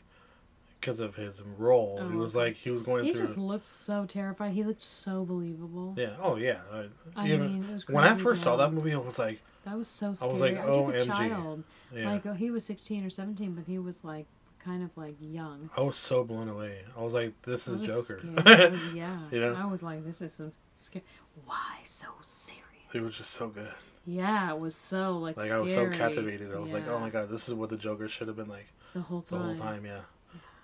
because 0.80 1.00
of 1.00 1.16
his 1.16 1.42
role. 1.58 1.98
Oh, 2.02 2.06
it 2.08 2.14
was 2.16 2.36
like 2.36 2.56
he 2.56 2.70
was 2.70 2.82
going 2.84 3.06
He 3.06 3.12
through. 3.14 3.22
just 3.22 3.38
looked 3.38 3.66
so 3.68 4.06
terrified. 4.06 4.54
He 4.54 4.64
looked 4.64 4.82
so 4.84 5.26
believable. 5.26 5.96
yeah. 5.98 6.12
Oh 6.22 6.36
yeah. 6.36 6.60
I, 6.72 6.86
I 7.16 7.28
even 7.28 7.42
mean, 7.62 7.64
it 7.70 7.74
was 7.74 7.88
when 7.88 8.04
I 8.04 8.16
first 8.16 8.42
to 8.42 8.44
saw 8.46 8.56
that 8.58 8.72
movie, 8.74 8.94
I 8.94 8.98
was 8.98 9.18
like, 9.18 9.42
That 9.66 9.78
was 9.78 9.88
so 9.88 10.14
scary. 10.14 10.30
I 10.30 10.34
was 10.34 10.42
like, 10.42 10.58
I 10.60 10.66
took 10.68 10.76
oh, 10.78 10.90
a 10.90 10.94
OMG. 10.94 11.06
child. 11.06 11.64
yeah. 11.96 12.12
Like, 12.12 12.26
oh, 12.28 12.34
he 12.34 12.52
was 12.52 12.66
16 12.66 13.04
or 13.06 13.10
17, 13.10 13.54
but 13.54 13.64
he 13.66 13.80
was, 13.80 14.04
like, 14.04 14.28
kind 14.64 14.84
of, 14.84 14.96
like, 14.96 15.16
young. 15.20 15.70
I 15.76 15.82
was 15.82 15.96
so 15.98 16.24
blown 16.24 16.50
away. 16.50 16.82
I 16.96 17.02
was 17.02 17.14
like, 17.14 17.34
this 17.44 17.68
I 17.68 17.72
is 17.72 17.82
was 17.82 17.90
Joker. 18.08 18.22
was- 18.72 18.94
yeah. 18.94 19.20
You 19.32 19.42
know? 19.42 19.56
I 19.56 19.66
was 19.66 19.82
like, 19.82 20.06
this 20.06 20.22
is 20.22 20.34
some 20.34 20.52
scary. 20.84 21.04
Why 21.46 21.78
so 21.84 22.08
serious? 22.22 22.64
it 22.94 23.02
was 23.02 23.18
just 23.18 23.32
so 23.32 23.48
good. 23.48 23.72
Yeah, 24.06 24.52
it 24.54 24.60
was 24.60 24.76
so, 24.76 25.18
like, 25.18 25.38
Like 25.38 25.48
scary. 25.48 25.60
I 25.60 25.64
was 25.64 25.74
so 25.74 25.90
captivated. 25.90 26.54
I 26.54 26.60
was 26.60 26.72
like, 26.72 26.88
oh 26.88 27.00
my 27.00 27.10
god, 27.10 27.30
this 27.30 27.48
is 27.48 27.54
what 27.56 27.70
the 27.70 27.78
Joker 27.78 28.08
should 28.08 28.28
have 28.28 28.38
been 28.38 28.50
like 28.50 28.68
The 28.94 29.02
whole 29.02 29.22
time. 29.22 29.40
the 29.40 29.46
whole 29.46 29.56
time. 29.56 29.86
Yeah. 29.86 30.02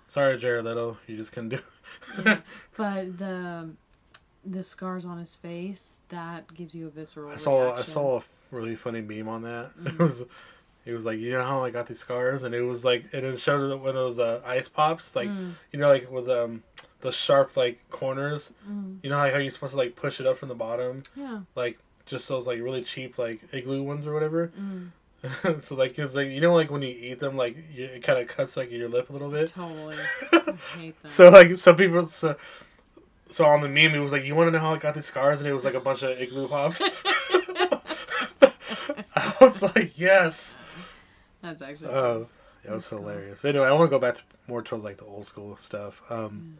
Sorry, 0.08 0.36
Jared 0.38 0.64
Leto, 0.64 0.98
you 1.06 1.16
just 1.16 1.32
couldn't 1.32 1.50
do. 1.50 1.58
Yeah. 2.24 2.40
But 2.76 3.18
the 3.18 3.70
the 4.44 4.62
scars 4.62 5.04
on 5.04 5.18
his 5.18 5.34
face, 5.34 6.00
that 6.08 6.52
gives 6.54 6.74
you 6.74 6.86
a 6.86 6.90
visceral 6.90 7.32
I 7.32 7.36
saw 7.36 7.72
I 7.74 7.82
saw 7.82 8.18
a 8.18 8.22
really 8.50 8.74
funny 8.76 9.00
meme 9.00 9.28
on 9.28 9.42
that. 9.42 9.70
It 9.86 9.94
Mhm. 9.94 9.98
was 9.98 10.24
it 10.84 10.92
was 10.92 11.04
like 11.04 11.18
you 11.18 11.32
know 11.32 11.44
how 11.44 11.64
I 11.64 11.70
got 11.70 11.86
these 11.86 12.00
scars, 12.00 12.42
and 12.42 12.54
it 12.54 12.62
was 12.62 12.84
like 12.84 13.04
and 13.12 13.24
it 13.24 13.38
showed 13.38 13.70
one 13.80 13.90
of 13.90 13.94
those 13.94 14.18
uh, 14.18 14.40
ice 14.44 14.68
pops, 14.68 15.14
like 15.16 15.28
Mm, 15.28 15.54
you 15.72 15.78
know, 15.78 15.88
like 15.88 16.10
with 16.10 16.28
um 16.28 16.62
the 17.00 17.12
sharp 17.12 17.56
like 17.56 17.78
corners. 17.90 18.50
mm, 18.68 18.98
You 19.02 19.10
know 19.10 19.16
how, 19.18 19.30
how 19.30 19.38
you're 19.38 19.50
supposed 19.52 19.72
to 19.72 19.78
like 19.78 19.96
push 19.96 20.20
it 20.20 20.26
up 20.26 20.38
from 20.38 20.48
the 20.48 20.54
bottom, 20.56 21.04
yeah. 21.16 21.40
like 21.54 21.78
just 22.06 22.28
those 22.28 22.46
like 22.46 22.60
really 22.60 22.82
cheap 22.82 23.18
like 23.18 23.40
igloo 23.52 23.82
ones 23.82 24.06
or 24.06 24.12
whatever. 24.14 24.50
Mm, 24.58 25.62
so 25.62 25.74
like 25.76 25.98
it's 25.98 26.14
like 26.14 26.28
you 26.28 26.40
know 26.40 26.54
like 26.54 26.70
when 26.70 26.82
you 26.82 26.88
eat 26.88 27.20
them 27.20 27.36
like 27.36 27.56
you, 27.74 27.84
it 27.84 28.02
kind 28.02 28.18
of 28.18 28.28
cuts 28.28 28.56
like 28.56 28.70
your 28.70 28.88
lip 28.88 29.08
a 29.10 29.12
little 29.12 29.30
bit. 29.30 29.50
totally. 29.50 29.96
I 30.32 30.52
hate 30.78 31.02
that. 31.02 31.12
so 31.12 31.28
like 31.30 31.58
some 31.58 31.76
people 31.76 32.06
so, 32.06 32.34
so 33.30 33.44
on 33.46 33.60
the 33.60 33.68
meme 33.68 33.94
it 33.94 33.98
was 34.00 34.12
like 34.12 34.24
you 34.24 34.34
want 34.34 34.48
to 34.48 34.50
know 34.52 34.58
how 34.58 34.74
I 34.74 34.78
got 34.78 34.94
these 34.94 35.06
scars 35.06 35.38
and 35.40 35.48
it 35.48 35.52
was 35.52 35.64
like 35.64 35.74
a 35.74 35.80
bunch 35.80 36.02
of 36.02 36.20
igloo 36.20 36.48
pops. 36.48 36.80
I 39.14 39.34
was 39.40 39.62
like 39.62 39.98
yes. 39.98 40.56
That's 41.42 41.62
actually. 41.62 41.88
Oh, 41.88 42.28
that 42.64 42.72
was 42.74 42.86
cool. 42.86 43.00
hilarious. 43.00 43.42
But 43.42 43.48
anyway, 43.50 43.66
I 43.66 43.72
want 43.72 43.90
to 43.90 43.96
go 43.96 43.98
back 43.98 44.16
to 44.16 44.22
more 44.46 44.62
towards 44.62 44.84
like 44.84 44.98
the 44.98 45.04
old 45.04 45.26
school 45.26 45.56
stuff. 45.56 46.00
Um, 46.10 46.58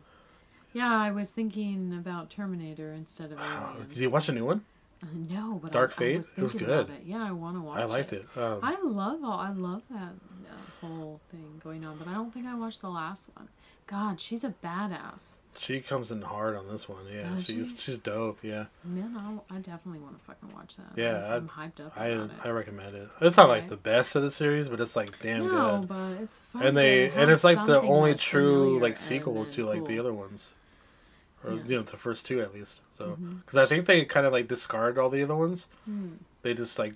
Yeah, 0.72 0.92
I 0.92 1.11
was 1.12 1.31
thinking 1.31 1.94
about 1.98 2.31
Terminator 2.31 2.92
instead 2.92 3.33
of 3.33 3.38
wow. 3.38 3.76
Did 3.88 3.98
you 3.98 4.11
watch 4.11 4.26
the 4.26 4.33
new 4.33 4.44
one? 4.44 4.64
No, 5.12 5.59
but 5.62 5.73
Dark 5.73 5.93
I, 5.97 5.99
Fate? 5.99 6.15
I 6.15 6.19
was 6.19 6.33
It 6.37 6.43
was 6.43 6.53
good. 6.53 6.91
it. 6.91 7.03
Yeah, 7.05 7.25
I 7.27 7.33
want 7.33 7.57
to 7.57 7.61
watch. 7.61 7.79
It. 7.79 7.83
I 7.83 7.85
liked 7.87 8.12
it. 8.12 8.27
Um, 8.37 8.61
I 8.62 8.81
love 8.83 9.25
all. 9.25 9.38
I 9.38 9.51
love 9.51 9.83
that 9.91 10.12
uh, 10.49 10.87
whole 10.87 11.21
thing 11.31 11.61
going 11.62 11.85
on, 11.85 11.99
but 11.99 12.07
I 12.09 12.15
don't 12.15 12.33
think 12.33 12.47
I 12.47 12.55
watched 12.55 12.81
the 12.83 12.91
last 12.91 13.29
one. 13.35 13.49
God, 13.88 14.21
she's 14.21 14.45
a 14.45 14.55
badass. 14.65 15.35
she 15.59 15.81
comes 15.81 16.11
in 16.12 16.23
hard 16.23 16.57
on 16.57 16.69
this 16.69 16.88
one. 16.88 17.01
Yeah, 17.12 17.29
Does 17.35 17.45
she's 17.47 17.71
she? 17.73 17.77
she's 17.77 17.99
dope. 17.99 18.38
Yeah, 18.43 18.67
Man, 18.85 19.15
I, 19.51 19.57
I 19.57 19.59
definitely 19.59 19.99
want 20.01 20.19
to 20.19 20.25
fucking 20.25 20.55
watch 20.55 20.77
that. 20.77 20.97
Yeah, 20.97 21.27
I'm, 21.27 21.51
I'm 21.57 21.71
hyped 21.73 21.85
up 21.85 21.93
I 21.97 22.07
about 22.07 22.31
I 22.47 22.49
recommend 22.51 22.95
it. 22.95 23.09
It's 23.21 23.37
not 23.37 23.49
like 23.49 23.69
the 23.69 23.77
best 23.77 24.15
of 24.15 24.23
the 24.23 24.31
series, 24.31 24.69
but 24.69 24.81
it's 24.81 24.95
like 24.97 25.21
damn 25.21 25.47
no, 25.49 25.81
good. 25.81 25.88
but 25.88 26.23
it's 26.23 26.41
fun. 26.53 26.62
and 26.65 26.77
they 26.77 27.11
and 27.11 27.31
it's 27.31 27.45
like 27.45 27.67
the 27.67 27.81
only 27.83 28.15
true 28.15 28.79
like 28.81 28.97
sequel 28.97 29.45
to 29.45 29.67
like 29.67 29.85
the 29.87 29.99
other 29.99 30.15
ones 30.15 30.51
or 31.44 31.52
Yeah. 31.55 31.62
you 31.66 31.76
know 31.76 31.83
the 31.83 31.96
first 31.96 32.26
two 32.26 32.40
at 32.40 32.52
least 32.55 32.81
so 32.96 33.16
because 33.44 33.59
i 33.59 33.66
think 33.66 33.87
they 33.87 34.05
kind 34.05 34.26
of 34.26 34.33
like 34.33 34.48
discarded 34.48 34.98
all 34.98 35.11
the 35.11 35.22
other 35.22 35.37
ones 35.37 35.66
Hmm. 35.85 36.14
they 36.42 36.55
just 36.55 36.78
like 36.78 36.94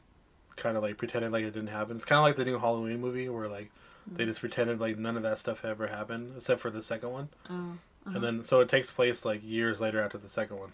kind 0.56 0.76
of 0.76 0.82
like 0.82 0.96
pretended 0.96 1.32
like 1.32 1.44
it 1.44 1.50
didn't 1.52 1.68
happen 1.68 1.96
it's 1.96 2.04
kind 2.04 2.18
of 2.18 2.24
like 2.24 2.36
the 2.36 2.44
new 2.44 2.58
halloween 2.58 3.00
movie 3.00 3.28
where 3.28 3.48
like 3.48 3.70
they 4.10 4.22
Mm. 4.24 4.28
just 4.28 4.40
pretended 4.40 4.78
like 4.80 4.96
none 4.98 5.16
of 5.16 5.22
that 5.24 5.38
stuff 5.38 5.64
ever 5.64 5.88
happened 5.88 6.34
except 6.36 6.60
for 6.60 6.70
the 6.70 6.82
second 6.82 7.10
one 7.10 7.28
Oh. 7.50 7.54
uh-huh. 7.54 8.14
and 8.14 8.22
then 8.24 8.44
so 8.44 8.60
it 8.60 8.68
takes 8.68 8.90
place 8.90 9.24
like 9.24 9.40
years 9.44 9.80
later 9.80 10.00
after 10.00 10.18
the 10.18 10.28
second 10.28 10.58
one 10.58 10.72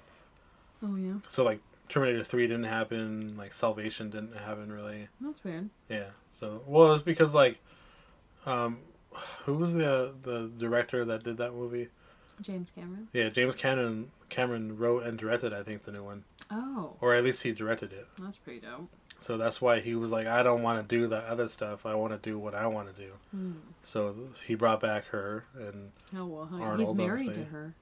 Oh 0.84 0.96
yeah, 0.96 1.14
so 1.28 1.42
like 1.44 1.60
terminator 1.88 2.24
3 2.24 2.46
didn't 2.46 2.64
happen 2.64 3.36
like 3.36 3.52
salvation 3.52 4.10
didn't 4.10 4.36
happen 4.36 4.70
really 4.72 5.08
that's 5.20 5.42
weird. 5.44 5.68
yeah. 5.88 6.10
So 6.40 6.60
well, 6.66 6.94
it's 6.94 7.04
because 7.04 7.32
like, 7.34 7.58
um, 8.46 8.78
who 9.44 9.54
was 9.54 9.72
the 9.74 10.12
the 10.22 10.50
director 10.58 11.04
that 11.04 11.22
did 11.22 11.36
that 11.36 11.52
movie? 11.52 11.88
James 12.40 12.70
Cameron. 12.74 13.08
Yeah, 13.12 13.28
James 13.28 13.54
Cameron 13.56 14.10
Cameron 14.28 14.76
wrote 14.78 15.04
and 15.04 15.18
directed 15.18 15.52
I 15.52 15.62
think 15.62 15.84
the 15.84 15.92
new 15.92 16.02
one, 16.02 16.24
Oh, 16.50 16.96
or 17.00 17.14
at 17.14 17.22
least 17.24 17.42
he 17.42 17.52
directed 17.52 17.92
it. 17.92 18.06
that's 18.18 18.38
pretty 18.38 18.60
dope. 18.60 18.88
So 19.20 19.36
that's 19.36 19.60
why 19.60 19.78
he 19.80 19.94
was 19.94 20.10
like, 20.10 20.26
I 20.26 20.42
don't 20.42 20.62
want 20.62 20.88
to 20.88 20.96
do 20.96 21.06
the 21.06 21.18
other 21.18 21.46
stuff. 21.48 21.86
I 21.86 21.94
want 21.94 22.12
to 22.12 22.18
do 22.28 22.38
what 22.38 22.54
I 22.56 22.66
want 22.66 22.94
to 22.94 23.00
do. 23.02 23.10
Hmm. 23.30 23.52
So 23.84 24.16
he 24.46 24.54
brought 24.56 24.80
back 24.80 25.04
her, 25.06 25.44
and 25.56 25.90
Oh 26.16 26.24
well, 26.26 26.44
huh, 26.50 26.56
he's 26.56 26.64
Arnold, 26.88 26.96
married 26.96 27.34
to 27.34 27.44
her. 27.44 27.74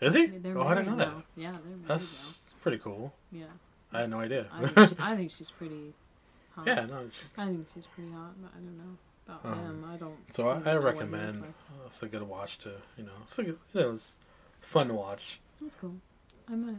is 0.00 0.14
he? 0.14 0.26
They're 0.26 0.56
Oh, 0.58 0.62
I 0.66 0.74
didn't 0.74 0.90
know 0.90 0.96
that. 0.96 1.12
Yeah, 1.36 1.50
they're 1.52 1.60
married 1.76 1.86
That's 1.88 2.38
pretty 2.62 2.78
cool. 2.78 3.12
Yeah. 3.30 3.44
I 3.92 4.00
had 4.00 4.10
no 4.10 4.18
idea. 4.20 4.46
I 4.52 4.66
think, 4.68 4.88
she, 4.88 4.96
I 4.98 5.16
think 5.16 5.30
she's 5.30 5.50
pretty 5.50 5.92
hot. 6.54 6.66
yeah, 6.66 6.86
no. 6.86 7.00
It's, 7.06 7.20
I 7.36 7.46
think 7.46 7.66
she's 7.74 7.86
pretty 7.86 8.10
hot, 8.12 8.32
but 8.40 8.50
I 8.54 8.58
don't 8.58 8.78
know 8.78 8.96
about 9.28 9.44
Um, 9.44 9.58
him. 9.58 9.84
I 9.92 9.96
don't. 9.96 10.16
so 10.34 10.48
I, 10.48 10.54
I 10.56 10.58
know 10.58 10.64
what 10.64 10.94
he 10.94 11.00
recommend. 11.00 11.40
like. 11.40 11.50
uh, 11.50 11.86
It's 11.86 12.02
a 12.02 12.06
good 12.08 12.22
watch 12.22 12.58
to 12.60 12.72
you 12.96 13.04
know. 13.04 13.12
It's 13.24 13.38
a 13.38 13.42
good, 13.44 13.58
you 13.74 13.80
know, 13.80 13.90
it's 13.92 14.12
fun 14.60 14.88
to 14.88 14.94
watch. 14.94 15.40
That's 15.60 15.76
cool. 15.76 15.94
I 16.48 16.52
might. 16.54 16.76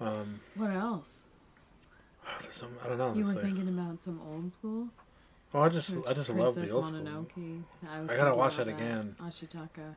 Um, 0.00 0.40
What 0.54 0.70
else? 0.70 1.24
some, 2.50 2.70
I 2.84 2.88
don't 2.88 2.98
know. 2.98 3.14
You 3.14 3.24
were 3.24 3.32
like- 3.32 3.42
thinking 3.42 3.68
about 3.68 4.02
some 4.02 4.20
old 4.30 4.50
school. 4.52 4.88
oh, 5.54 5.60
I 5.62 5.68
just 5.68 5.90
I 6.08 6.12
just 6.12 6.28
love 6.30 6.54
the 6.54 6.60
Princess 6.62 6.74
old 6.74 6.86
school. 6.86 7.64
I, 7.88 8.02
I 8.12 8.16
gotta 8.16 8.34
watch 8.34 8.54
about 8.54 8.66
that 8.66 8.74
again. 8.74 9.16
Ashitaka. 9.20 9.94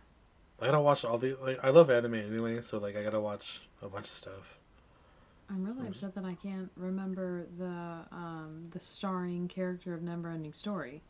I 0.62 0.66
gotta 0.68 0.80
watch 0.82 1.04
all 1.06 1.18
the 1.18 1.36
like. 1.42 1.60
I 1.64 1.70
love 1.70 1.90
anime 1.90 2.14
anyway, 2.16 2.62
so 2.62 2.78
like 2.78 2.96
I 2.96 3.04
gotta 3.04 3.20
watch 3.20 3.62
a 3.82 3.88
bunch 3.90 4.08
of 4.10 4.16
stuff. 4.16 4.58
I'm 5.50 5.64
really 5.64 5.88
upset 5.88 6.16
that 6.16 6.26
I 6.26 6.36
can't 6.36 6.72
remember 6.76 7.48
the 7.58 8.06
um, 8.12 8.68
the 8.72 8.80
starring 8.80 9.48
character 9.48 9.94
of 9.94 10.02
Neverending 10.02 10.56
Story. 10.56 11.02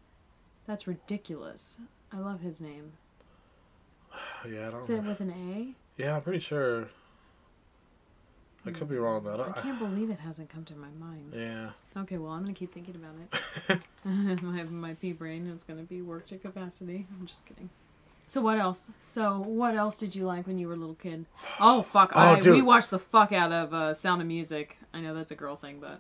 That's 0.66 0.88
ridiculous. 0.88 1.80
I 2.12 2.18
love 2.18 2.42
his 2.42 2.62
name. 2.62 2.94
Yeah, 4.50 4.68
I 4.68 4.72
don't. 4.72 4.82
Is 4.82 4.90
it 4.90 5.04
with 5.04 5.22
an 5.22 5.32
A? 5.32 6.02
Yeah, 6.02 6.18
I'm 6.18 6.22
pretty 6.22 6.40
sure. 6.40 6.90
I 8.66 8.72
could 8.72 8.90
be 8.90 8.98
wrong 8.98 9.24
though. 9.24 9.42
I 9.42 9.58
I 9.58 9.62
can't 9.62 9.80
believe 9.80 10.10
it 10.10 10.20
hasn't 10.20 10.50
come 10.50 10.66
to 10.66 10.76
my 10.76 10.90
mind. 11.00 11.34
Yeah. 11.34 11.72
Okay, 12.02 12.18
well, 12.18 12.32
I'm 12.32 12.42
gonna 12.44 12.54
keep 12.54 12.74
thinking 12.74 12.96
about 12.96 13.16
it. 13.70 13.80
my 14.44 14.64
my 14.64 14.94
pea 14.96 15.14
brain 15.14 15.48
is 15.48 15.64
gonna 15.64 15.84
be 15.84 16.02
worked 16.02 16.30
to 16.30 16.38
capacity. 16.38 17.08
I'm 17.20 17.26
just 17.26 17.46
kidding. 17.46 17.70
So 18.28 18.42
what 18.42 18.58
else? 18.58 18.90
So 19.06 19.40
what 19.40 19.76
else 19.76 19.98
did 19.98 20.16
you 20.16 20.26
like 20.26 20.48
when 20.48 20.58
you 20.58 20.68
were 20.68 20.74
a 20.74 20.78
little 20.78 20.96
kid? 20.96 21.26
Oh 21.60 21.84
fuck! 21.84 22.14
Oh, 22.16 22.20
I, 22.20 22.40
we 22.40 22.62
watched 22.62 22.90
the 22.90 23.00
fuck 23.00 23.32
out 23.32 23.52
of 23.52 23.74
uh, 23.74 23.94
Sound 23.94 24.22
of 24.22 24.28
Music. 24.28 24.78
I 24.94 25.02
know 25.02 25.14
that's 25.14 25.32
a 25.32 25.36
girl 25.36 25.56
thing, 25.56 25.80
but 25.80 26.00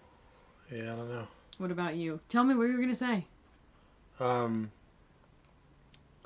Yeah, 0.72 0.94
I 0.94 0.96
don't 0.96 1.10
know. 1.10 1.28
what 1.58 1.72
about 1.72 1.96
you? 1.96 2.20
Tell 2.30 2.44
me 2.44 2.56
what 2.56 2.64
you 2.64 2.74
were 2.74 2.82
gonna 2.82 2.96
say. 2.96 3.26
Um, 4.20 4.72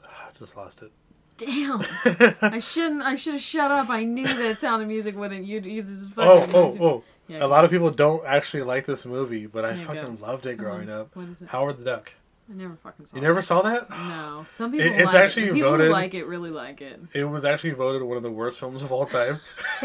I 0.03 0.29
just 0.37 0.55
lost 0.55 0.81
it. 0.81 0.91
Damn! 1.37 1.83
I 2.41 2.59
shouldn't. 2.59 3.01
I 3.03 3.15
should 3.15 3.33
have 3.33 3.43
shut 3.43 3.69
up. 3.71 3.89
I 3.89 4.03
knew 4.03 4.25
that 4.25 4.57
Sound 4.59 4.81
of 4.81 4.87
Music 4.87 5.15
wouldn't. 5.15 5.45
You. 5.45 5.59
you 5.59 5.83
this 5.83 5.91
is 5.91 6.11
oh, 6.17 6.39
fucking 6.39 6.55
oh, 6.55 6.77
oh! 6.81 7.03
Yeah, 7.27 7.45
A 7.45 7.47
lot 7.47 7.65
of 7.65 7.71
people 7.71 7.91
don't 7.91 8.25
actually 8.25 8.63
like 8.63 8.85
this 8.85 9.05
movie, 9.05 9.45
but 9.45 9.65
I 9.65 9.75
fucking 9.75 10.15
go. 10.15 10.25
loved 10.25 10.45
it 10.45 10.55
growing 10.57 10.89
up. 10.89 11.15
What 11.15 11.27
is 11.27 11.41
it? 11.41 11.49
Howard 11.49 11.77
the 11.77 11.83
Duck. 11.83 12.13
I 12.49 12.53
never 12.53 12.75
fucking 12.81 13.05
saw. 13.05 13.13
That. 13.15 13.21
You 13.21 13.25
it. 13.25 13.29
never 13.29 13.41
saw 13.41 13.61
that? 13.63 13.89
No. 13.89 14.45
Some 14.49 14.71
people. 14.71 14.87
it's 14.87 15.05
like 15.07 15.15
actually 15.15 15.47
it. 15.47 15.53
People 15.53 15.71
who 15.71 15.77
voted- 15.77 15.91
like 15.91 16.13
it 16.13 16.25
really 16.25 16.49
like 16.51 16.81
it. 16.81 16.99
It 17.13 17.25
was 17.25 17.43
actually 17.45 17.71
voted 17.71 18.01
one 18.03 18.17
of 18.17 18.23
the 18.23 18.31
worst 18.31 18.59
films 18.59 18.81
of 18.81 18.91
all 18.91 19.05
time. 19.05 19.39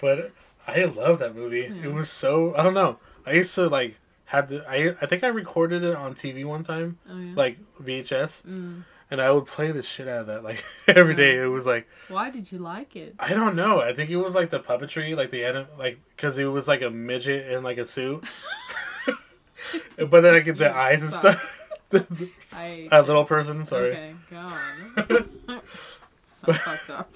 but 0.00 0.32
I 0.66 0.84
love 0.84 1.18
that 1.20 1.34
movie. 1.34 1.70
Yeah. 1.74 1.84
It 1.84 1.92
was 1.92 2.10
so 2.10 2.54
I 2.56 2.62
don't 2.62 2.74
know. 2.74 2.98
I 3.26 3.32
used 3.32 3.54
to 3.54 3.68
like 3.68 3.96
had 4.26 4.48
to. 4.48 4.64
I 4.68 4.94
I 5.00 5.06
think 5.06 5.24
I 5.24 5.28
recorded 5.28 5.82
it 5.84 5.94
on 5.94 6.14
TV 6.14 6.44
one 6.44 6.62
time, 6.62 6.98
oh 7.10 7.18
yeah. 7.18 7.32
like 7.36 7.58
VHS, 7.82 8.42
Mm. 8.44 8.84
and 9.10 9.20
I 9.20 9.30
would 9.30 9.46
play 9.46 9.72
the 9.72 9.82
shit 9.82 10.08
out 10.08 10.20
of 10.22 10.26
that 10.26 10.42
like 10.44 10.62
every 10.88 11.14
day. 11.14 11.36
It 11.36 11.46
was 11.46 11.64
like 11.66 11.88
Why 12.08 12.30
did 12.30 12.50
you 12.52 12.58
like 12.58 12.96
it? 12.96 13.14
I 13.18 13.32
don't 13.34 13.56
know. 13.56 13.80
I 13.80 13.92
think 13.94 14.10
it 14.10 14.16
was 14.16 14.34
like 14.34 14.50
the 14.50 14.60
puppetry, 14.60 15.16
like 15.16 15.30
the 15.30 15.44
anim- 15.44 15.68
like 15.78 15.98
because 16.16 16.36
it 16.38 16.44
was 16.46 16.68
like 16.68 16.82
a 16.82 16.90
midget 16.90 17.50
in 17.50 17.62
like 17.62 17.78
a 17.78 17.86
suit. 17.86 18.24
but 19.98 20.20
then 20.20 20.34
like 20.34 20.44
the 20.44 20.64
You 20.64 20.66
eyes 20.70 21.02
and 21.02 21.12
stuff. 21.12 21.58
I. 22.52 22.88
a 22.90 23.02
little 23.02 23.24
person. 23.24 23.64
Sorry. 23.64 23.90
Okay, 23.90 24.14
go 24.30 24.36
on. 24.36 25.60
so 26.24 26.52
fucked 26.52 26.90
up. 26.90 27.14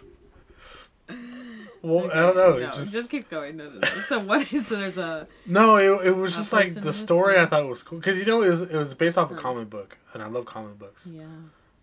Well, 1.82 2.10
I 2.10 2.16
don't 2.16 2.36
know. 2.36 2.58
No, 2.58 2.70
just, 2.76 2.92
just 2.92 3.10
keep 3.10 3.30
going. 3.30 3.56
No, 3.56 3.68
no. 3.68 3.80
So 4.08 4.18
what 4.18 4.52
is? 4.52 4.66
So 4.66 4.76
there's 4.76 4.98
a. 4.98 5.28
no, 5.46 5.76
it, 5.76 6.08
it 6.08 6.16
was 6.16 6.34
just 6.34 6.52
like 6.52 6.74
the 6.74 6.92
story. 6.92 7.38
I 7.38 7.46
thought 7.46 7.66
was 7.66 7.82
cool 7.82 7.98
because 7.98 8.16
you 8.16 8.24
know 8.24 8.42
it 8.42 8.50
was 8.50 8.62
it 8.62 8.76
was 8.76 8.94
based 8.94 9.16
off 9.16 9.30
a 9.30 9.36
comic 9.36 9.70
book, 9.70 9.96
and 10.12 10.22
I 10.22 10.26
love 10.26 10.46
comic 10.46 10.78
books. 10.78 11.06
Yeah. 11.06 11.24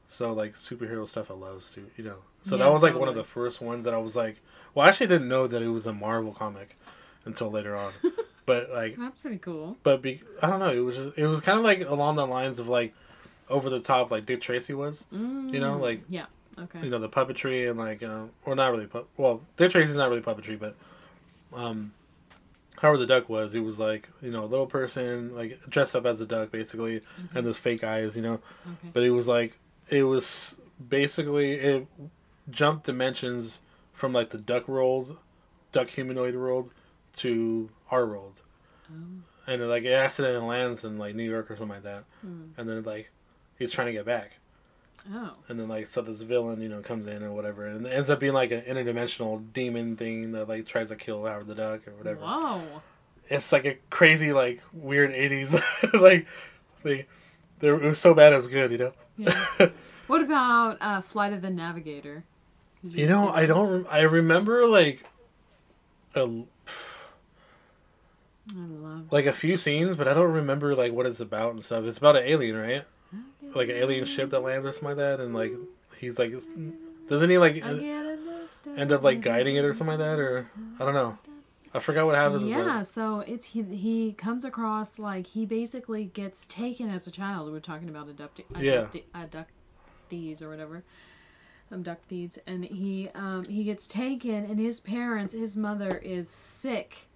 So 0.08 0.34
like 0.34 0.56
superhero 0.56 1.08
stuff, 1.08 1.32
I 1.32 1.36
love 1.36 1.66
too. 1.74 1.86
You 1.96 2.04
know. 2.04 2.18
So 2.44 2.58
Yeah, 2.58 2.66
that 2.66 2.74
was 2.74 2.84
like 2.84 2.96
one 2.96 3.08
of 3.08 3.16
the 3.16 3.24
first 3.24 3.62
ones 3.62 3.86
that 3.86 3.94
I 3.94 3.98
was 3.98 4.16
like, 4.16 4.42
well, 4.76 4.86
I 4.86 4.90
actually 4.90 5.08
didn't 5.08 5.30
know 5.30 5.48
that 5.48 5.62
it 5.62 5.70
was 5.70 5.86
a 5.86 5.94
Marvel 5.94 6.34
comic 6.34 6.78
until 7.26 7.50
later 7.50 7.76
on. 7.76 7.94
but 8.46 8.70
like 8.72 8.98
That's 8.98 9.20
pretty 9.20 9.38
cool. 9.38 9.78
but 9.84 10.02
be, 10.02 10.22
I 10.42 10.50
don't 10.50 10.60
know. 10.60 10.72
It 10.72 10.80
was 10.80 10.96
just, 10.98 11.18
it 11.18 11.28
was 11.28 11.42
kind 11.42 11.58
of 11.58 11.64
like 11.64 11.82
along 11.82 12.16
the 12.18 12.28
lines 12.28 12.60
of 12.60 12.68
like 12.68 12.94
over 13.50 13.70
the 13.70 13.80
top, 13.80 14.12
like 14.12 14.26
Dick 14.26 14.42
Tracy 14.42 14.74
was. 14.74 15.04
Mm, 15.14 15.54
You 15.54 15.60
know, 15.60 15.78
like- 15.78 16.02
Yeah. 16.10 16.26
Okay. 16.60 16.82
You 16.84 16.90
know, 16.92 17.00
the 17.00 17.10
puppetry 17.10 17.68
and 17.70 17.80
like, 17.80 18.04
uh, 18.04 18.26
or 18.46 18.56
not 18.56 18.72
really. 18.72 18.86
Pu- 18.86 19.08
well, 19.18 19.42
Dick 19.58 19.72
Tracy's 19.72 19.96
not 19.96 20.10
really 20.10 20.22
puppetry, 20.22 20.60
but 20.60 20.76
um, 21.52 21.92
Howard 22.78 23.00
the 23.00 23.08
Duck 23.08 23.28
was. 23.28 23.54
He 23.54 23.60
was 23.60 23.80
like 23.80 24.08
you 24.22 24.30
know 24.30 24.44
a 24.44 24.46
little 24.46 24.68
person 24.68 25.34
like 25.36 25.60
dressed 25.70 25.96
up 25.96 26.06
as 26.06 26.22
a 26.22 26.26
duck 26.28 26.52
basically, 26.52 27.02
and 27.34 27.46
those 27.46 27.58
fake 27.58 27.84
eyes. 27.84 28.16
You 28.16 28.22
know, 28.22 28.34
Okay. 28.68 28.90
but 28.94 29.02
it 29.04 29.10
was 29.10 29.28
like 29.28 29.58
it 29.90 30.04
was 30.04 30.54
basically 30.90 31.54
it 31.54 31.88
jumped 32.52 32.86
dimensions 32.86 33.60
from 33.94 34.14
like 34.14 34.30
the 34.30 34.38
duck 34.38 34.68
world, 34.68 35.18
duck 35.72 35.90
humanoid 35.90 36.36
world, 36.36 36.72
to 37.18 37.68
our 37.94 38.06
world 38.06 38.42
and 39.48 39.62
it, 39.62 39.66
like 39.66 39.84
it 39.84 39.94
accidentally 39.94 40.46
lands 40.46 40.84
in 40.84 40.98
like 40.98 41.16
New 41.16 41.30
York 41.30 41.50
or 41.50 41.56
something 41.56 41.76
like 41.76 41.84
that, 41.84 42.04
Hmm. 42.22 42.44
and 42.58 42.68
then 42.70 42.84
like 42.84 43.10
he's 43.58 43.72
trying 43.72 43.88
to 43.88 43.94
get 43.94 44.06
back, 44.06 44.34
Oh. 45.14 45.34
and 45.50 45.60
then 45.60 45.68
like 45.68 45.88
so 45.88 46.02
this 46.02 46.22
villain 46.22 46.62
you 46.62 46.70
know 46.70 46.82
comes 46.82 47.08
in 47.08 47.24
or 47.24 47.32
whatever, 47.32 47.66
and 47.68 47.86
it 47.86 47.90
ends 47.90 48.10
up 48.10 48.20
being 48.20 48.34
like 48.34 48.52
an 48.52 48.62
interdimensional 48.62 49.42
demon 49.54 49.96
thing 49.98 50.32
that 50.34 50.48
like 50.48 50.66
tries 50.68 50.90
to 50.90 50.96
kill 50.96 51.26
Howard 51.26 51.48
the 51.48 51.56
Duck 51.56 51.88
or 51.88 51.92
whatever. 51.96 52.20
Whoa. 52.22 52.62
It's 53.30 53.52
like 53.52 53.66
a 53.66 53.78
crazy 53.90 54.32
like 54.34 54.62
weird 54.74 55.12
eighties 55.12 55.56
like 55.94 56.28
they 56.84 57.06
they 57.60 57.70
it 57.70 57.82
was 57.82 58.00
so 58.00 58.14
bad 58.14 58.34
it 58.34 58.38
was 58.38 58.48
good 58.48 58.72
you 58.72 58.78
know. 58.78 58.94
Yeah. 59.18 59.70
What 60.08 60.22
about 60.22 60.78
uh, 60.82 61.00
Flight 61.02 61.32
of 61.32 61.42
the 61.42 61.50
Navigator? 61.50 62.26
Did 62.84 62.94
you 62.94 63.08
know 63.08 63.30
I 63.30 63.46
don't 63.46 63.88
I 63.90 64.02
remember 64.02 64.68
like 64.68 65.04
a, 66.14 66.44
I 68.52 68.60
love. 68.60 69.12
like 69.12 69.26
a 69.26 69.34
few 69.34 69.56
scenes, 69.58 69.96
but 69.96 70.08
I 70.08 70.14
don't 70.14 70.32
remember 70.32 70.76
like 70.76 70.92
what 70.92 71.06
it's 71.06 71.20
about 71.22 71.54
and 71.54 71.64
stuff. 71.64 71.86
It's 71.86 71.98
about 71.98 72.16
an 72.18 72.24
alien, 72.26 72.56
right? 72.58 72.84
Like 73.56 73.70
an 73.70 73.76
alien 73.76 74.06
ship 74.06 74.32
that 74.32 74.40
lands 74.42 74.66
or 74.66 74.72
something 74.72 74.90
like 74.90 74.98
that, 74.98 75.20
and 75.20 75.34
like 75.34 75.54
he's 76.00 76.18
like, 76.20 76.34
doesn't 77.08 77.30
he 77.30 77.38
like 77.38 77.56
it. 77.58 77.64
end 78.76 78.92
up 78.92 79.04
like 79.04 79.22
guiding 79.22 79.56
it 79.56 79.64
or 79.66 79.74
something 79.74 80.00
like 80.00 80.00
that, 80.00 80.20
or 80.20 80.50
I 80.80 80.86
don't 80.86 80.94
know. 80.96 81.18
I 81.76 81.80
forgot 81.80 82.06
what 82.06 82.16
happens. 82.16 82.48
Yeah, 82.48 82.84
so 82.84 83.22
it's 83.22 83.48
he 83.48 83.64
he 83.64 84.14
comes 84.14 84.44
across 84.46 85.00
like 85.00 85.26
he 85.28 85.46
basically 85.46 86.06
gets 86.06 86.46
taken 86.48 86.90
as 86.90 87.08
a 87.08 87.12
child. 87.12 87.52
We 87.52 87.58
are 87.58 87.62
talking 87.62 87.90
about 87.90 88.08
adopti- 88.08 88.46
Yeah. 88.60 88.88
abductees 89.16 90.42
or 90.42 90.50
whatever, 90.50 90.84
abductees, 91.72 92.38
and 92.46 92.64
he 92.66 93.10
um 93.16 93.46
he 93.46 93.64
gets 93.64 93.88
taken, 93.88 94.46
and 94.46 94.60
his 94.60 94.80
parents, 94.80 95.34
his 95.34 95.56
mother 95.58 95.98
is 95.98 96.30
sick 96.30 97.08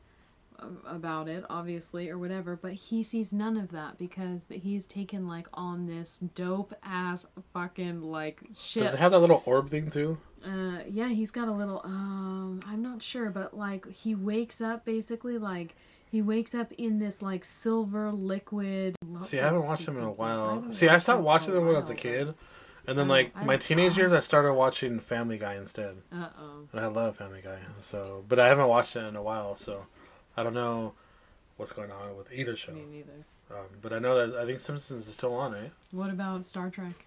about 0.86 1.28
it, 1.28 1.44
obviously 1.50 2.10
or 2.10 2.18
whatever, 2.18 2.56
but 2.56 2.74
he 2.74 3.04
sees 3.04 3.32
none 3.34 3.58
of 3.58 3.72
that 3.72 3.98
because 3.98 4.48
he's 4.50 4.88
taken 4.88 5.28
like 5.28 5.48
on 5.54 5.86
this 5.88 6.20
dope 6.36 6.74
ass 6.84 7.26
fucking 7.54 8.02
like 8.02 8.42
shit. 8.58 8.84
does 8.84 8.94
it 8.94 9.00
have 9.00 9.12
that 9.12 9.20
little 9.20 9.42
orb 9.46 9.70
thing 9.70 9.90
too? 9.92 10.18
Uh, 10.46 10.80
yeah, 10.90 11.10
he's 11.10 11.32
got 11.32 11.48
a 11.48 11.52
little. 11.52 11.82
Um, 11.84 12.60
I'm 12.66 12.82
not 12.82 13.02
sure, 13.02 13.30
but 13.30 13.58
like 13.58 13.90
he 13.92 14.16
wakes 14.16 14.62
up 14.62 14.86
basically 14.86 15.38
like 15.38 15.76
he 16.10 16.22
wakes 16.22 16.56
up 16.56 16.72
in 16.78 17.00
this 17.00 17.22
like 17.22 17.44
silver 17.44 18.12
liquid. 18.12 18.96
See, 19.26 19.40
I 19.40 19.44
haven't 19.46 19.66
watched 19.66 19.86
them 19.86 19.98
in 19.98 20.04
a 20.04 20.06
Simpsons. 20.08 20.20
I 20.22 20.36
while. 20.36 20.72
See, 20.72 20.88
I 20.90 20.98
stopped 21.00 21.24
watching 21.24 21.54
them 21.54 21.66
when 21.66 21.76
I 21.76 21.80
was 21.80 21.90
a 21.90 21.96
kid, 21.96 22.34
and 22.86 22.98
then 22.98 23.08
Oh, 23.08 23.10
like 23.14 23.46
my 23.46 23.58
teenage 23.58 23.98
years, 23.98 24.12
I 24.14 24.20
started 24.20 24.54
watching 24.54 25.00
Family 25.00 25.38
Guy 25.38 25.56
instead, 25.56 25.98
Uh-oh. 26.14 26.68
and 26.72 26.80
I 26.80 26.88
love 26.88 27.18
Family 27.18 27.42
Guy. 27.44 27.58
So, 27.82 28.24
but 28.30 28.40
I 28.40 28.48
haven't 28.48 28.68
watched 28.68 28.96
it 28.96 29.02
in 29.02 29.16
a 29.16 29.22
while, 29.24 29.56
so 29.58 29.86
I 30.38 30.44
don't 30.44 30.54
know 30.54 30.94
what's 31.58 31.72
going 31.74 31.92
on 31.92 32.16
with 32.16 32.32
either 32.32 32.56
show. 32.56 32.72
Me 32.72 32.86
neither. 32.90 33.26
Um, 33.50 33.66
but 33.82 33.92
I 33.94 34.00
know 34.00 34.28
that 34.28 34.40
I 34.40 34.46
think 34.46 34.60
Simpsons 34.60 35.08
is 35.08 35.14
still 35.14 35.34
on, 35.34 35.54
right? 35.54 35.72
What 35.92 36.10
about 36.12 36.46
Star 36.46 36.70
Trek? 36.70 37.06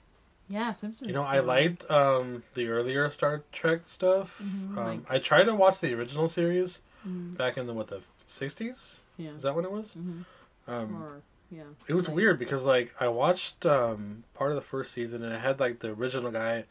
Yeah, 0.48 0.72
Simpsons. 0.72 1.06
You 1.06 1.14
know, 1.14 1.22
is 1.22 1.28
I 1.28 1.32
still 1.34 1.40
on. 1.42 1.46
liked 1.46 1.90
um, 1.90 2.42
the 2.54 2.68
earlier 2.68 3.10
Star 3.12 3.42
Trek 3.52 3.82
stuff. 3.84 4.36
Mhm, 4.42 4.70
um, 4.70 4.74
like- 4.76 5.00
I 5.10 5.18
tried 5.20 5.44
to 5.44 5.54
watch 5.54 5.78
the 5.80 5.94
original 5.94 6.28
series 6.28 6.80
Mhm, 7.06 7.36
back 7.36 7.56
in 7.56 7.66
the 7.66 7.72
what 7.72 7.86
the 7.88 8.00
sixties. 8.26 8.96
Yeah. 9.16 9.30
Is 9.30 9.42
that 9.42 9.54
when 9.54 9.64
it 9.64 9.70
was? 9.70 9.94
Mhm. 9.96 10.24
Um, 10.66 11.02
Or 11.02 11.22
yeah. 11.50 11.62
It 11.86 11.94
was 11.94 12.08
Like- 12.08 12.16
weird 12.16 12.38
because 12.38 12.64
like 12.64 12.92
I 12.98 13.08
watched 13.08 13.64
um, 13.66 14.24
part 14.34 14.50
of 14.50 14.56
the 14.56 14.62
first 14.62 14.92
season 14.92 15.22
and 15.22 15.32
it 15.34 15.40
had 15.40 15.60
like 15.60 15.78
the 15.80 15.90
original 15.92 16.30
guy, 16.32 16.64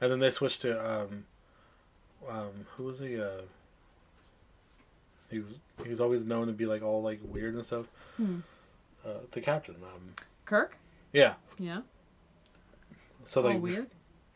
and 0.00 0.10
then 0.10 0.20
they 0.20 0.30
switched 0.30 0.62
to 0.62 0.78
um, 1.02 1.26
um, 2.28 2.66
who 2.76 2.84
was 2.84 3.00
he? 3.00 3.20
Uh, 3.20 3.42
he 5.36 5.42
was 5.42 5.54
he 5.84 5.90
was 5.90 6.00
always 6.00 6.24
known 6.24 6.46
to 6.46 6.52
be 6.52 6.66
like 6.66 6.82
all 6.82 7.02
like 7.02 7.20
weird 7.22 7.54
and 7.54 7.64
stuff. 7.64 7.86
Hmm. 8.16 8.38
Uh, 9.04 9.10
the 9.32 9.40
captain. 9.40 9.76
Um, 9.76 10.14
Kirk. 10.44 10.76
yeah. 11.12 11.34
Yeah. 11.58 11.82
So 13.28 13.42
oh, 13.42 13.44
like, 13.44 13.60
weird. 13.60 13.86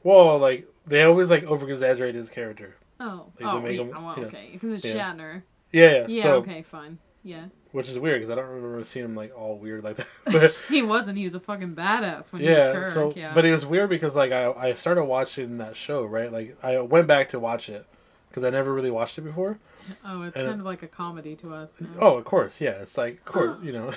well, 0.03 0.38
like 0.38 0.68
they 0.86 1.03
always 1.03 1.30
like 1.30 1.44
over 1.44 1.68
exaggerate 1.68 2.14
his 2.14 2.28
character. 2.28 2.76
Oh. 2.98 3.26
Like, 3.40 3.55
oh, 3.55 3.61
make 3.61 3.76
yeah, 3.76 3.82
him- 3.82 3.88
yeah. 3.90 4.14
okay. 4.24 4.48
Because 4.53 4.72
it's 4.72 4.84
Yeah. 4.84 4.94
Shatner. 4.94 5.42
Yeah. 5.72 5.90
Yeah. 5.90 6.07
Yeah. 6.09 6.22
so, 6.22 6.32
okay. 6.36 6.62
Fine. 6.62 6.98
Yeah. 7.22 7.46
Which 7.72 7.88
is 7.88 7.98
weird 7.98 8.20
because 8.20 8.30
I 8.30 8.34
don't 8.34 8.48
remember 8.48 8.84
seeing 8.84 9.05
him 9.05 9.14
like 9.14 9.36
all 9.36 9.57
weird 9.57 9.84
like 9.84 9.96
that. 9.96 10.07
but 10.26 10.55
He 10.68 10.82
wasn't. 10.82 11.16
He 11.16 11.24
was 11.24 11.34
a 11.34 11.40
fucking 11.40 11.74
badass 11.74 12.32
when 12.32 12.42
he 12.42 12.48
was 12.48 12.57
Kirk. 12.57 12.88
so, 12.94 13.12
yeah. 13.16 13.32
but 13.34 13.44
it 13.44 13.53
was 13.53 13.64
weird 13.64 13.88
because 13.88 14.14
like 14.14 14.32
I 14.32 14.53
I 14.53 14.74
started 14.74 15.05
watching 15.05 15.59
that 15.59 15.76
show 15.76 16.05
right. 16.05 16.32
Like 16.32 16.57
I 16.62 16.80
went 16.80 17.07
back 17.07 17.30
to 17.30 17.40
watch 17.40 17.68
it 17.68 17.86
because 18.28 18.44
I 18.44 18.51
never 18.51 18.72
really 18.72 18.90
watched 18.90 19.18
it 19.18 19.22
before. 19.22 19.59
Oh, 20.05 20.22
it's 20.22 20.37
and- 20.37 20.49
kind 20.49 20.61
of 20.61 20.66
like 20.66 20.83
a 20.83 20.89
comedy 20.89 21.37
to 21.37 21.55
us. 21.55 21.81
now. 21.81 21.89
Oh, 22.01 22.16
of 22.18 22.24
course, 22.24 22.61
yeah. 22.61 22.83
It's 22.83 22.97
like, 22.99 23.18
of 23.18 23.24
course, 23.24 23.57
you 23.62 23.72
know. 23.72 23.95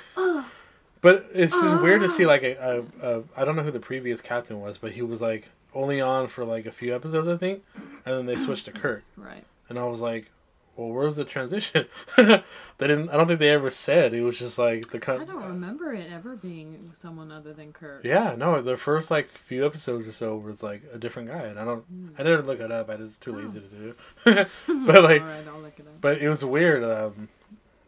but 1.01 1.25
it's 1.33 1.51
just 1.53 1.81
weird 1.83 2.01
to 2.01 2.09
see 2.09 2.25
like 2.25 2.43
a, 2.43 2.83
a, 3.01 3.17
a 3.17 3.23
I 3.37 3.45
don't 3.45 3.55
know 3.55 3.63
who 3.63 3.71
the 3.71 3.79
previous 3.79 4.21
captain 4.21 4.59
was, 4.61 4.77
but 4.77 4.91
he 4.91 5.01
was 5.01 5.21
like 5.21 5.49
only 5.73 5.99
on 6.01 6.27
for 6.27 6.45
like 6.45 6.65
a 6.65 6.71
few 6.71 6.95
episodes, 6.95 7.27
I 7.27 7.37
think, 7.37 7.63
and 8.05 8.15
then 8.17 8.25
they 8.25 8.35
switched 8.35 8.65
to 8.65 8.71
Kirk, 8.71 9.03
Right. 9.17 9.43
and 9.69 9.79
I 9.79 9.83
was 9.85 9.99
like, 10.01 10.29
well, 10.75 10.89
where's 10.89 11.15
the 11.15 11.23
transition? 11.25 11.85
they 12.17 12.43
didn't. 12.79 13.09
I 13.09 13.17
don't 13.17 13.27
think 13.27 13.39
they 13.39 13.49
ever 13.51 13.69
said. 13.69 14.13
It 14.13 14.21
was 14.23 14.37
just 14.39 14.57
like 14.57 14.89
the 14.91 14.99
kind 14.99 15.21
I 15.21 15.25
don't 15.25 15.43
remember 15.45 15.93
it 15.93 16.11
ever 16.11 16.35
being 16.35 16.89
someone 16.95 17.31
other 17.31 17.53
than 17.53 17.71
Kirk. 17.73 18.03
Yeah, 18.03 18.35
no. 18.37 18.61
The 18.61 18.75
first 18.77 19.11
like 19.11 19.29
few 19.37 19.65
episodes 19.65 20.07
or 20.07 20.11
so 20.13 20.35
was 20.35 20.63
like 20.63 20.81
a 20.91 20.97
different 20.97 21.29
guy, 21.29 21.41
and 21.43 21.59
I 21.59 21.65
don't. 21.65 21.83
Hmm. 21.85 22.07
I 22.17 22.23
didn't 22.23 22.47
look 22.47 22.59
it 22.59 22.71
up. 22.71 22.89
I 22.89 22.95
was 22.95 23.17
too 23.17 23.35
Oh. 23.35 23.39
lazy 23.39 23.59
to 23.61 23.67
do. 23.69 24.45
but 24.85 25.03
like, 25.03 25.21
All 25.23 25.27
right, 25.27 25.47
I'll 25.47 25.59
look 25.61 25.79
it 25.79 25.85
up. 25.87 26.01
But 26.01 26.17
it 26.19 26.29
was 26.29 26.43
weird, 26.43 26.83
um, 26.83 27.29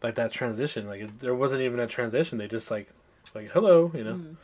like 0.02 0.14
that 0.14 0.30
transition. 0.32 0.86
Like 0.86 1.00
it, 1.02 1.20
there 1.20 1.34
wasn't 1.34 1.62
even 1.62 1.80
a 1.80 1.86
transition. 1.88 2.38
They 2.38 2.46
just 2.48 2.70
like, 2.70 2.88
like 3.34 3.50
hello, 3.50 3.90
you 3.94 4.04
know. 4.04 4.14
Mm. 4.14 4.36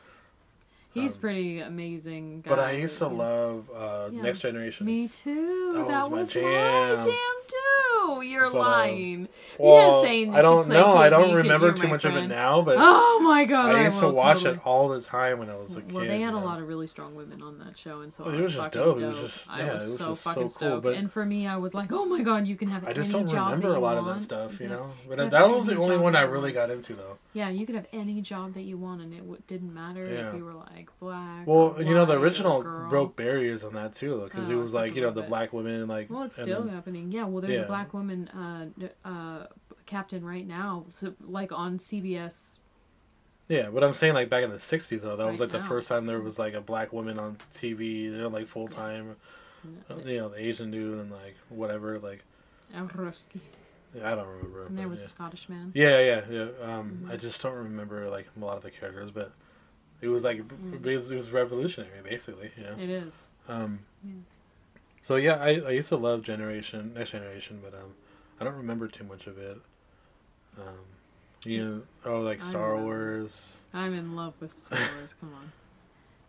He's 0.94 1.14
Um, 1.14 1.20
pretty 1.22 1.60
amazing. 1.60 2.42
Guy. 2.42 2.50
But 2.50 2.58
I 2.58 2.72
used 2.72 2.98
to 2.98 3.06
love 3.06 3.70
uh, 3.74 4.10
Yeah. 4.12 4.22
Next 4.22 4.40
Generation. 4.40 4.84
Me 4.84 5.08
too. 5.08 5.72
That 5.74 5.88
That, 5.88 6.10
was 6.10 6.34
was, 6.34 6.34
my 6.34 6.42
my 6.42 6.48
jam. 6.50 6.98
jam 7.06 7.16
You're 8.22 8.50
But, 8.50 8.58
uh, 8.58 8.60
lying. 8.60 9.28
Well, 9.58 10.02
saying 10.02 10.34
I 10.34 10.42
don't 10.42 10.68
know. 10.68 10.96
I 10.96 11.08
don't 11.08 11.34
remember 11.34 11.72
too 11.72 11.88
much 11.88 12.04
of 12.04 12.14
it 12.16 12.26
now, 12.28 12.62
but 12.62 12.76
oh 12.78 13.20
my 13.22 13.44
god! 13.44 13.74
I, 13.74 13.80
I 13.80 13.84
used 13.84 14.00
to 14.00 14.08
watch 14.10 14.38
totally. 14.38 14.56
it 14.56 14.60
all 14.66 14.88
the 14.88 15.00
time 15.00 15.38
when 15.38 15.50
I 15.50 15.56
was 15.56 15.76
a 15.76 15.80
kid. 15.82 15.92
Well, 15.92 16.04
they 16.04 16.20
had 16.20 16.32
you 16.32 16.38
a 16.38 16.40
lot 16.40 16.60
of 16.60 16.68
really 16.68 16.86
strong 16.86 17.14
women 17.14 17.42
on 17.42 17.58
that 17.58 17.76
show, 17.78 18.00
and 18.00 18.12
so 18.12 18.24
Well, 18.24 18.34
I 18.34 18.38
it 18.38 18.40
was, 18.42 18.48
was 18.48 18.54
just 18.56 18.64
fucking 18.74 18.80
dope. 18.82 18.98
dope. 19.00 19.02
It 19.04 19.06
was 19.08 19.20
just- 19.32 19.50
I 19.50 19.58
yeah, 19.60 19.74
was, 19.74 19.84
it 19.84 19.86
was 19.88 19.98
so 19.98 20.08
just 20.10 20.22
so 20.24 20.30
fucking 20.30 20.42
cool, 20.42 20.48
stoked. 20.50 20.86
and 20.86 21.12
for 21.12 21.24
me, 21.24 21.46
I 21.46 21.56
was 21.56 21.74
like, 21.74 21.92
oh 21.92 22.04
my 22.06 22.22
god, 22.22 22.46
you 22.46 22.56
can 22.56 22.68
have 22.68 22.82
a 22.82 22.86
job. 22.86 22.90
I 22.90 22.92
just 22.94 23.12
don't 23.12 23.26
remember 23.26 23.74
a 23.74 23.80
lot 23.80 23.98
of 23.98 24.04
that 24.06 24.20
stuff, 24.20 24.60
you 24.60 24.68
know. 24.68 24.90
But 25.08 25.30
that 25.30 25.48
was 25.48 25.66
the 25.66 25.76
only 25.76 25.96
one 25.98 26.16
I 26.16 26.22
really 26.22 26.52
got 26.52 26.70
into, 26.70 26.94
though. 26.94 27.18
Yeah, 27.34 27.48
you 27.50 27.66
could 27.66 27.74
have 27.74 27.86
any 27.92 28.20
job 28.20 28.54
that 28.54 28.62
you 28.62 28.76
want, 28.76 29.00
and 29.00 29.12
it 29.14 29.46
didn't 29.46 29.72
matter 29.72 30.02
if 30.04 30.34
you 30.34 30.44
were 30.44 30.54
like 30.54 30.88
black. 31.00 31.46
Well, 31.46 31.76
you 31.78 31.94
know, 31.94 32.04
the 32.04 32.18
original 32.18 32.62
broke 32.62 33.16
barriers 33.16 33.64
on 33.64 33.74
that 33.74 33.94
too, 33.94 34.10
though, 34.18 34.24
because 34.24 34.48
it 34.48 34.54
Oh, 34.54 34.58
was 34.60 34.74
like 34.74 34.94
you 34.94 35.02
know 35.02 35.10
the 35.10 35.22
black 35.22 35.52
women 35.52 35.86
like. 35.88 36.10
Well, 36.10 36.22
it's 36.24 36.36
still 36.40 36.66
happening. 36.68 37.10
Yeah. 37.12 37.24
Well, 37.24 37.42
there's 37.42 37.60
a 37.60 37.64
black 37.66 37.91
woman 37.92 38.28
uh, 38.28 38.66
uh, 39.04 39.46
captain 39.86 40.24
right 40.24 40.46
now, 40.46 40.86
so, 40.92 41.14
like 41.20 41.52
on 41.52 41.78
CBS. 41.78 42.58
Yeah, 43.48 43.68
what 43.68 43.84
I'm 43.84 43.92
saying 43.92 44.14
like 44.14 44.30
back 44.30 44.44
in 44.44 44.50
the 44.50 44.56
'60s 44.56 45.02
though, 45.02 45.16
that 45.16 45.26
was 45.26 45.40
Right 45.40 45.40
like 45.40 45.50
the 45.62 45.66
first 45.68 45.88
time 45.88 46.06
there 46.06 46.20
was 46.20 46.38
like 46.38 46.54
a 46.54 46.60
black 46.60 46.92
woman 46.92 47.18
on 47.18 47.36
TV, 47.54 48.04
you 48.04 48.10
know, 48.18 48.28
like 48.28 48.46
full 48.48 48.68
time. 48.68 49.16
You 50.04 50.16
know, 50.16 50.28
the 50.28 50.38
Asian 50.40 50.70
dude 50.70 50.98
and 50.98 51.10
like 51.10 51.36
whatever, 51.48 51.98
like 51.98 52.24
Ruski. 52.74 53.40
I 54.02 54.14
don't 54.14 54.26
remember. 54.26 54.66
And 54.66 54.78
there 54.78 54.88
was 54.88 55.00
yeah. 55.00 55.06
a 55.06 55.08
Scottish 55.08 55.48
man. 55.48 55.70
Yeah, 55.74 56.00
yeah, 56.00 56.22
yeah. 56.30 56.48
Um, 56.62 57.06
I 57.08 57.16
Mhm. 57.16 57.20
just 57.20 57.42
don't 57.42 57.54
remember 57.54 58.08
like 58.08 58.26
a 58.36 58.44
lot 58.44 58.56
of 58.56 58.62
the 58.62 58.70
characters, 58.70 59.10
but 59.10 59.32
it 60.00 60.08
was 60.08 60.24
like 60.24 60.38
Mm. 60.38 60.84
it 60.86 60.96
was, 60.96 61.10
it 61.10 61.16
was 61.16 61.30
revolutionary, 61.30 62.00
basically. 62.02 62.50
You 62.56 62.62
know. 62.64 62.76
It 62.78 62.90
is. 62.90 63.28
Um, 63.48 63.80
Yeah. 64.02 64.14
So 65.02 65.16
yeah, 65.16 65.36
I, 65.36 65.48
I 65.60 65.70
used 65.70 65.88
to 65.88 65.96
love 65.96 66.22
Generation 66.22 66.92
Next 66.94 67.10
Generation, 67.10 67.60
but 67.62 67.74
um, 67.74 67.94
I 68.40 68.44
don't 68.44 68.54
remember 68.56 68.88
too 68.88 69.04
much 69.04 69.26
of 69.26 69.38
it. 69.38 69.58
Um, 70.58 70.64
you 71.44 71.64
know, 71.64 71.82
oh 72.04 72.20
like 72.20 72.40
I 72.42 72.50
Star. 72.50 72.76
Wars. 72.76 73.56
I'm 73.74 73.94
in 73.94 74.14
love 74.14 74.34
with 74.40 74.52
Star 74.52 74.78
Wars. 74.96 75.14
Come 75.18 75.34
on. 75.34 75.52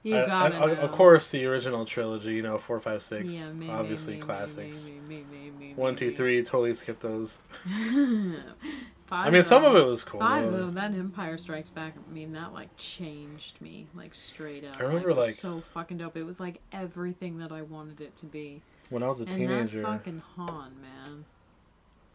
You 0.01 0.17
I- 0.17 0.26
gotta 0.26 0.55
I- 0.55 0.71
Of 0.71 0.91
course, 0.91 1.30
the 1.30 1.45
original 1.45 1.86
trilogy. 1.86 2.34
You 2.34 2.41
know, 2.41 2.57
four, 2.57 2.80
five, 2.80 3.01
six. 3.03 3.32
Yeah, 3.32 3.51
me, 3.51 3.69
obviously 3.69 4.13
me, 4.13 4.19
me, 4.19 4.26
classics. 4.26 4.86
Me, 4.86 4.91
me, 5.07 5.24
me, 5.32 5.51
me, 5.51 5.74
me, 5.76 5.95
two, 5.95 6.15
three. 6.15 6.43
Totally 6.43 6.74
skipped 6.74 7.01
those. 7.01 7.38
Five, 9.08 9.28
I 9.28 9.30
mean, 9.32 9.43
some 9.43 9.66
of 9.66 9.76
it 9.76 9.86
was 9.86 10.04
cool. 10.04 10.20
Five 10.22 10.51
though. 10.51 10.70
that 10.72 10.93
Empire 10.93 11.38
Strikes 11.38 11.70
Back. 11.70 11.93
I 12.10 12.14
mean, 12.14 12.32
that 12.34 12.54
like 12.54 12.70
changed 12.78 13.60
me, 13.62 13.86
like 13.93 14.16
straight 14.16 14.64
up. 14.64 14.80
I 14.80 14.84
remember, 14.84 15.10
it 15.10 15.16
was 15.16 15.26
like- 15.28 15.34
so 15.36 15.62
fucking 15.74 15.97
dope. 15.97 16.16
It 16.18 16.24
was 16.24 16.39
like 16.39 16.62
everything 16.72 17.38
that 17.39 17.51
I 17.51 17.62
wanted 17.64 17.99
it 18.01 18.16
to 18.18 18.26
be. 18.26 18.62
When 18.89 19.04
I 19.04 19.08
was 19.08 19.20
a 19.22 19.26
and 19.26 19.36
teenager. 19.36 19.82
that 19.82 19.88
fucking 19.88 20.22
Han, 20.36 20.72
man. 20.82 21.26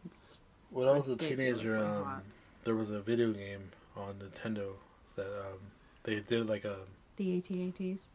It's 0.05 0.37
When 0.71 0.87
I 0.87 0.91
was 0.97 1.07
a 1.09 1.15
teenager, 1.15 1.77
um, 1.83 2.21
there 2.63 2.75
was 2.75 2.89
a 2.89 2.99
video 3.01 3.31
game 3.33 3.69
on 3.95 4.15
Nintendo 4.15 4.71
that 5.15 5.27
um, 5.27 5.59
they 6.03 6.19
did 6.21 6.47
like 6.47 6.65
a 6.65 6.77
the 7.17 7.37
AT-ATs. 7.37 8.09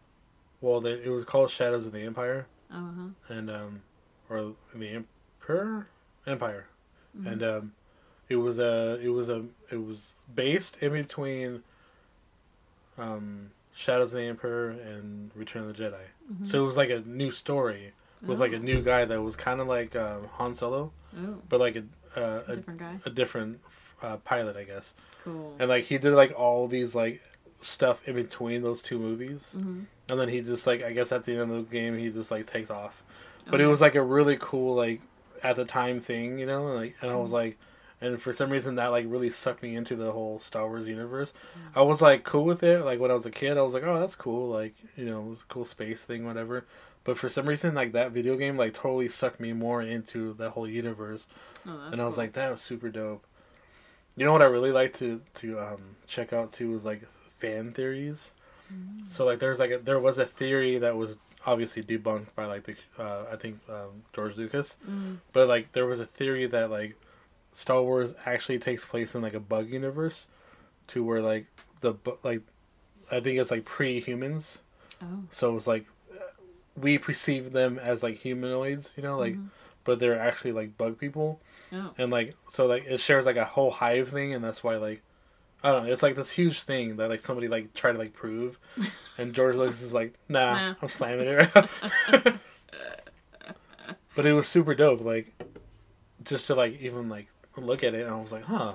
well, 0.62 0.80
they, 0.80 0.92
it 0.92 1.10
was 1.10 1.24
called 1.24 1.50
Shadows 1.50 1.84
of 1.86 1.92
the 1.92 2.00
Empire, 2.00 2.46
Uh 2.70 2.74
huh. 2.96 3.34
and 3.34 3.50
um, 3.50 3.82
or 4.30 4.54
the 4.74 4.88
Emperor 5.42 5.86
Empire, 6.26 6.66
Mhm. 7.18 7.32
and 7.32 7.42
um, 7.42 7.72
it 8.28 8.36
was 8.36 8.58
a 8.58 8.98
it 9.02 9.08
was 9.08 9.28
a 9.28 9.44
it 9.70 9.76
was 9.84 10.12
based 10.34 10.76
in 10.80 10.92
between 10.92 11.62
um, 12.98 13.50
Shadows 13.74 14.12
of 14.14 14.20
the 14.20 14.26
Emperor 14.26 14.70
and 14.70 15.30
Return 15.34 15.68
of 15.68 15.76
the 15.76 15.82
Jedi. 15.82 15.98
Mhm. 16.32 16.46
So 16.46 16.62
it 16.62 16.66
was 16.66 16.76
like 16.76 16.90
a 16.90 17.00
new 17.00 17.30
story 17.30 17.92
with 18.22 18.40
like 18.40 18.52
a 18.52 18.56
Oh. 18.56 18.60
new 18.60 18.80
guy 18.82 19.04
that 19.04 19.20
was 19.22 19.36
kind 19.36 19.60
of 19.60 19.66
like 19.66 19.94
um, 19.96 20.28
Han 20.34 20.54
Solo, 20.54 20.92
Oh, 21.16 21.38
but 21.48 21.60
like 21.60 21.76
a 21.76 21.84
uh, 22.16 22.42
a 22.46 22.52
a, 22.52 22.56
different 22.56 22.78
guy. 22.80 23.00
a 23.04 23.10
different 23.10 23.60
uh, 24.02 24.16
pilot, 24.18 24.56
I 24.56 24.64
guess. 24.64 24.94
Cool. 25.24 25.56
And 25.58 25.68
like 25.68 25.84
he 25.84 25.98
did 25.98 26.12
like 26.14 26.32
all 26.38 26.68
these 26.68 26.94
like 26.94 27.20
stuff 27.60 28.06
in 28.06 28.14
between 28.14 28.62
those 28.62 28.82
two 28.82 28.98
movies, 28.98 29.50
hmm 29.52 29.82
and 30.08 30.20
then 30.20 30.28
he 30.28 30.40
just 30.42 30.66
like 30.66 30.82
I 30.82 30.92
guess 30.92 31.12
at 31.12 31.24
the 31.24 31.32
end 31.32 31.50
of 31.50 31.68
the 31.68 31.72
game 31.72 31.96
he 31.98 32.10
just 32.10 32.30
like 32.30 32.46
takes 32.46 32.70
off. 32.70 33.02
But 33.46 33.54
Okay. 33.56 33.64
it 33.64 33.66
was 33.66 33.80
like 33.80 33.94
a 33.94 34.02
really 34.02 34.36
cool 34.40 34.74
like 34.74 35.00
at 35.42 35.56
the 35.56 35.64
time 35.64 36.00
thing, 36.00 36.38
you 36.38 36.46
know, 36.46 36.66
like 36.74 36.94
and 37.00 37.10
I 37.10 37.16
was 37.16 37.30
Mhm. 37.30 37.34
like 37.34 37.58
and 38.04 38.20
for 38.22 38.32
some 38.32 38.50
reason 38.50 38.74
that 38.76 38.88
like 38.88 39.06
really 39.08 39.30
sucked 39.30 39.62
me 39.62 39.74
into 39.76 39.96
the 39.96 40.12
whole 40.12 40.38
Star 40.40 40.66
Wars 40.68 40.86
universe. 40.86 41.32
Mm. 41.56 41.78
I 41.78 41.82
was 41.82 42.00
like 42.02 42.24
cool 42.24 42.44
with 42.44 42.62
it. 42.62 42.84
Like 42.84 43.00
when 43.00 43.10
I 43.10 43.14
was 43.14 43.26
a 43.26 43.30
kid, 43.30 43.56
I 43.58 43.62
was 43.62 43.74
like, 43.74 43.84
"Oh, 43.84 43.98
that's 44.00 44.14
cool." 44.14 44.48
Like, 44.50 44.74
you 44.96 45.04
know, 45.06 45.20
it 45.26 45.30
was 45.30 45.42
a 45.42 45.52
cool 45.52 45.64
space 45.64 46.02
thing 46.02 46.24
whatever. 46.26 46.64
But 47.04 47.18
for 47.18 47.28
some 47.28 47.46
reason 47.46 47.74
like 47.74 47.92
that 47.92 48.12
video 48.12 48.36
game 48.36 48.56
like 48.56 48.74
totally 48.74 49.08
sucked 49.08 49.40
me 49.40 49.52
more 49.52 49.82
into 49.82 50.34
that 50.34 50.50
whole 50.50 50.68
universe. 50.68 51.26
Oh, 51.66 51.88
and 51.92 52.00
I 52.00 52.06
was 52.06 52.14
cool. 52.14 52.24
like, 52.24 52.32
"That 52.34 52.50
was 52.52 52.60
super 52.62 52.88
dope." 52.90 53.24
You 54.16 54.24
know 54.24 54.32
what 54.32 54.42
I 54.42 54.46
really 54.46 54.72
like 54.72 54.96
to 54.98 55.20
to 55.40 55.58
um 55.60 55.96
check 56.06 56.32
out 56.32 56.52
too 56.52 56.70
was 56.70 56.84
like 56.84 57.02
fan 57.40 57.72
theories. 57.72 58.30
Mm. 58.72 59.12
So 59.12 59.24
like 59.24 59.38
there's 59.38 59.58
like 59.58 59.70
a, 59.70 59.78
there 59.78 59.98
was 59.98 60.18
a 60.18 60.26
theory 60.26 60.78
that 60.78 60.96
was 60.96 61.16
obviously 61.46 61.82
debunked 61.82 62.28
by 62.34 62.46
like 62.46 62.64
the 62.64 62.74
uh, 62.98 63.26
I 63.32 63.36
think 63.36 63.58
um, 63.68 64.02
George 64.14 64.36
Lucas, 64.36 64.78
Mm. 64.88 65.18
but 65.34 65.46
like 65.48 65.72
there 65.72 65.84
was 65.86 66.00
a 66.00 66.06
theory 66.06 66.46
that 66.46 66.70
like 66.70 66.94
Star 67.54 67.82
Wars 67.82 68.12
actually 68.26 68.58
takes 68.58 68.84
place 68.84 69.14
in 69.14 69.22
like 69.22 69.32
a 69.34 69.40
bug 69.40 69.70
universe, 69.70 70.26
to 70.88 71.02
where 71.02 71.22
like 71.22 71.46
the 71.80 71.94
like 72.22 72.42
I 73.10 73.20
think 73.20 73.38
it's 73.40 73.50
like 73.50 73.64
pre-humans, 73.64 74.58
Oh. 75.02 75.22
so 75.30 75.56
it's 75.56 75.66
like 75.66 75.86
we 76.76 76.98
perceive 76.98 77.52
them 77.52 77.78
as 77.78 78.02
like 78.02 78.16
humanoids, 78.18 78.92
you 78.96 79.02
know, 79.02 79.16
like 79.18 79.34
Mhm. 79.36 79.48
but 79.84 79.98
they're 80.00 80.18
actually 80.18 80.52
like 80.52 80.76
bug 80.76 80.98
people, 80.98 81.40
Oh. 81.72 81.92
and 81.96 82.10
like 82.10 82.34
so 82.50 82.66
like 82.66 82.84
it 82.86 83.00
shares 83.00 83.24
like 83.26 83.36
a 83.36 83.44
whole 83.44 83.70
hive 83.70 84.08
thing, 84.10 84.34
and 84.34 84.44
that's 84.44 84.62
why 84.62 84.76
like. 84.76 85.00
I 85.62 85.72
don't 85.72 85.86
know. 85.86 85.92
It's 85.94 86.02
like 86.02 86.14
this 86.14 86.28
huge 86.30 86.60
thing 86.60 86.96
that 86.96 87.08
like 87.08 87.20
somebody 87.20 87.48
like 87.48 87.72
tried 87.72 87.92
to 87.92 87.98
like 87.98 88.12
prove, 88.12 88.58
and 89.16 89.32
George 89.32 89.56
Lucas 89.56 89.80
is 89.80 89.94
like, 89.94 90.12
"Nah, 90.28 90.52
Nah. 90.72 90.74
I'm 90.82 90.88
slamming 90.88 91.26
it." 91.26 91.50
But 94.14 94.26
it 94.26 94.32
was 94.32 94.46
super 94.46 94.74
dope. 94.74 95.00
Like, 95.00 95.32
just 96.22 96.46
to 96.48 96.54
like 96.54 96.80
even 96.80 97.08
like 97.08 97.28
look 97.60 97.84
at 97.84 97.94
it, 97.94 98.02
and 98.02 98.10
I 98.14 98.20
was 98.20 98.32
like, 98.32 98.44
"Huh, 98.44 98.74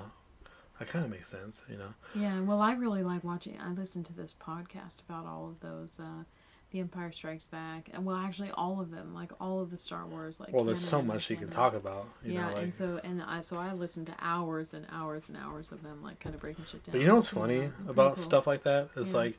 that 0.78 0.88
kind 0.88 1.04
of 1.04 1.10
makes 1.10 1.28
sense," 1.28 1.62
you 1.68 1.76
know? 1.76 1.92
Yeah, 2.14 2.40
well, 2.40 2.60
I 2.60 2.74
really 2.74 3.02
like 3.02 3.24
watching. 3.24 3.58
I 3.60 3.70
listened 3.70 4.06
to 4.06 4.12
this 4.12 4.34
podcast 4.40 5.02
about 5.08 5.26
all 5.26 5.48
of 5.48 5.60
those 5.60 6.00
uh, 6.00 6.24
The 6.70 6.80
Empire 6.80 7.12
Strikes 7.12 7.44
Back, 7.44 7.90
and 7.92 8.04
well, 8.04 8.16
actually, 8.16 8.50
all 8.52 8.80
of 8.80 8.90
them, 8.90 9.14
like 9.14 9.32
all 9.40 9.60
of 9.60 9.70
the 9.70 9.78
Star 9.78 10.06
Wars, 10.06 10.40
like. 10.40 10.52
Well, 10.52 10.64
there's 10.64 10.84
so 10.84 11.02
much 11.02 11.28
you 11.30 11.36
can 11.36 11.50
talk 11.50 11.74
about. 11.74 12.06
You 12.24 12.32
yeah, 12.34 12.48
know, 12.48 12.54
like, 12.54 12.62
and 12.64 12.74
so 12.74 13.00
and 13.04 13.22
I 13.22 13.40
so 13.40 13.58
I 13.58 13.72
listened 13.72 14.06
to 14.06 14.14
hours 14.20 14.74
and 14.74 14.86
hours 14.90 15.28
and 15.28 15.36
hours 15.36 15.72
of 15.72 15.82
them, 15.82 16.02
like 16.02 16.20
kind 16.20 16.34
of 16.34 16.40
breaking 16.40 16.64
shit 16.66 16.82
down. 16.84 16.92
But 16.92 17.00
you 17.00 17.06
know 17.06 17.16
what's 17.16 17.28
funny. 17.28 17.70
About 17.88 18.14
cool. 18.14 18.24
stuff 18.24 18.46
like 18.46 18.62
that? 18.64 18.88
It's 18.96 19.10
Yeah. 19.10 19.16
like, 19.16 19.38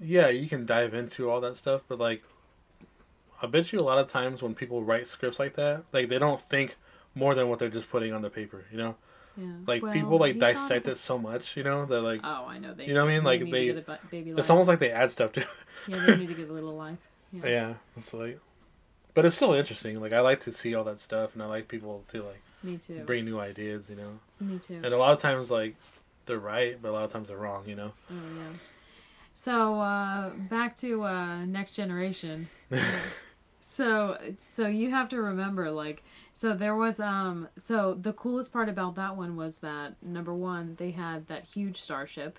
yeah, 0.00 0.28
you 0.28 0.48
can 0.48 0.66
dive 0.66 0.94
into 0.94 1.30
all 1.30 1.40
that 1.42 1.56
stuff, 1.56 1.82
but 1.88 1.98
like, 1.98 2.22
I 3.42 3.46
bet 3.46 3.72
you 3.72 3.78
a 3.78 3.82
lot 3.82 3.98
of 3.98 4.10
times 4.10 4.42
when 4.42 4.54
people 4.54 4.82
write 4.82 5.08
scripts 5.08 5.38
like 5.38 5.56
that, 5.56 5.84
like 5.92 6.08
they 6.08 6.18
don't 6.18 6.40
think 6.40 6.76
more 7.14 7.34
than 7.34 7.48
what 7.48 7.58
they're 7.58 7.68
just 7.68 7.90
putting 7.90 8.12
on 8.12 8.22
the 8.22 8.30
paper. 8.30 8.64
You 8.70 8.78
know, 8.78 8.94
Yeah. 9.36 9.46
like 9.66 9.82
Well, 9.82 9.92
people 9.92 10.18
like 10.18 10.38
dissect 10.38 10.86
it 10.88 10.98
so 10.98 11.18
much. 11.18 11.56
You 11.56 11.62
know, 11.64 11.86
that 11.86 12.00
like 12.02 12.20
Oh, 12.24 12.46
I 12.46 12.58
know 12.58 12.74
they. 12.74 12.86
You 12.86 12.94
know 12.94 13.04
what 13.04 13.10
I 13.10 13.14
mean? 13.14 13.24
Like, 13.24 13.40
need 13.42 13.46
to 13.46 13.52
they- 13.52 13.66
get 13.66 13.78
a 13.78 13.82
bu- 13.82 14.08
baby 14.10 14.30
it's 14.30 14.50
almost 14.50 14.68
like 14.68 14.78
they 14.78 14.90
add 14.90 15.10
stuff 15.12 15.32
to. 15.32 15.40
it. 15.40 15.46
yeah, 15.88 16.04
they 16.06 16.16
need 16.16 16.28
to 16.28 16.34
get 16.34 16.48
a 16.50 16.52
little 16.52 16.74
life. 16.86 16.98
Yeah. 17.32 17.46
yeah, 17.46 17.74
it's 17.96 18.12
like, 18.12 18.38
but 19.14 19.24
it's 19.24 19.36
still 19.36 19.52
interesting. 19.52 20.00
Like 20.00 20.12
I 20.12 20.20
like 20.20 20.40
to 20.40 20.52
see 20.52 20.74
all 20.74 20.84
that 20.84 21.00
stuff, 21.00 21.34
and 21.34 21.42
I 21.42 21.46
like 21.46 21.68
people 21.68 22.04
to 22.12 22.22
like 22.22 22.42
Me 22.62 22.76
too. 22.76 23.02
bring 23.06 23.24
new 23.24 23.38
ideas. 23.38 23.88
You 23.88 23.96
know, 23.96 24.18
Me 24.40 24.58
too. 24.58 24.74
and 24.82 24.86
a 24.86 24.96
lot 24.98 25.12
of 25.12 25.20
times 25.20 25.50
like 25.50 25.76
they're 26.26 26.38
right, 26.38 26.80
but 26.82 26.90
a 26.90 26.92
lot 26.92 27.04
of 27.04 27.12
times 27.12 27.28
they're 27.28 27.36
wrong. 27.36 27.68
You 27.68 27.76
know. 27.76 27.92
Oh 28.10 28.14
yeah. 28.36 28.52
So 29.32 29.80
uh, 29.80 30.30
back 30.50 30.76
to 30.78 31.04
uh, 31.04 31.44
next 31.44 31.72
generation. 31.72 32.48
so 33.60 34.18
so 34.38 34.66
you 34.66 34.90
have 34.90 35.08
to 35.10 35.20
remember 35.20 35.70
like 35.70 36.02
so 36.40 36.54
there 36.54 36.74
was 36.74 36.98
um 36.98 37.48
so 37.58 37.92
the 38.00 38.14
coolest 38.14 38.50
part 38.50 38.70
about 38.70 38.94
that 38.94 39.14
one 39.14 39.36
was 39.36 39.58
that 39.58 39.94
number 40.02 40.32
one 40.32 40.74
they 40.78 40.90
had 40.90 41.26
that 41.28 41.44
huge 41.44 41.78
starship. 41.78 42.38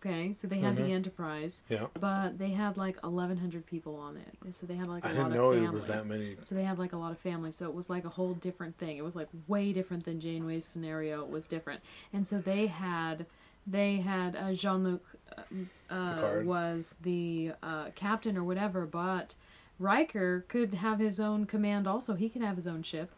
Okay, 0.00 0.34
so 0.34 0.46
they 0.46 0.58
had 0.58 0.76
the 0.76 0.82
Mhm. 0.82 0.90
Enterprise, 1.00 1.62
Yeah. 1.70 1.86
but 1.98 2.36
they 2.38 2.50
had 2.50 2.76
like 2.76 2.96
eleven 3.02 3.38
hundred 3.38 3.64
people 3.66 3.96
on 3.96 4.18
it. 4.18 4.54
So 4.54 4.66
they 4.66 4.74
had 4.76 4.86
like 4.86 5.02
a 5.02 5.08
I 5.08 5.10
lot 5.12 5.16
didn't 5.16 5.26
of 5.28 5.32
know 5.38 5.52
families. 5.52 5.68
it 5.68 5.74
was 5.74 5.86
that 5.86 6.06
many. 6.14 6.36
So 6.42 6.54
they 6.54 6.62
had 6.64 6.78
like 6.78 6.92
a 6.92 6.96
lot 6.98 7.10
of 7.10 7.18
families. 7.18 7.56
So 7.56 7.66
it 7.66 7.74
was 7.74 7.88
like 7.90 8.04
a 8.04 8.10
whole 8.10 8.34
different 8.34 8.76
thing. 8.78 8.98
It 8.98 9.04
was 9.04 9.16
like 9.16 9.28
way 9.48 9.72
different 9.72 10.04
than 10.04 10.20
Janeway's 10.20 10.66
scenario. 10.66 11.22
It 11.22 11.30
was 11.30 11.46
different. 11.46 11.80
And 12.12 12.28
so 12.28 12.38
they 12.38 12.66
had 12.68 13.26
they 13.66 13.96
had 13.96 14.36
uh, 14.36 14.52
Jean 14.52 14.84
Luc 14.84 15.02
uh, 15.36 15.92
uh, 15.92 16.42
was 16.44 16.96
the 17.00 17.52
uh, 17.62 17.86
captain 17.94 18.36
or 18.36 18.44
whatever, 18.44 18.84
but 18.86 19.34
Riker 19.78 20.44
could 20.48 20.74
have 20.74 20.98
his 21.00 21.18
own 21.18 21.46
command. 21.46 21.88
Also, 21.88 22.14
he 22.14 22.28
could 22.28 22.42
have 22.42 22.56
his 22.56 22.66
own 22.66 22.82
ship. 22.82 23.10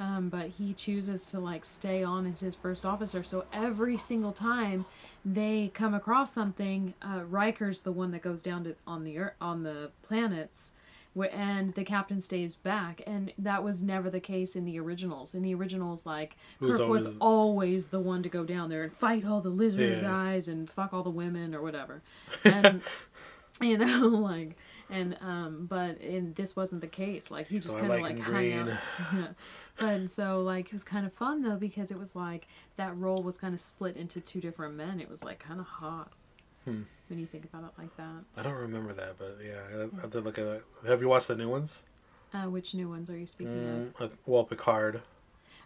Um, 0.00 0.30
but 0.30 0.46
he 0.48 0.72
chooses 0.72 1.26
to 1.26 1.38
like 1.38 1.64
stay 1.64 2.02
on 2.02 2.26
as 2.26 2.40
his 2.40 2.54
first 2.54 2.84
officer. 2.86 3.22
So 3.22 3.44
every 3.52 3.98
single 3.98 4.32
time 4.32 4.86
they 5.26 5.70
come 5.74 5.92
across 5.94 6.32
something, 6.32 6.94
uh, 7.02 7.20
Riker's 7.28 7.82
the 7.82 7.92
one 7.92 8.10
that 8.12 8.22
goes 8.22 8.42
down 8.42 8.64
to 8.64 8.74
on 8.86 9.04
the 9.04 9.18
earth, 9.18 9.34
on 9.42 9.62
the 9.62 9.90
planets, 10.02 10.72
wh- 11.14 11.26
and 11.32 11.74
the 11.74 11.84
captain 11.84 12.22
stays 12.22 12.54
back. 12.54 13.02
And 13.06 13.30
that 13.36 13.62
was 13.62 13.82
never 13.82 14.08
the 14.08 14.20
case 14.20 14.56
in 14.56 14.64
the 14.64 14.80
originals. 14.80 15.34
In 15.34 15.42
the 15.42 15.54
originals, 15.54 16.06
like 16.06 16.36
Kirk 16.60 16.80
was 16.88 17.04
always- 17.06 17.18
always 17.20 17.88
the 17.88 18.00
one 18.00 18.22
to 18.22 18.30
go 18.30 18.42
down 18.42 18.70
there 18.70 18.82
and 18.84 18.92
fight 18.94 19.26
all 19.26 19.42
the 19.42 19.50
lizard 19.50 19.96
Yeah. 19.96 20.00
guys 20.00 20.48
and 20.48 20.70
fuck 20.70 20.94
all 20.94 21.02
the 21.02 21.10
women 21.10 21.54
or 21.54 21.60
whatever. 21.60 22.00
And 22.44 22.80
you 23.60 23.76
know, 23.76 24.06
like 24.08 24.56
and 24.88 25.16
um, 25.20 25.66
but 25.68 26.00
in 26.00 26.32
this 26.32 26.56
wasn't 26.56 26.80
the 26.80 26.86
case. 26.88 27.30
Like 27.30 27.48
he 27.48 27.56
just 27.58 27.68
So 27.70 27.76
I 27.76 27.80
kind 27.80 27.92
of 27.92 28.00
like 28.00 28.02
like 28.02 28.16
him 28.16 28.22
hung 28.24 28.34
green. 28.34 28.78
out. 29.24 29.34
But 29.80 30.10
so 30.10 30.42
like 30.42 30.66
it 30.66 30.72
was 30.72 30.84
kind 30.84 31.06
of 31.06 31.12
fun 31.12 31.42
though 31.42 31.56
because 31.56 31.90
it 31.90 31.98
was 31.98 32.14
like 32.14 32.46
that 32.76 32.96
role 32.98 33.22
was 33.22 33.38
kind 33.38 33.54
of 33.54 33.60
split 33.60 33.96
into 33.96 34.20
two 34.20 34.40
different 34.40 34.74
men. 34.74 35.00
It 35.00 35.08
was 35.08 35.24
like 35.24 35.38
kind 35.38 35.58
of 35.60 35.66
hot 35.66 36.12
Hmm. 36.66 36.82
when 37.08 37.18
you 37.18 37.24
think 37.26 37.44
about 37.46 37.64
it 37.64 37.70
like 37.78 37.96
that. 37.96 38.22
I 38.36 38.42
don't 38.42 38.52
remember 38.54 38.92
that, 38.92 39.16
but 39.18 39.38
yeah, 39.42 39.60
I 39.96 40.00
have 40.02 40.10
to 40.10 40.20
look 40.20 40.38
at 40.38 40.44
it. 40.44 40.64
Have 40.86 41.00
you 41.00 41.08
watched 41.08 41.28
the 41.28 41.34
new 41.36 41.48
ones? 41.48 41.78
Uh, 42.34 42.42
which 42.44 42.74
new 42.74 42.88
ones 42.88 43.08
are 43.08 43.16
you 43.18 43.26
speaking 43.26 43.54
of? 43.98 44.00
Mm, 44.08 44.12
uh, 44.12 44.16
well, 44.26 44.44
Picard. 44.44 45.00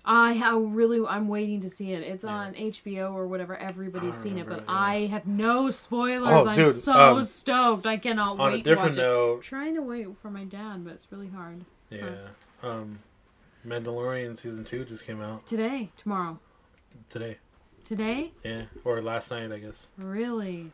I 0.07 0.35
how 0.35 0.59
really 0.59 1.05
I'm 1.07 1.29
waiting 1.29 1.61
to 1.63 1.69
see 1.69 1.93
it. 1.93 2.03
It's 2.03 2.25
Yeah. 2.25 2.31
on 2.31 2.55
HBO 2.55 3.13
or 3.13 3.27
whatever. 3.27 3.57
Everybody's 3.57 4.15
seen 4.17 4.39
it, 4.39 4.47
but 4.47 4.61
yeah. 4.61 4.65
I 4.69 5.07
have 5.07 5.27
no 5.27 5.71
spoilers. 5.71 6.29
Oh, 6.29 6.47
I'm 6.49 6.57
dude, 6.57 6.75
so 6.75 6.93
um, 6.93 7.25
stoked. 7.25 7.87
I 7.87 7.97
cannot 7.97 8.39
On 8.39 8.53
wait 8.53 8.61
a 8.61 8.63
to 8.75 8.75
watch 8.77 8.93
different 8.93 8.97
it. 8.99 9.01
I'm 9.01 9.07
note, 9.07 9.43
trying 9.43 9.75
to 9.75 9.83
wait 9.83 10.07
for 10.23 10.31
my 10.31 10.45
dad, 10.45 10.85
but 10.85 10.93
it's 10.93 11.11
really 11.11 11.29
hard. 11.29 11.65
yeah, 11.91 12.11
um, 12.63 12.99
Mandalorian 13.67 14.37
season 14.37 14.65
two 14.65 14.85
just 14.85 15.05
came 15.05 15.21
out 15.21 15.47
Today, 15.47 15.91
tomorrow, 15.97 16.39
today. 17.11 17.39
today, 17.85 18.33
Yeah, 18.45 18.65
or 18.85 19.01
last 19.01 19.31
night, 19.31 19.53
I 19.53 19.59
guess. 19.59 19.87
really. 19.97 20.71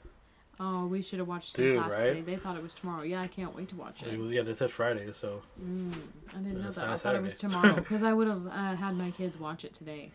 Oh, 0.59 0.87
we 0.87 1.01
should 1.01 1.21
have 1.21 1.29
watched 1.29 1.59
it 1.59 1.63
Dude, 1.63 1.79
last 1.79 1.93
right? 1.93 2.07
today. 2.09 2.21
They 2.21 2.37
thought 2.37 2.57
it 2.57 2.63
was 2.63 2.75
tomorrow. 2.75 3.03
Yeah, 3.03 3.23
I 3.23 3.29
can't 3.29 3.55
wait 3.57 3.69
to 3.71 3.77
watch 3.77 4.03
It 4.03 4.09
it. 4.13 4.19
was, 4.19 4.31
yeah, 4.31 4.43
they 4.43 4.55
said 4.55 4.71
Friday, 4.71 5.11
so 5.19 5.41
Mm, 5.63 5.93
I 6.35 6.39
didn't 6.39 6.63
know 6.63 6.71
that. 6.71 6.89
I 6.89 6.97
thought 6.97 7.15
it 7.15 7.23
was 7.23 7.39
tomorrow 7.39 7.75
because 7.77 8.03
I 8.03 8.13
would 8.13 8.29
have 8.29 8.47
uh, 8.47 8.77
had 8.77 8.97
my 8.97 9.11
kids 9.11 9.39
watch 9.39 9.65
it 9.65 9.73
today. 9.75 10.11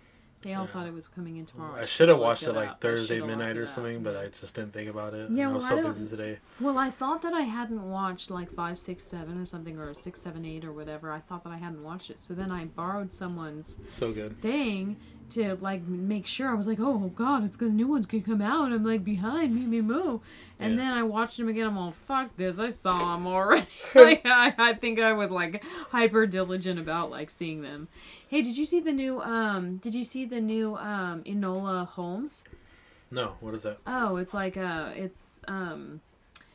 They 0.45 0.53
all 0.53 0.65
Yeah. 0.65 0.71
thought 0.73 0.85
it 0.85 0.93
was 0.93 1.07
coming 1.07 1.37
in 1.37 1.45
tomorrow. 1.47 1.81
I 1.81 1.85
should 1.85 2.07
have 2.07 2.19
watched 2.19 2.43
it 2.43 2.49
up. 2.49 2.55
like 2.55 2.69
I 2.69 2.73
Thursday 2.79 3.19
midnight 3.19 3.57
or 3.57 3.63
it 3.63 3.67
up. 3.67 3.73
something, 3.73 4.03
but 4.03 4.15
I 4.15 4.27
just 4.39 4.53
didn't 4.53 4.73
think 4.73 4.87
about 4.91 5.15
it. 5.15 5.31
Yeah, 5.31 5.49
I 5.49 5.53
was 5.53 5.63
well, 5.63 5.81
so 5.81 5.87
I 5.87 5.91
busy 5.91 6.07
today. 6.07 6.37
Well, 6.59 6.77
I 6.77 6.91
thought 6.91 7.23
that 7.23 7.33
I 7.33 7.41
hadn't 7.41 7.81
watched 7.89 8.29
like 8.29 8.51
five, 8.51 8.77
six, 8.77 9.03
seven, 9.03 9.39
or 9.39 9.47
something, 9.47 9.79
or 9.79 9.91
six, 9.95 10.21
seven, 10.21 10.45
eight, 10.45 10.63
or 10.63 10.71
whatever. 10.71 11.11
I 11.11 11.19
thought 11.19 11.43
that 11.45 11.49
I 11.49 11.57
hadn't 11.57 11.83
watched 11.83 12.11
it. 12.11 12.23
So 12.23 12.35
then 12.35 12.51
I 12.51 12.65
borrowed 12.65 13.11
someone's 13.11 13.77
So 13.89 14.11
good. 14.13 14.39
thing 14.39 14.97
to 15.31 15.55
like 15.59 15.81
make 15.87 16.27
sure. 16.27 16.51
I 16.51 16.53
was 16.53 16.67
like, 16.67 16.79
oh 16.79 17.11
god, 17.15 17.43
it's 17.43 17.57
the 17.57 17.65
new 17.65 17.87
one's 17.87 18.05
gonna 18.05 18.21
come 18.23 18.41
out. 18.43 18.71
I'm 18.71 18.83
like 18.83 19.03
behind, 19.03 19.55
me, 19.55 19.61
me, 19.61 19.81
moo. 19.81 20.19
And 20.59 20.73
Yeah. 20.75 20.77
then 20.77 20.93
I 20.93 21.01
watched 21.01 21.37
them 21.37 21.49
again. 21.49 21.65
I'm 21.65 21.77
all, 21.79 21.95
fuck 22.07 22.37
this. 22.37 22.59
I 22.59 22.69
saw 22.69 23.15
them 23.15 23.25
already. 23.25 23.65
like, 23.95 24.21
I, 24.25 24.53
I 24.59 24.73
think 24.75 24.99
I 24.99 25.13
was 25.13 25.31
like 25.31 25.63
hyper 25.89 26.27
diligent 26.27 26.79
about 26.79 27.09
like 27.09 27.31
seeing 27.31 27.63
them. 27.63 27.87
Hey, 28.27 28.41
did 28.41 28.57
you 28.57 28.65
see 28.65 28.79
the 28.79 28.91
new? 28.91 29.21
Um, 29.21 29.77
did 29.77 29.93
you 29.95 30.03
see 30.03 30.25
the 30.25 30.41
new 30.41 30.75
um 30.77 31.23
Enola 31.23 31.87
Holmes? 31.87 32.43
No, 33.11 33.35
what 33.39 33.53
is 33.53 33.63
that? 33.63 33.77
Oh, 33.85 34.17
it's 34.17 34.33
like 34.33 34.57
uh, 34.57 34.89
it's 34.95 35.39
um, 35.47 36.01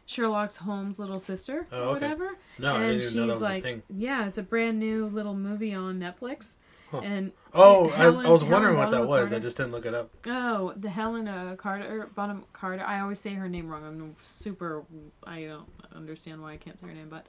Sherlock 0.06 0.54
Holmes' 0.56 0.98
little 0.98 1.20
sister 1.20 1.66
Oh, 1.72 1.76
or 1.76 1.82
okay. 1.82 1.92
whatever. 1.92 2.30
No, 2.58 2.74
I 2.74 2.84
and 2.84 3.02
she's 3.02 3.14
know 3.14 3.26
that 3.26 3.32
was 3.34 3.40
like, 3.40 3.84
yeah, 3.88 4.26
it's 4.26 4.38
a 4.38 4.42
brand 4.42 4.78
new 4.80 5.06
little 5.06 5.34
movie 5.34 5.72
on 5.72 6.00
Netflix. 6.00 6.56
Huh. 6.90 6.98
And 7.04 7.32
Oh, 7.54 7.88
Helen- 7.88 8.26
I, 8.26 8.28
I 8.28 8.32
was 8.32 8.40
Helen 8.42 8.52
wondering 8.52 8.76
what 8.78 8.90
that 8.90 9.06
was. 9.06 9.20
Carter. 9.22 9.36
I 9.36 9.38
just 9.38 9.56
didn't 9.56 9.72
look 9.72 9.86
it 9.86 9.94
up. 9.94 10.10
oh, 10.26 10.72
the 10.76 10.90
Helena 10.90 11.54
Carter, 11.56 12.08
Bonham 12.14 12.44
Carter. 12.52 12.84
I 12.84 13.00
always 13.00 13.18
say 13.20 13.34
her 13.34 13.48
name 13.48 13.68
wrong. 13.68 13.84
I'm 13.84 14.16
super. 14.24 14.82
I 15.24 15.44
don't 15.44 15.68
understand 15.94 16.42
why 16.42 16.52
I 16.52 16.56
can't 16.56 16.78
say 16.78 16.86
her 16.88 16.92
name, 16.94 17.08
but 17.08 17.26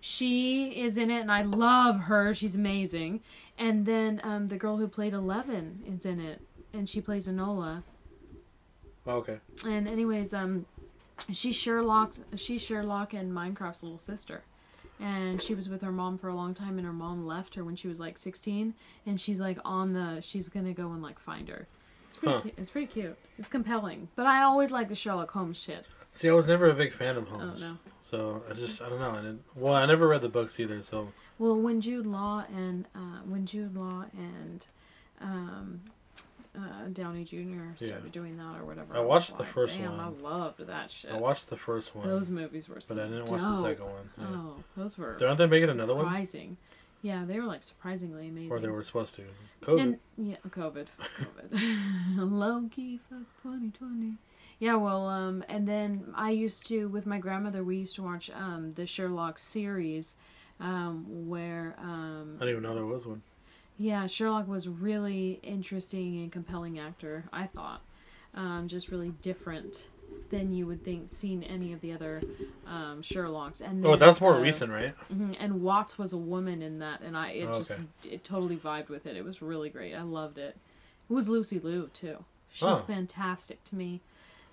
she 0.00 0.70
is 0.70 0.98
in 0.98 1.10
it, 1.10 1.20
and 1.20 1.30
I 1.32 1.42
love 1.42 1.98
her. 2.00 2.34
She's 2.34 2.56
amazing. 2.56 3.20
And 3.58 3.86
then 3.86 4.20
um, 4.24 4.48
the 4.48 4.56
girl 4.56 4.76
who 4.76 4.88
played 4.88 5.12
Eleven 5.14 5.82
is 5.86 6.04
in 6.06 6.18
it, 6.20 6.40
and 6.72 6.88
she 6.88 7.00
plays 7.00 7.28
Enola. 7.28 7.82
Oh, 9.06 9.16
okay. 9.18 9.38
And 9.66 9.86
anyways, 9.86 10.32
um, 10.34 10.66
she's 11.32 11.54
Sherlock. 11.54 12.14
She's 12.36 12.62
Sherlock 12.62 13.12
and 13.14 13.32
Mycroft's 13.32 13.82
little 13.82 13.98
sister, 13.98 14.42
and 15.00 15.40
she 15.42 15.54
was 15.54 15.68
with 15.68 15.82
her 15.82 15.92
mom 15.92 16.18
for 16.18 16.28
a 16.28 16.34
long 16.34 16.54
time, 16.54 16.78
and 16.78 16.86
her 16.86 16.92
mom 16.92 17.26
left 17.26 17.54
her 17.54 17.64
when 17.64 17.76
she 17.76 17.88
was 17.88 18.00
like 18.00 18.16
sixteen, 18.18 18.74
and 19.06 19.20
she's 19.20 19.40
like 19.40 19.58
on 19.64 19.92
the. 19.92 20.20
She's 20.20 20.48
gonna 20.48 20.72
go 20.72 20.92
and 20.92 21.02
like 21.02 21.18
find 21.18 21.48
her. 21.48 21.66
It's 22.06 22.16
pretty. 22.16 22.34
Huh. 22.34 22.40
Cute. 22.42 22.54
It's 22.58 22.70
pretty 22.70 22.86
cute. 22.86 23.18
It's 23.38 23.48
compelling, 23.48 24.08
but 24.16 24.26
I 24.26 24.42
always 24.42 24.70
like 24.70 24.88
the 24.88 24.94
Sherlock 24.94 25.30
Holmes 25.30 25.60
shit. 25.60 25.84
See, 26.12 26.28
I 26.28 26.32
was 26.32 26.46
never 26.46 26.70
a 26.70 26.74
big 26.74 26.92
fan 26.92 27.16
of 27.16 27.26
Holmes. 27.26 27.54
Oh 27.56 27.58
no. 27.60 27.76
So 28.08 28.42
I 28.48 28.54
just 28.54 28.80
I 28.80 28.88
don't 28.88 29.00
know. 29.00 29.10
I 29.10 29.16
didn't, 29.16 29.42
well, 29.56 29.74
I 29.74 29.84
never 29.86 30.06
read 30.06 30.22
the 30.22 30.28
books 30.28 30.60
either. 30.60 30.82
So 30.82 31.08
Well, 31.38 31.56
when 31.56 31.80
Jude 31.80 32.06
Law 32.06 32.44
and 32.54 32.86
uh, 32.94 33.20
when 33.26 33.46
Jude 33.46 33.74
Law 33.74 34.04
and 34.16 34.64
um, 35.20 35.80
uh, 36.56 36.88
Downey 36.92 37.24
Jr. 37.24 37.74
started 37.76 38.04
Yeah. 38.04 38.10
doing 38.12 38.36
that 38.36 38.60
or 38.60 38.64
whatever, 38.64 38.96
I 38.96 39.00
watched 39.00 39.36
the 39.36 39.42
like, 39.42 39.52
first 39.52 39.76
Damn, 39.76 39.96
one. 39.96 40.00
I 40.00 40.08
loved 40.08 40.66
that 40.66 40.90
shit. 40.90 41.10
I 41.10 41.18
watched 41.18 41.48
the 41.50 41.56
first 41.56 41.94
one, 41.94 42.08
those 42.08 42.30
movies 42.30 42.68
were. 42.68 42.80
So 42.80 42.94
but 42.94 43.04
I 43.04 43.08
didn't 43.08 43.26
watch 43.26 43.40
the 43.40 43.62
second 43.62 43.84
one. 43.84 44.10
Yeah. 44.18 44.26
Oh, 44.28 44.56
those 44.76 44.96
were 44.98 45.18
Aren't 45.20 45.38
they 45.38 45.46
making 45.46 45.70
another 45.70 45.94
one? 45.94 46.04
surprising. 46.04 46.56
Yeah, 47.02 47.24
they 47.26 47.38
were 47.38 47.44
like 47.46 47.62
surprisingly 47.62 48.28
amazing. 48.28 48.50
Or 48.50 48.60
they 48.60 48.68
were 48.68 48.82
supposed 48.82 49.14
to. 49.16 49.22
COVID. 49.62 49.80
And 49.80 49.98
yeah, 50.16 50.36
COVID, 50.48 50.86
COVID, 51.20 51.60
low 52.16 52.68
key 52.70 52.98
fuck 53.10 53.18
2020. 53.42 54.14
Yeah, 54.58 54.76
well, 54.76 55.06
um, 55.08 55.44
and 55.48 55.68
then 55.68 56.12
I 56.14 56.30
used 56.30 56.66
to 56.68 56.88
with 56.88 57.04
my 57.04 57.18
grandmother. 57.18 57.62
We 57.64 57.76
used 57.76 57.96
to 57.96 58.02
watch 58.02 58.30
um 58.30 58.72
the 58.74 58.86
Sherlock 58.86 59.38
series, 59.38 60.16
um, 60.60 61.28
where 61.28 61.74
um 61.78 62.36
I 62.40 62.44
didn't 62.46 62.50
even 62.52 62.62
know 62.62 62.74
there 62.74 62.86
was 62.86 63.04
one. 63.04 63.22
Yeah, 63.78 64.06
Sherlock 64.06 64.46
was 64.48 64.68
really 64.68 65.40
interesting 65.42 66.18
and 66.22 66.30
compelling 66.32 66.78
actor. 66.78 67.24
I 67.32 67.46
thought, 67.46 67.82
um, 68.34 68.68
just 68.68 68.88
really 68.88 69.10
different 69.22 69.88
than 70.30 70.52
you 70.52 70.66
would 70.66 70.84
think 70.84 71.12
seen 71.12 71.42
any 71.42 71.72
of 71.72 71.80
the 71.80 71.92
other 71.92 72.22
um, 72.66 73.02
Sherlocks. 73.02 73.60
And 73.60 73.84
Oh, 73.84 73.96
that's 73.96 74.20
more 74.20 74.34
uh, 74.36 74.40
recent, 74.40 74.70
right? 74.70 74.94
mhm, 75.12 75.36
And 75.40 75.62
Watts 75.62 75.98
was 75.98 76.12
a 76.12 76.16
woman 76.18 76.62
in 76.62 76.78
that, 76.80 77.00
and 77.00 77.16
I 77.16 77.30
it 77.30 77.48
Oh, 77.50 77.58
just 77.58 77.72
okay. 77.72 77.82
it 78.04 78.24
totally 78.24 78.56
vibed 78.56 78.88
with 78.88 79.06
it. 79.06 79.16
It 79.16 79.24
was 79.24 79.42
really 79.42 79.70
great. 79.70 79.94
I 79.94 80.02
loved 80.02 80.38
it. 80.38 80.56
It 81.10 81.12
was 81.12 81.28
Lucy 81.28 81.58
Liu 81.58 81.90
too. 81.92 82.24
She's 82.52 82.68
Oh. 82.68 82.76
fantastic 82.86 83.62
to 83.64 83.76
me. 83.76 84.00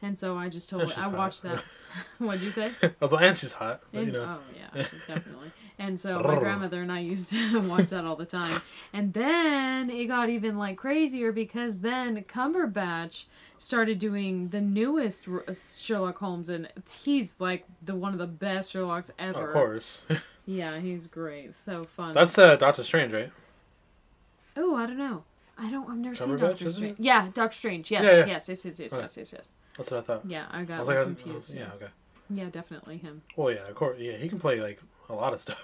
And 0.02 0.18
so 0.18 0.38
I 0.38 0.50
just 0.50 0.70
she's 0.70 0.80
I 0.80 1.02
hot. 1.02 1.14
watched 1.18 1.44
that. 1.44 1.64
What'd 2.20 2.42
you 2.42 2.52
say? 2.52 2.72
I 2.82 2.92
was 3.02 3.12
like, 3.12 3.24
and 3.24 3.38
she's 3.38 3.52
hot. 3.52 3.82
But, 3.92 4.00
you 4.00 4.04
And- 4.06 4.14
know, 4.14 4.40
Oh 4.40 4.56
yeah, 4.76 4.86
definitely. 5.08 5.52
And 5.78 6.00
so 6.00 6.20
my 6.22 6.38
grandmother 6.38 6.82
and 6.82 6.92
I 6.92 7.00
used 7.00 7.32
to 7.32 7.60
watch 7.68 7.88
that 7.90 8.06
all 8.06 8.16
the 8.16 8.26
time. 8.26 8.62
And 8.94 9.14
then 9.14 9.90
it 9.90 10.06
got 10.06 10.30
even 10.30 10.58
like 10.58 10.78
crazier 10.78 11.32
because 11.32 11.80
then 11.80 12.24
Cumberbatch 12.24 13.26
started 13.60 14.00
doing 14.00 14.50
the 14.50 14.62
newest 14.62 15.28
Sherlock 15.82 16.18
Holmes, 16.20 16.50
and 16.50 16.70
he's 17.04 17.40
like 17.42 17.66
the 17.84 17.94
one 17.96 18.14
of 18.14 18.20
the 18.20 18.28
best 18.28 18.74
Sherlocks 18.74 19.10
ever. 19.20 19.48
of 19.48 19.54
course. 19.54 20.02
Yeah, 20.46 20.80
he's 20.80 21.08
great. 21.08 21.54
So 21.56 21.84
fun. 21.84 22.14
That's 22.14 22.38
uh, 22.38 22.56
Doctor 22.56 22.84
Strange, 22.84 23.12
right? 23.14 23.32
Oh, 24.56 24.76
I 24.76 24.86
don't 24.86 24.98
know. 24.98 25.24
I 25.62 25.70
don't. 25.70 25.90
I've 25.90 25.98
never 25.98 26.16
seen 26.16 26.38
Doctor 26.38 26.72
Strange. 26.72 27.00
Yeah, 27.00 27.30
Doctor 27.34 27.56
Strange. 27.56 27.92
Yes, 27.92 28.04
Yeah, 28.04 28.12
yeah. 28.20 28.26
yes, 28.26 28.50
yes, 28.50 28.66
yes, 28.66 28.80
yes, 28.80 28.94
Okay. 28.94 29.02
yes, 29.04 29.18
yes, 29.18 29.34
yes. 29.34 29.54
That's 29.78 29.92
what 29.92 30.00
I 30.00 30.02
thought. 30.02 30.22
Yeah, 30.26 30.46
I 30.52 30.62
I 30.62 30.64
got 30.64 30.80
was 30.80 30.88
like, 30.88 30.98
I- 30.98 31.04
confused. 31.04 31.54
yeah, 31.56 31.70
okay. 31.76 31.88
yeah, 32.30 32.50
definitely 32.50 32.98
him. 32.98 33.22
Well, 33.36 33.52
yeah, 33.54 33.68
of 33.68 33.76
course. 33.76 33.98
Yeah, 34.00 34.18
he 34.18 34.28
can 34.28 34.40
play 34.40 34.60
like 34.60 34.80
a 35.10 35.14
lot 35.14 35.34
of 35.34 35.42
stuff. 35.42 35.64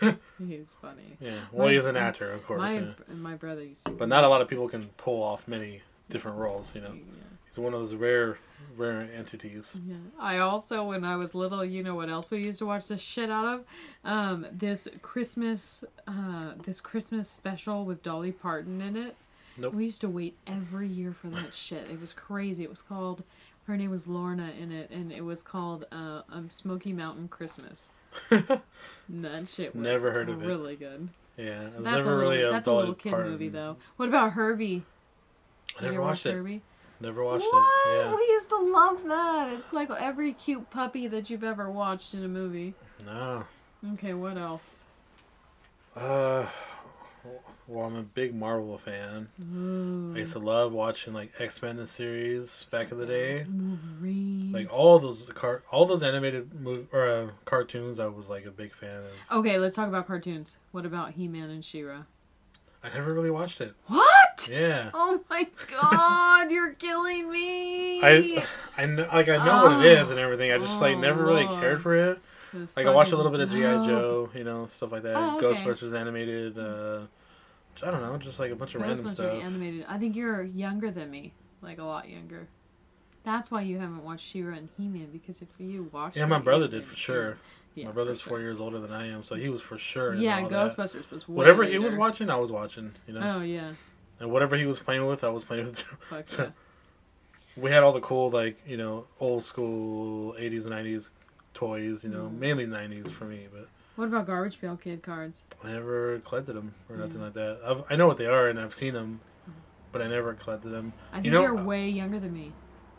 He's 0.38 0.74
funny. 0.80 1.16
Yeah. 1.20 1.38
Well, 1.52 1.68
My- 1.68 1.74
he's 1.74 1.84
an 1.86 1.96
actor, 1.96 2.32
of 2.32 2.44
course. 2.46 2.58
my 2.58 2.74
yeah. 2.78 2.92
my 3.08 3.34
brother 3.34 3.62
used 3.62 3.84
to. 3.84 3.92
But 3.92 4.08
not 4.08 4.24
a 4.24 4.28
lot 4.28 4.40
of 4.40 4.48
people 4.48 4.68
can 4.68 4.86
pull 4.96 5.22
off 5.22 5.46
many 5.46 5.82
different 6.10 6.38
roles. 6.38 6.70
You 6.74 6.80
know, 6.82 6.92
Yeah. 6.94 7.22
he's 7.50 7.58
one 7.58 7.74
of 7.74 7.80
those 7.80 7.94
rare, 7.94 8.38
rare 8.76 9.08
entities. 9.16 9.66
Yeah. 9.86 9.96
I 10.18 10.38
also, 10.38 10.84
when 10.84 11.04
I 11.04 11.16
was 11.16 11.34
little, 11.34 11.64
you 11.64 11.82
know 11.82 11.94
what 11.94 12.08
else 12.10 12.30
we 12.30 12.38
used 12.42 12.58
to 12.60 12.66
watch 12.66 12.88
the 12.88 12.98
shit 12.98 13.30
out 13.30 13.46
of? 13.46 13.64
Um, 14.04 14.46
this 14.52 14.86
Christmas, 15.02 15.84
uh, 16.06 16.52
this 16.64 16.80
Christmas 16.80 17.28
special 17.28 17.84
with 17.84 18.02
Dolly 18.02 18.32
Parton 18.32 18.80
in 18.80 18.96
it. 18.96 19.16
Nope. 19.56 19.74
We 19.74 19.84
used 19.84 20.00
to 20.00 20.08
wait 20.08 20.36
every 20.46 20.88
year 20.88 21.12
for 21.12 21.28
that 21.28 21.54
shit. 21.54 21.86
It 21.90 22.00
was 22.00 22.12
crazy. 22.12 22.64
It 22.64 22.70
was 22.70 22.82
called, 22.82 23.22
her 23.66 23.76
name 23.76 23.90
was 23.90 24.06
Lorna 24.08 24.52
in 24.60 24.72
it, 24.72 24.90
and 24.90 25.12
it 25.12 25.22
was 25.24 25.42
called 25.42 25.86
uh, 25.92 26.22
um, 26.32 26.50
Smoky 26.50 26.92
Mountain 26.92 27.28
Christmas. 27.28 27.92
That 29.08 29.48
shit 29.48 29.74
was 29.74 29.82
Never 29.82 30.12
heard 30.12 30.28
of 30.28 30.42
it. 30.42 30.46
really 30.46 30.76
good. 30.76 31.08
Yeah, 31.36 31.64
That's 31.64 31.82
never 31.82 32.22
a 32.22 32.28
little, 32.28 32.48
a 32.48 32.52
that's 32.52 32.66
a 32.68 32.72
little 32.72 32.94
kid 32.94 33.10
Parton- 33.10 33.32
movie 33.32 33.48
though. 33.48 33.76
What 33.96 34.08
about 34.08 34.32
Herbie? 34.32 34.82
I 35.78 35.82
never 35.82 35.94
ever 35.94 36.02
watched 36.02 36.24
it. 36.26 36.32
Herbie? 36.32 36.62
Never 37.00 37.24
watched 37.24 37.44
what? 37.44 37.64
it. 37.88 37.96
Yeah. 37.96 38.14
We 38.14 38.22
used 38.22 38.48
to 38.50 38.56
love 38.56 39.02
that. 39.08 39.52
It's 39.54 39.72
like 39.72 39.90
every 39.90 40.32
cute 40.34 40.70
puppy 40.70 41.06
that 41.08 41.28
you've 41.28 41.42
ever 41.44 41.70
watched 41.70 42.14
in 42.14 42.24
a 42.24 42.28
movie. 42.28 42.72
No. 43.04 43.44
Okay, 43.94 44.14
what 44.14 44.38
else? 44.38 44.84
Uh, 45.96 46.46
well, 47.66 47.86
I'm 47.86 47.96
a 47.96 48.02
big 48.02 48.34
Marvel 48.34 48.76
fan. 48.78 49.28
Ooh, 49.54 50.12
I 50.14 50.18
used 50.18 50.32
to 50.32 50.38
love 50.38 50.72
watching 50.72 51.12
like 51.14 51.32
X 51.38 51.60
Men 51.62 51.76
the 51.76 51.86
series 51.88 52.66
back 52.70 52.92
in 52.92 52.98
the 52.98 53.06
day. 53.06 53.46
Wolverine. 53.48 54.50
Like 54.52 54.72
all 54.72 54.98
those 54.98 55.28
car, 55.34 55.62
all 55.70 55.86
those 55.86 56.02
animated 56.02 56.50
mov- 56.50 56.86
or 56.92 57.08
uh, 57.08 57.26
cartoons, 57.44 57.98
I 57.98 58.06
was 58.06 58.28
like 58.28 58.44
a 58.46 58.50
big 58.50 58.72
fan 58.74 58.98
of. 59.30 59.38
okay, 59.38 59.58
let's 59.58 59.74
talk 59.74 59.88
about 59.88 60.06
cartoons. 60.06 60.58
What 60.72 60.84
about 60.86 61.12
He-Man 61.12 61.50
and 61.50 61.64
She-Ra? 61.64 62.02
I 62.82 62.88
never 62.94 63.14
really 63.14 63.30
watched 63.30 63.60
it. 63.62 63.72
What? 63.86 64.48
Yeah. 64.50 64.90
Oh 64.92 65.20
my 65.30 65.46
god, 65.70 66.50
you're 66.50 66.72
killing 66.74 67.30
me. 67.30 68.00
I, 68.02 68.46
I 68.76 68.84
know, 68.86 69.08
like 69.12 69.28
I 69.30 69.42
know 69.44 69.64
what 69.78 69.86
it 69.86 69.98
Oh. 69.98 70.10
and 70.10 70.18
everything. 70.18 70.52
I 70.52 70.58
just 70.58 70.80
like 70.82 70.96
Oh, 70.96 71.00
never 71.00 71.24
really 71.24 71.46
cared 71.46 71.80
for 71.80 71.94
it. 71.94 72.18
Like 72.76 72.86
I 72.86 72.90
watched 72.90 73.12
a 73.12 73.16
little 73.16 73.32
bit 73.32 73.40
of 73.40 73.50
GI 73.50 73.60
Joe, 73.62 74.28
you 74.34 74.44
know, 74.44 74.66
stuff 74.76 74.92
like 74.92 75.02
that. 75.04 75.16
Oh, 75.16 75.38
okay. 75.38 75.46
Ghostbusters 75.60 75.98
animated. 75.98 76.56
Uh, 76.58 77.00
I 77.82 77.90
don't 77.90 78.00
know, 78.02 78.16
just 78.18 78.38
like 78.38 78.50
a 78.52 78.54
bunch 78.56 78.74
of 78.74 78.82
random 78.82 79.06
Ghostbusters 79.06 79.14
stuff. 79.14 79.42
animated. 79.42 79.84
I 79.88 79.98
think 79.98 80.14
you're 80.16 80.42
younger 80.42 80.90
than 80.90 81.10
me, 81.10 81.32
like 81.62 81.78
a 81.78 81.84
lot 81.84 82.08
younger. 82.08 82.46
That's 83.24 83.50
why 83.50 83.62
you 83.62 83.78
haven't 83.78 84.04
watched 84.04 84.26
She-Ra 84.26 84.54
and 84.54 84.68
He-Man 84.76 85.08
because 85.12 85.40
if 85.42 85.48
you 85.58 85.88
watched, 85.92 86.16
Yeah, 86.16 86.26
my 86.26 86.38
brother 86.38 86.68
did 86.68 86.84
for 86.84 86.94
sure. 86.96 87.38
Yeah, 87.74 87.86
My 87.86 87.92
brother's 87.92 88.20
four 88.20 88.36
sure. 88.36 88.40
years 88.42 88.60
older 88.60 88.78
than 88.78 88.92
I 88.92 89.08
am, 89.08 89.24
so 89.24 89.34
he 89.34 89.48
was 89.48 89.60
for 89.60 89.78
sure. 89.78 90.14
Yeah, 90.14 90.42
all 90.42 90.48
that. 90.48 90.76
Ghostbusters 90.76 91.10
was 91.10 91.26
Whatever 91.26 91.64
he 91.64 91.78
was 91.78 91.94
watching, 91.94 92.30
I 92.30 92.36
was 92.36 92.52
watching. 92.52 92.92
You 93.08 93.14
know, 93.14 93.36
Oh 93.38 93.42
yeah, 93.42 93.72
and 94.20 94.30
whatever 94.30 94.56
he 94.56 94.64
was 94.66 94.78
playing 94.78 95.06
with, 95.06 95.24
I 95.24 95.28
was 95.30 95.42
playing 95.42 95.66
with. 95.66 95.80
fuck 96.08 96.24
So- 96.28 96.42
yeah. 96.44 96.50
we 97.62 97.70
had 97.72 97.82
all 97.82 97.92
the 97.92 98.00
cool, 98.00 98.30
like 98.30 98.60
you 98.66 98.76
know, 98.76 99.06
old 99.18 99.42
school 99.42 100.34
'80s 100.34 100.66
and 100.66 100.72
'90s 100.72 101.10
toys. 101.54 102.04
You 102.04 102.10
know, 102.10 102.30
Mm. 102.32 102.38
mainly 102.38 102.66
'90s 102.66 103.10
for 103.10 103.24
me, 103.24 103.48
but 103.52 103.68
What 103.96 104.08
about 104.08 104.26
Garbage 104.26 104.60
Pail 104.60 104.76
Kid 104.76 105.02
cards? 105.02 105.42
I 105.62 105.72
never 105.72 106.18
collected 106.20 106.54
them 106.54 106.74
or 106.88 106.96
nothing 106.96 107.18
Yeah. 107.18 107.24
like 107.24 107.34
that. 107.34 107.60
I've, 107.64 107.84
I 107.90 107.96
know 107.96 108.06
what 108.06 108.18
they 108.18 108.26
are 108.26 108.48
and 108.48 108.58
I've 108.58 108.74
seen 108.74 108.92
them, 108.94 109.20
but 109.92 110.02
I 110.02 110.08
never 110.08 110.34
collected 110.34 110.70
them. 110.70 110.92
I 111.12 111.16
think 111.16 111.26
You 111.26 111.30
know- 111.32 111.42
you're 111.42 111.54
way 111.62 111.88
younger 111.88 112.18
than 112.18 112.32
me. 112.32 112.52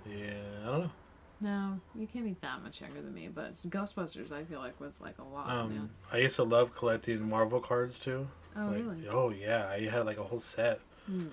Yeah, 0.09 0.33
I 0.63 0.65
don't 0.65 0.79
know. 0.81 0.91
No, 1.41 1.79
you 1.95 2.07
can't 2.07 2.23
be 2.23 2.35
that 2.41 2.63
much 2.63 2.79
younger 2.79 3.01
than 3.01 3.13
me. 3.13 3.27
But 3.27 3.55
Ghostbusters, 3.69 4.31
I 4.31 4.45
feel 4.45 4.59
like 4.59 4.79
was 4.79 5.01
like 5.01 5.17
a 5.19 5.23
lot. 5.23 5.49
Um, 5.49 5.89
I 6.11 6.17
used 6.19 6.37
to 6.37 6.43
love 6.43 6.73
collecting 6.73 7.27
Marvel 7.27 7.59
cards 7.59 7.99
too. 7.99 8.27
Oh 8.55 8.67
Like, 8.67 8.75
really? 8.77 9.07
Oh 9.09 9.29
yeah, 9.31 9.67
I 9.67 9.81
had 9.87 10.05
like 10.05 10.17
a 10.17 10.23
whole 10.23 10.39
set. 10.39 10.79
Hmm. 11.07 11.27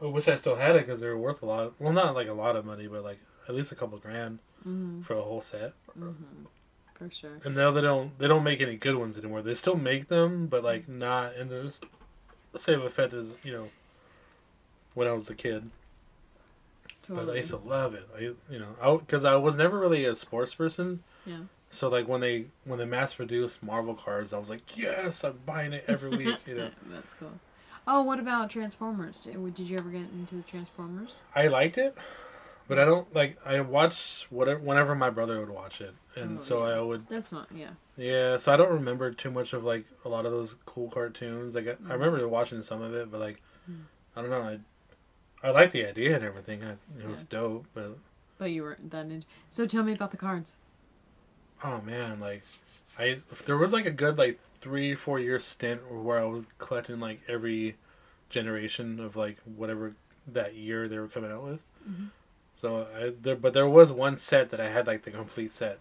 I 0.00 0.06
wish 0.06 0.28
I 0.28 0.36
still 0.36 0.56
had 0.56 0.76
it 0.76 0.86
because 0.86 1.00
they 1.00 1.06
were 1.08 1.18
worth 1.18 1.42
a 1.42 1.46
lot. 1.46 1.74
Well, 1.78 1.92
not 1.92 2.14
like 2.14 2.28
a 2.28 2.32
lot 2.32 2.56
of 2.56 2.64
money, 2.64 2.86
but 2.86 3.04
like 3.04 3.18
at 3.48 3.54
least 3.54 3.70
a 3.70 3.74
couple 3.74 3.98
grand 3.98 4.38
Mm-hmm. 4.66 5.02
for 5.02 5.14
a 5.14 5.22
whole 5.22 5.42
set. 5.42 5.74
Mm-hmm. 5.98 6.44
For 7.02 7.14
sure. 7.14 7.40
And 7.44 7.54
now 7.54 7.70
they 7.70 7.80
don't 7.80 8.16
they 8.18 8.28
don't 8.28 8.44
make 8.44 8.60
any 8.60 8.76
good 8.76 8.96
ones 8.96 9.16
anymore. 9.16 9.42
They 9.42 9.54
still 9.54 9.76
make 9.76 10.08
them, 10.08 10.46
but 10.46 10.62
like 10.62 10.86
mm. 10.86 10.98
not 10.98 11.34
in 11.36 11.48
the 11.48 11.72
same 12.58 12.82
effect 12.82 13.12
as 13.12 13.26
you 13.42 13.52
know 13.52 13.68
when 14.94 15.08
I 15.08 15.12
was 15.12 15.28
a 15.30 15.34
kid. 15.34 15.70
But 17.08 17.28
I 17.28 17.36
used 17.36 17.50
to 17.50 17.56
love 17.56 17.94
it. 17.94 18.08
I 18.16 18.20
you 18.20 18.58
know 18.58 18.68
I 18.80 18.96
because 18.96 19.24
I 19.24 19.34
was 19.36 19.56
never 19.56 19.78
really 19.78 20.04
a 20.04 20.14
sports 20.14 20.54
person. 20.54 21.02
Yeah. 21.26 21.40
So 21.70 21.88
like 21.88 22.06
when 22.06 22.20
they 22.20 22.46
when 22.64 22.78
they 22.78 22.84
mass 22.84 23.14
produced 23.14 23.62
Marvel 23.62 23.94
cards, 23.94 24.32
I 24.32 24.38
was 24.38 24.50
like, 24.50 24.62
yes, 24.74 25.24
I'm 25.24 25.38
buying 25.44 25.72
it 25.72 25.84
every 25.88 26.10
week. 26.10 26.38
You 26.46 26.56
know, 26.56 26.70
That's 26.90 27.14
cool. 27.14 27.32
Oh, 27.86 28.02
what 28.02 28.20
about 28.20 28.50
Transformers? 28.50 29.22
Did 29.22 29.58
you 29.68 29.76
ever 29.76 29.90
get 29.90 30.02
into 30.12 30.36
the 30.36 30.42
Transformers? 30.42 31.22
I 31.34 31.48
liked 31.48 31.78
it, 31.78 31.96
but 32.68 32.78
I 32.78 32.84
don't 32.84 33.12
like. 33.14 33.38
I 33.44 33.60
watch 33.60 34.26
whatever 34.30 34.60
whenever 34.60 34.94
my 34.94 35.10
brother 35.10 35.40
would 35.40 35.50
watch 35.50 35.80
it, 35.80 35.94
and 36.16 36.38
Oh, 36.38 36.42
so 36.42 36.66
yeah. 36.66 36.74
I 36.76 36.80
would 36.80 37.08
That's 37.08 37.32
not. 37.32 37.48
Yeah. 37.54 37.70
Yeah, 37.96 38.38
so 38.38 38.52
I 38.52 38.56
don't 38.56 38.72
remember 38.72 39.12
too 39.12 39.30
much 39.30 39.52
of 39.52 39.64
like 39.64 39.84
a 40.04 40.08
lot 40.08 40.24
of 40.26 40.32
those 40.32 40.56
cool 40.66 40.88
cartoons. 40.88 41.54
Like 41.54 41.66
I, 41.68 41.72
Mm. 41.74 41.90
I 41.90 41.94
remember 41.94 42.26
watching 42.28 42.62
some 42.62 42.80
of 42.82 42.94
it, 42.94 43.10
but 43.10 43.20
like 43.20 43.40
Mm. 43.70 43.82
I 44.16 44.20
don't 44.22 44.30
know. 44.30 44.42
I 44.42 44.58
I 45.46 45.50
like 45.50 45.72
the 45.72 45.86
idea 45.86 46.14
and 46.16 46.24
everything. 46.24 46.62
I, 46.64 46.72
it 47.00 47.08
was 47.08 47.24
dope, 47.24 47.66
but 47.74 47.96
But 48.38 48.50
you 48.52 48.62
weren't 48.62 48.90
that 48.90 49.06
into. 49.06 49.26
So 49.48 49.66
tell 49.66 49.82
me 49.82 49.92
about 49.92 50.10
the 50.12 50.16
cards. 50.16 50.56
oh 51.64 51.80
man, 51.80 52.20
like 52.20 52.42
I 52.98 53.20
there 53.46 53.56
was 53.56 53.72
like 53.72 53.86
a 53.86 53.90
good 53.90 54.18
like 54.18 54.38
three 54.60 54.94
four 54.94 55.18
year 55.18 55.38
stint 55.40 55.80
where 55.90 56.18
I 56.20 56.24
was 56.24 56.44
collecting 56.58 57.00
like 57.00 57.20
every 57.28 57.76
generation 58.30 59.00
of 59.00 59.16
like 59.16 59.38
whatever 59.44 59.94
that 60.26 60.54
year 60.54 60.88
they 60.88 60.98
were 60.98 61.08
coming 61.08 61.30
out 61.32 61.44
with. 61.44 61.60
Mhm. 61.88 62.10
So 62.62 62.86
I 62.96 63.12
there, 63.20 63.34
but 63.34 63.52
there 63.54 63.68
was 63.68 63.90
one 63.90 64.16
set 64.16 64.50
that 64.52 64.60
I 64.60 64.68
had 64.70 64.86
like 64.86 65.02
the 65.02 65.10
complete 65.10 65.52
set, 65.52 65.80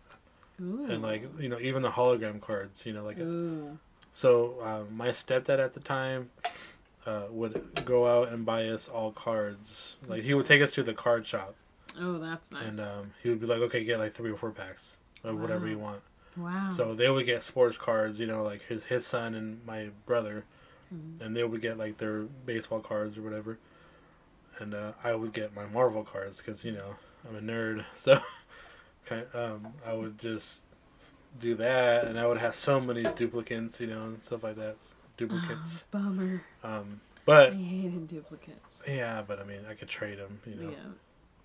Ooh. 0.60 0.84
and 0.90 1.04
like 1.04 1.24
you 1.40 1.48
know 1.48 1.60
even 1.60 1.84
the 1.84 1.92
hologram 1.92 2.42
cards. 2.42 2.86
You 2.88 2.94
know 2.94 3.04
like 3.06 3.20
Ooh. 3.20 3.78
So 4.14 4.58
um, 4.64 4.98
my 4.98 5.10
stepdad 5.10 5.60
at 5.60 5.76
the 5.76 5.80
time 5.80 6.32
uh, 7.06 7.26
would 7.30 7.86
go 7.86 8.08
out 8.08 8.30
and 8.34 8.44
buy 8.46 8.68
us 8.68 8.88
all 8.90 9.12
cards. 9.12 9.70
Like 10.02 10.18
That's 10.18 10.26
he 10.26 10.34
would 10.34 10.42
nice. 10.42 10.48
take 10.48 10.62
us 10.64 10.72
to 10.74 10.82
the 10.84 10.94
card 10.96 11.26
shop, 11.28 11.54
Oh, 12.00 12.18
that's 12.18 12.52
nice. 12.52 12.72
and 12.72 12.80
um, 12.90 13.12
he 13.22 13.30
would 13.30 13.40
be 13.40 13.46
like, 13.46 13.60
"Okay, 13.62 13.84
get 13.84 14.00
like 14.00 14.16
three 14.16 14.32
or 14.32 14.38
four 14.38 14.50
packs 14.52 14.98
of 15.24 15.40
whatever 15.40 15.68
you 15.68 15.78
want." 15.78 16.02
wow. 16.36 16.74
So 16.76 16.96
they 16.96 17.10
would 17.12 17.28
get 17.28 17.44
sports 17.44 17.78
cards, 17.78 18.20
you 18.20 18.26
know, 18.26 18.42
like 18.44 18.64
his 18.64 18.84
his 18.86 19.06
son 19.06 19.36
and 19.36 19.64
my 19.68 19.90
brother, 20.08 20.46
Mhm. 20.92 21.22
and 21.22 21.36
they 21.36 21.44
would 21.44 21.62
get 21.62 21.78
like 21.78 22.00
their 22.00 22.24
baseball 22.48 22.80
cards 22.80 23.20
or 23.20 23.22
whatever, 23.22 23.60
and 24.60 24.74
uh, 24.74 24.92
I 25.04 25.14
would 25.14 25.34
get 25.34 25.56
my 25.56 25.66
Marvel 25.66 26.04
cards 26.04 26.38
because 26.44 26.64
you 26.64 26.72
know 26.74 26.96
I'm 27.28 27.36
a 27.36 27.42
nerd, 27.42 27.86
so 28.00 28.20
kind 29.06 29.26
um, 29.34 29.68
I 29.86 29.94
would 29.94 30.18
just 30.20 30.62
do 31.40 31.56
that, 31.56 32.06
and 32.06 32.20
I 32.20 32.28
would 32.28 32.38
have 32.40 32.56
so 32.56 32.80
many 32.80 33.04
duplicates, 33.16 33.80
you 33.80 33.88
know, 33.88 34.04
and 34.04 34.22
stuff 34.24 34.44
like 34.44 34.58
that, 34.58 34.76
duplicates. 35.18 35.86
Oh, 35.94 35.98
bummer. 36.00 36.44
Um, 36.64 37.00
but 37.26 37.54
I 37.54 37.56
hated 37.56 38.08
duplicates. 38.08 38.84
yeah, 38.88 39.22
but 39.26 39.40
I 39.40 39.44
mean, 39.44 39.60
I 39.70 39.74
could 39.76 39.88
trade 39.88 40.18
them. 40.20 40.40
You 40.46 40.56
know, 40.56 40.70
Yeah. 40.72 40.76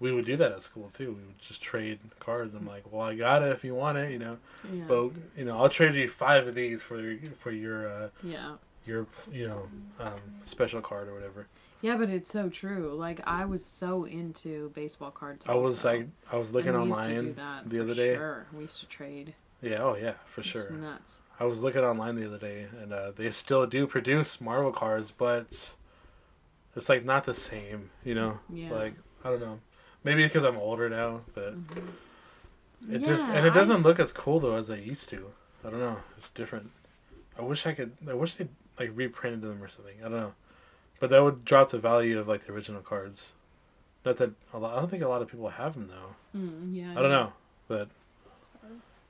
we 0.01 0.11
would 0.13 0.25
do 0.25 0.37
that 0.39 0.51
at 0.53 0.63
school 0.63 0.91
too. 0.97 1.09
We 1.11 1.23
would 1.23 1.39
just 1.47 1.63
trade 1.63 1.99
cards. 2.19 2.55
I'm 2.55 2.67
like, 2.67 2.91
well, 2.91 3.03
I 3.07 3.15
got 3.15 3.43
it 3.43 3.53
if 3.53 3.63
you 3.63 3.75
want 3.75 3.99
it. 3.99 4.11
You 4.11 4.19
know, 4.19 4.39
Yeah. 4.73 4.85
but 4.89 5.11
you 5.37 5.45
know, 5.45 5.59
I'll 5.59 5.69
trade 5.69 5.95
you 5.95 6.09
five 6.09 6.49
of 6.49 6.55
these 6.55 6.83
for 6.83 6.99
your 7.01 7.19
for 7.41 7.51
your 7.53 7.89
uh, 7.89 8.09
yeah. 8.23 8.55
your 8.87 9.07
you 9.31 9.47
know 9.47 9.69
um, 10.01 10.21
special 10.43 10.81
card 10.81 11.09
or 11.09 11.15
whatever. 11.15 11.47
Yeah, 11.83 11.97
but 11.97 12.09
it's 12.09 12.31
so 12.31 12.49
true. 12.49 12.95
Like 12.95 13.21
I 13.27 13.45
was 13.45 13.65
so 13.65 14.05
into 14.05 14.71
baseball 14.75 15.11
cards. 15.11 15.45
I 15.49 15.55
was 15.55 15.77
also. 15.77 15.99
like, 15.99 16.09
I 16.33 16.37
was 16.37 16.51
looking 16.53 16.75
And 16.75 16.83
we 16.83 16.89
used 16.89 17.01
to 17.05 17.09
do 17.09 17.15
online 17.41 17.63
the 17.67 17.81
other 17.81 17.95
day. 17.95 18.15
Sure, 18.15 18.47
we 18.53 18.63
used 18.63 18.81
to 18.81 18.87
trade. 18.87 19.35
Yeah, 19.63 19.83
oh 19.83 19.97
yeah, 19.97 20.15
for 20.27 20.41
It's 20.43 20.51
sure. 20.51 20.71
nuts. 20.71 21.21
I 21.39 21.45
was 21.45 21.61
looking 21.61 21.83
online 21.83 22.17
the 22.17 22.27
other 22.27 22.39
day, 22.39 22.67
and 22.83 22.93
uh, 22.93 23.13
they 23.15 23.31
still 23.31 23.67
do 23.67 23.87
produce 23.87 24.41
Marvel 24.41 24.73
cards, 24.73 25.13
but 25.17 25.75
it's 26.75 26.89
like 26.89 27.05
not 27.05 27.25
the 27.25 27.35
same. 27.35 27.91
You 28.05 28.15
know, 28.15 28.39
Yeah. 28.51 28.73
like 28.73 28.95
I 29.25 29.31
don't 29.31 29.41
know. 29.41 29.59
Maybe 30.05 30.23
because 30.23 30.45
I'm 30.45 30.57
older 30.57 30.89
now, 30.89 31.23
but 31.35 31.55
it 32.91 32.99
just 33.05 33.27
and 33.29 33.47
it 33.47 33.51
doesn't 33.55 33.83
look 33.83 33.99
as 33.99 34.13
cool 34.13 34.41
though 34.41 34.57
as 34.57 34.69
they 34.69 34.81
used 34.81 35.09
to. 35.11 35.31
I 35.65 35.71
don't 35.71 35.81
know. 35.81 35.99
It's 36.17 36.31
different. 36.31 36.71
I 37.39 37.43
wish 37.43 37.67
I 37.67 37.73
could. 37.75 37.93
I 38.09 38.15
wish 38.15 38.37
they 38.37 38.49
like 38.79 38.91
reprinted 38.95 39.43
them 39.43 39.63
or 39.63 39.69
something. 39.69 39.97
I 40.01 40.03
don't 40.09 40.13
know, 40.13 40.33
but 41.01 41.11
that 41.11 41.23
would 41.23 41.45
drop 41.45 41.71
the 41.71 41.79
value 41.79 42.19
of 42.19 42.29
like 42.29 42.47
the 42.47 42.53
original 42.53 42.81
cards. 42.83 43.27
Not 44.05 44.19
that 44.19 44.31
a 44.55 44.59
lot. 44.59 44.77
I 44.77 44.81
don't 44.81 44.91
think 44.91 45.03
a 45.03 45.09
lot 45.09 45.23
of 45.23 45.29
people 45.29 45.49
have 45.49 45.75
them 45.75 45.89
though. 45.89 46.39
Mm, 46.39 46.75
yeah. 46.75 46.93
I 46.93 47.03
don't 47.03 47.11
know, 47.11 47.33
but 47.69 47.89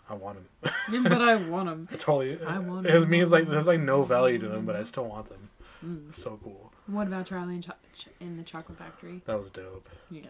I 0.08 0.14
want 0.14 0.38
them. 0.38 0.72
Yeah, 0.92 1.00
but 1.02 1.20
I 1.20 1.34
want 1.48 1.68
them. 1.68 1.88
I 1.92 1.96
totally. 1.96 2.38
I 2.44 2.58
want 2.58 2.86
It 2.86 2.94
'em. 2.94 3.08
means 3.10 3.30
like 3.32 3.48
there's 3.48 3.66
like 3.66 3.80
no 3.80 4.02
value 4.02 4.38
to 4.38 4.48
them, 4.48 4.64
but 4.64 4.76
I 4.76 4.84
still 4.84 5.04
want 5.06 5.28
them. 5.28 5.48
Mm. 5.84 6.14
So 6.14 6.38
cool. 6.42 6.72
What 6.86 7.08
about 7.08 7.26
Charlie 7.26 7.54
and 7.54 7.62
Cho- 7.64 7.72
Ch- 7.94 8.08
in 8.20 8.36
the 8.36 8.42
Chocolate 8.44 8.78
Factory? 8.78 9.20
That 9.26 9.36
was 9.36 9.50
dope. 9.50 9.88
Yeah. 10.10 10.22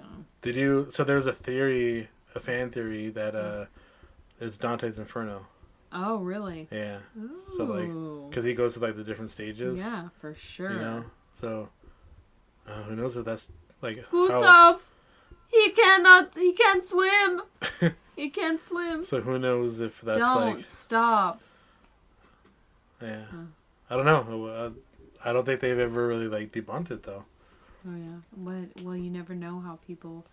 Did 0.42 0.56
you? 0.56 0.88
So 0.90 1.04
there's 1.04 1.26
a 1.26 1.32
theory, 1.32 2.08
a 2.34 2.40
fan 2.40 2.70
theory 2.70 3.10
that 3.10 3.34
uh, 3.36 3.66
is 4.40 4.56
Dante's 4.56 4.98
Inferno. 4.98 5.46
Oh, 5.92 6.16
really? 6.16 6.66
Yeah, 6.72 6.98
Ooh. 7.18 7.30
So, 7.56 7.64
like, 7.64 8.30
because 8.30 8.44
he 8.44 8.54
goes 8.54 8.74
to 8.74 8.80
like 8.80 8.96
the 8.96 9.04
different 9.04 9.30
stages. 9.30 9.78
yeah, 9.78 10.08
for 10.20 10.34
sure. 10.34 10.72
You 10.72 10.78
know. 10.78 11.04
So, 11.40 11.68
uh, 12.66 12.82
who 12.84 12.96
knows 12.96 13.16
if 13.16 13.24
that's 13.24 13.48
like 13.82 13.98
Who's 14.10 14.30
how- 14.30 14.80
He 15.48 15.70
cannot. 15.70 16.32
He 16.36 16.52
can't 16.52 16.82
swim. 16.82 17.42
he 18.16 18.30
can't 18.30 18.58
swim. 18.60 19.04
So 19.04 19.20
who 19.20 19.38
knows 19.38 19.80
if 19.80 20.00
that's 20.00 20.18
Don't 20.18 20.56
like 20.56 20.66
stop. 20.66 21.40
yeah. 23.02 23.24
Huh. 23.30 23.36
I 23.90 23.96
don't 23.96 24.06
know. 24.06 24.46
Uh, 24.46 24.70
I 25.24 25.32
don't 25.32 25.44
think 25.44 25.60
they've 25.60 25.78
ever 25.78 26.06
really 26.08 26.28
like 26.28 26.52
debunked 26.52 26.90
it 26.90 27.02
though. 27.04 27.24
Oh 27.88 27.96
yeah. 27.96 28.16
What? 28.34 28.82
Well, 28.82 28.96
you 28.96 29.10
never 29.10 29.34
know 29.34 29.60
how 29.60 29.78
people 29.86 30.24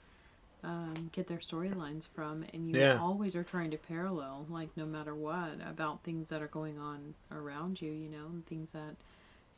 um, 0.63 1.09
get 1.11 1.27
their 1.27 1.37
storylines 1.39 2.07
from, 2.15 2.45
and 2.53 2.69
you 2.69 2.79
Yeah. 2.79 2.99
always 2.99 3.35
are 3.35 3.43
trying 3.43 3.69
to 3.71 3.77
parallel, 3.77 4.45
like 4.49 4.69
no 4.75 4.85
matter 4.85 5.13
what, 5.13 5.55
about 5.67 6.01
things 6.03 6.29
that 6.29 6.41
are 6.41 6.47
going 6.47 6.79
on 6.79 7.13
around 7.31 7.81
you. 7.81 7.91
You 7.91 8.09
know, 8.09 8.25
and 8.27 8.45
things 8.47 8.71
that 8.71 8.95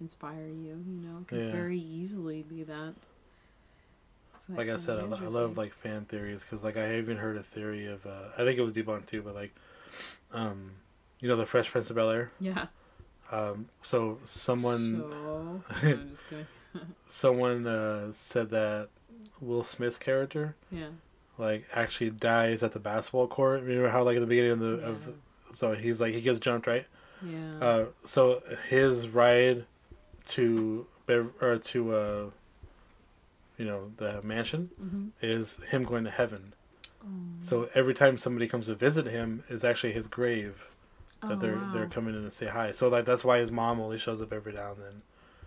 inspire 0.02 0.48
you. 0.48 0.84
You 0.88 1.02
know, 1.08 1.26
could 1.28 1.40
Yeah. 1.40 1.52
very 1.52 1.80
easily 1.80 2.44
be 2.44 2.64
that. 2.64 2.94
It's, 4.34 4.50
Like 4.50 4.70
I 4.70 4.76
said, 4.78 5.00
I, 5.00 5.04
I 5.04 5.28
love 5.28 5.58
like 5.58 5.74
fan 5.74 6.06
theories 6.06 6.42
because 6.42 6.64
like 6.64 6.78
I 6.78 6.98
even 6.98 7.18
heard 7.18 7.38
a 7.38 7.44
theory 7.44 7.88
of 7.88 8.06
uh, 8.06 8.30
I 8.38 8.44
think 8.44 8.58
it 8.58 8.62
was 8.62 8.74
debunked 8.74 9.08
too, 9.08 9.22
but 9.22 9.34
like, 9.36 9.54
um, 10.32 10.72
you 11.20 11.28
know 11.28 11.36
the 11.38 11.46
Fresh 11.46 11.70
Prince 11.72 11.90
of 11.90 11.96
Bel 11.96 12.10
Air. 12.10 12.32
Yeah. 12.40 12.68
Um, 13.32 13.70
so 13.82 14.20
someone 14.26 14.98
So, 15.00 15.08
no, 15.10 15.64
I'm 15.82 16.10
just 16.10 16.30
kidding. 16.30 16.46
someone 17.08 17.66
uh, 17.66 18.12
said 18.14 18.50
that 18.52 18.90
Will 19.42 19.64
Smith's 19.64 19.98
character 19.98 20.56
Yeah. 20.72 20.90
like 21.38 21.66
actually 21.74 22.10
dies 22.12 22.62
at 22.62 22.74
the 22.74 22.80
basketball 22.80 23.28
court. 23.28 23.62
Remember 23.64 23.90
how 23.90 24.04
like 24.04 24.18
at 24.18 24.20
the 24.20 24.28
beginning 24.28 24.52
of 24.52 24.60
the 24.60 24.68
of 24.86 25.02
so 25.56 25.74
he's 25.74 26.00
like 26.02 26.14
he 26.14 26.22
gets 26.22 26.40
jumped 26.40 26.68
right. 26.68 26.86
Yeah. 27.22 27.60
Uh, 27.62 27.86
so 28.06 28.44
his 28.70 29.08
ride 29.08 29.66
to 30.28 30.86
or 31.42 31.58
to 31.58 31.96
uh, 31.96 32.26
you 33.58 33.66
know 33.66 33.92
the 33.98 34.22
mansion 34.22 34.70
mm-hmm. 34.82 35.08
is 35.22 35.58
him 35.70 35.84
going 35.84 36.04
to 36.04 36.12
heaven. 36.12 36.54
Oh. 37.04 37.08
So 37.42 37.70
every 37.76 37.94
time 37.94 38.18
somebody 38.18 38.48
comes 38.48 38.66
to 38.68 38.76
visit 38.76 39.06
him 39.06 39.44
is 39.50 39.64
actually 39.64 39.94
his 39.94 40.08
grave 40.08 40.66
that 41.22 41.32
Oh, 41.34 41.36
they're 41.36 41.56
wow. 41.56 41.72
they're 41.74 41.88
coming 41.88 42.16
in 42.16 42.24
to 42.24 42.32
say 42.32 42.48
hi. 42.48 42.72
So 42.72 42.88
like 42.88 43.06
that's 43.06 43.24
why 43.24 43.40
his 43.40 43.52
mom 43.52 43.80
only 43.80 43.98
shows 43.98 44.22
up 44.22 44.34
every 44.34 44.54
now 44.54 44.72
and 44.72 44.82
then 44.82 45.02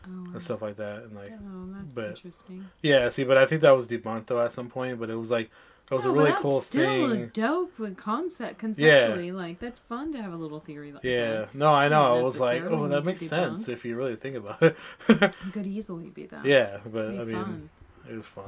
Oh, 0.07 0.33
and 0.35 0.43
stuff 0.43 0.63
like 0.63 0.77
that. 0.77 1.03
And 1.03 1.15
like 1.15 1.33
oh, 1.33 1.67
that's 1.75 1.95
but- 1.95 2.11
interesting. 2.11 2.69
yeah, 2.83 3.09
see, 3.09 3.25
but 3.25 3.37
I 3.37 3.47
think 3.47 3.63
that 3.63 3.73
was 3.77 3.87
debunked 3.87 4.27
though 4.27 4.41
at 4.45 4.53
some 4.53 4.69
point. 4.69 4.99
But 5.01 5.11
it 5.11 5.17
was 5.17 5.31
like 5.31 5.51
it 5.91 5.95
was 5.95 6.05
No, 6.05 6.11
a 6.11 6.13
really 6.15 6.31
that's 6.31 6.43
cool 6.43 6.61
still 6.61 7.11
thing. 7.11 7.23
a 7.23 7.27
dope 7.29 7.97
concept 7.97 8.59
conceptually. 8.59 9.33
Like 9.33 9.59
that's 9.61 9.79
fun 9.81 10.13
to 10.13 10.23
have 10.23 10.33
a 10.33 10.37
little 10.37 10.61
theory 10.61 10.93
like 10.93 11.05
Yeah, 11.05 11.47
no, 11.55 11.73
I 11.73 11.89
know. 11.89 12.17
I 12.19 12.23
was 12.23 12.39
like, 12.39 12.63
oh, 12.65 12.89
that 12.89 13.05
makes 13.05 13.27
sense 13.27 13.65
debunked. 13.65 13.69
if 13.73 13.85
you 13.85 13.97
really 13.97 14.17
think 14.17 14.37
about 14.37 14.63
it. 14.63 14.77
that. 15.09 15.35
Could 15.53 15.67
easily 15.67 16.11
be 16.11 16.27
that. 16.27 16.45
yeah, 16.55 16.79
but 16.87 17.07
I 17.07 17.25
mean, 17.25 17.35
fun. 17.37 17.71
it 18.11 18.15
was 18.17 18.27
fun. 18.27 18.45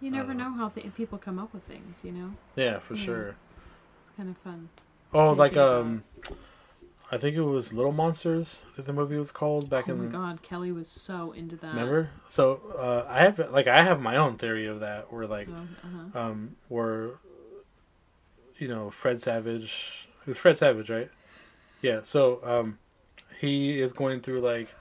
You 0.00 0.10
never 0.10 0.34
know. 0.34 0.48
know 0.50 0.54
how 0.56 0.68
th- 0.68 0.94
people 0.94 1.16
come 1.18 1.38
up 1.38 1.54
with 1.54 1.62
things. 1.64 2.00
You 2.04 2.12
know, 2.12 2.30
Yeah, 2.56 2.78
for 2.80 2.94
Yeah. 2.94 3.04
sure. 3.04 3.28
it's 4.02 4.10
kind 4.16 4.28
of 4.28 4.36
fun. 4.38 4.68
Oh, 5.14 5.32
like 5.32 5.52
think 5.52 5.62
about 5.62 5.80
um, 5.82 6.04
I 7.12 7.18
think 7.18 7.36
it 7.36 7.42
was 7.42 7.74
Little 7.74 7.92
Monsters. 7.92 8.60
Think 8.74 8.86
the 8.86 8.92
movie 8.94 9.16
was 9.16 9.30
called 9.30 9.68
back 9.68 9.86
oh 9.88 9.92
in. 9.92 10.00
Oh 10.00 10.02
my 10.04 10.10
god, 10.10 10.42
Kelly 10.42 10.72
was 10.72 10.88
so 10.88 11.32
into 11.32 11.56
that. 11.56 11.74
Remember? 11.74 12.08
So 12.30 12.60
uh, 12.76 13.06
I 13.08 13.20
have 13.20 13.38
like 13.52 13.66
I 13.66 13.82
have 13.82 14.00
my 14.00 14.16
own 14.16 14.38
theory 14.38 14.66
of 14.66 14.80
that, 14.80 15.12
where 15.12 15.26
like 15.26 15.48
Oh, 15.50 15.52
uh-huh. 15.86 16.18
um, 16.18 16.56
where 16.68 17.10
you 18.58 18.66
know 18.66 18.90
Fred 18.90 19.20
Savage, 19.20 20.06
it 20.22 20.26
was 20.28 20.38
Fred 20.38 20.56
Savage, 20.58 20.88
right? 20.88 21.10
Yeah. 21.82 22.00
So 22.04 22.40
um, 22.44 22.78
he 23.40 23.78
is 23.80 23.92
going 23.92 24.20
through 24.22 24.40
like 24.40 24.74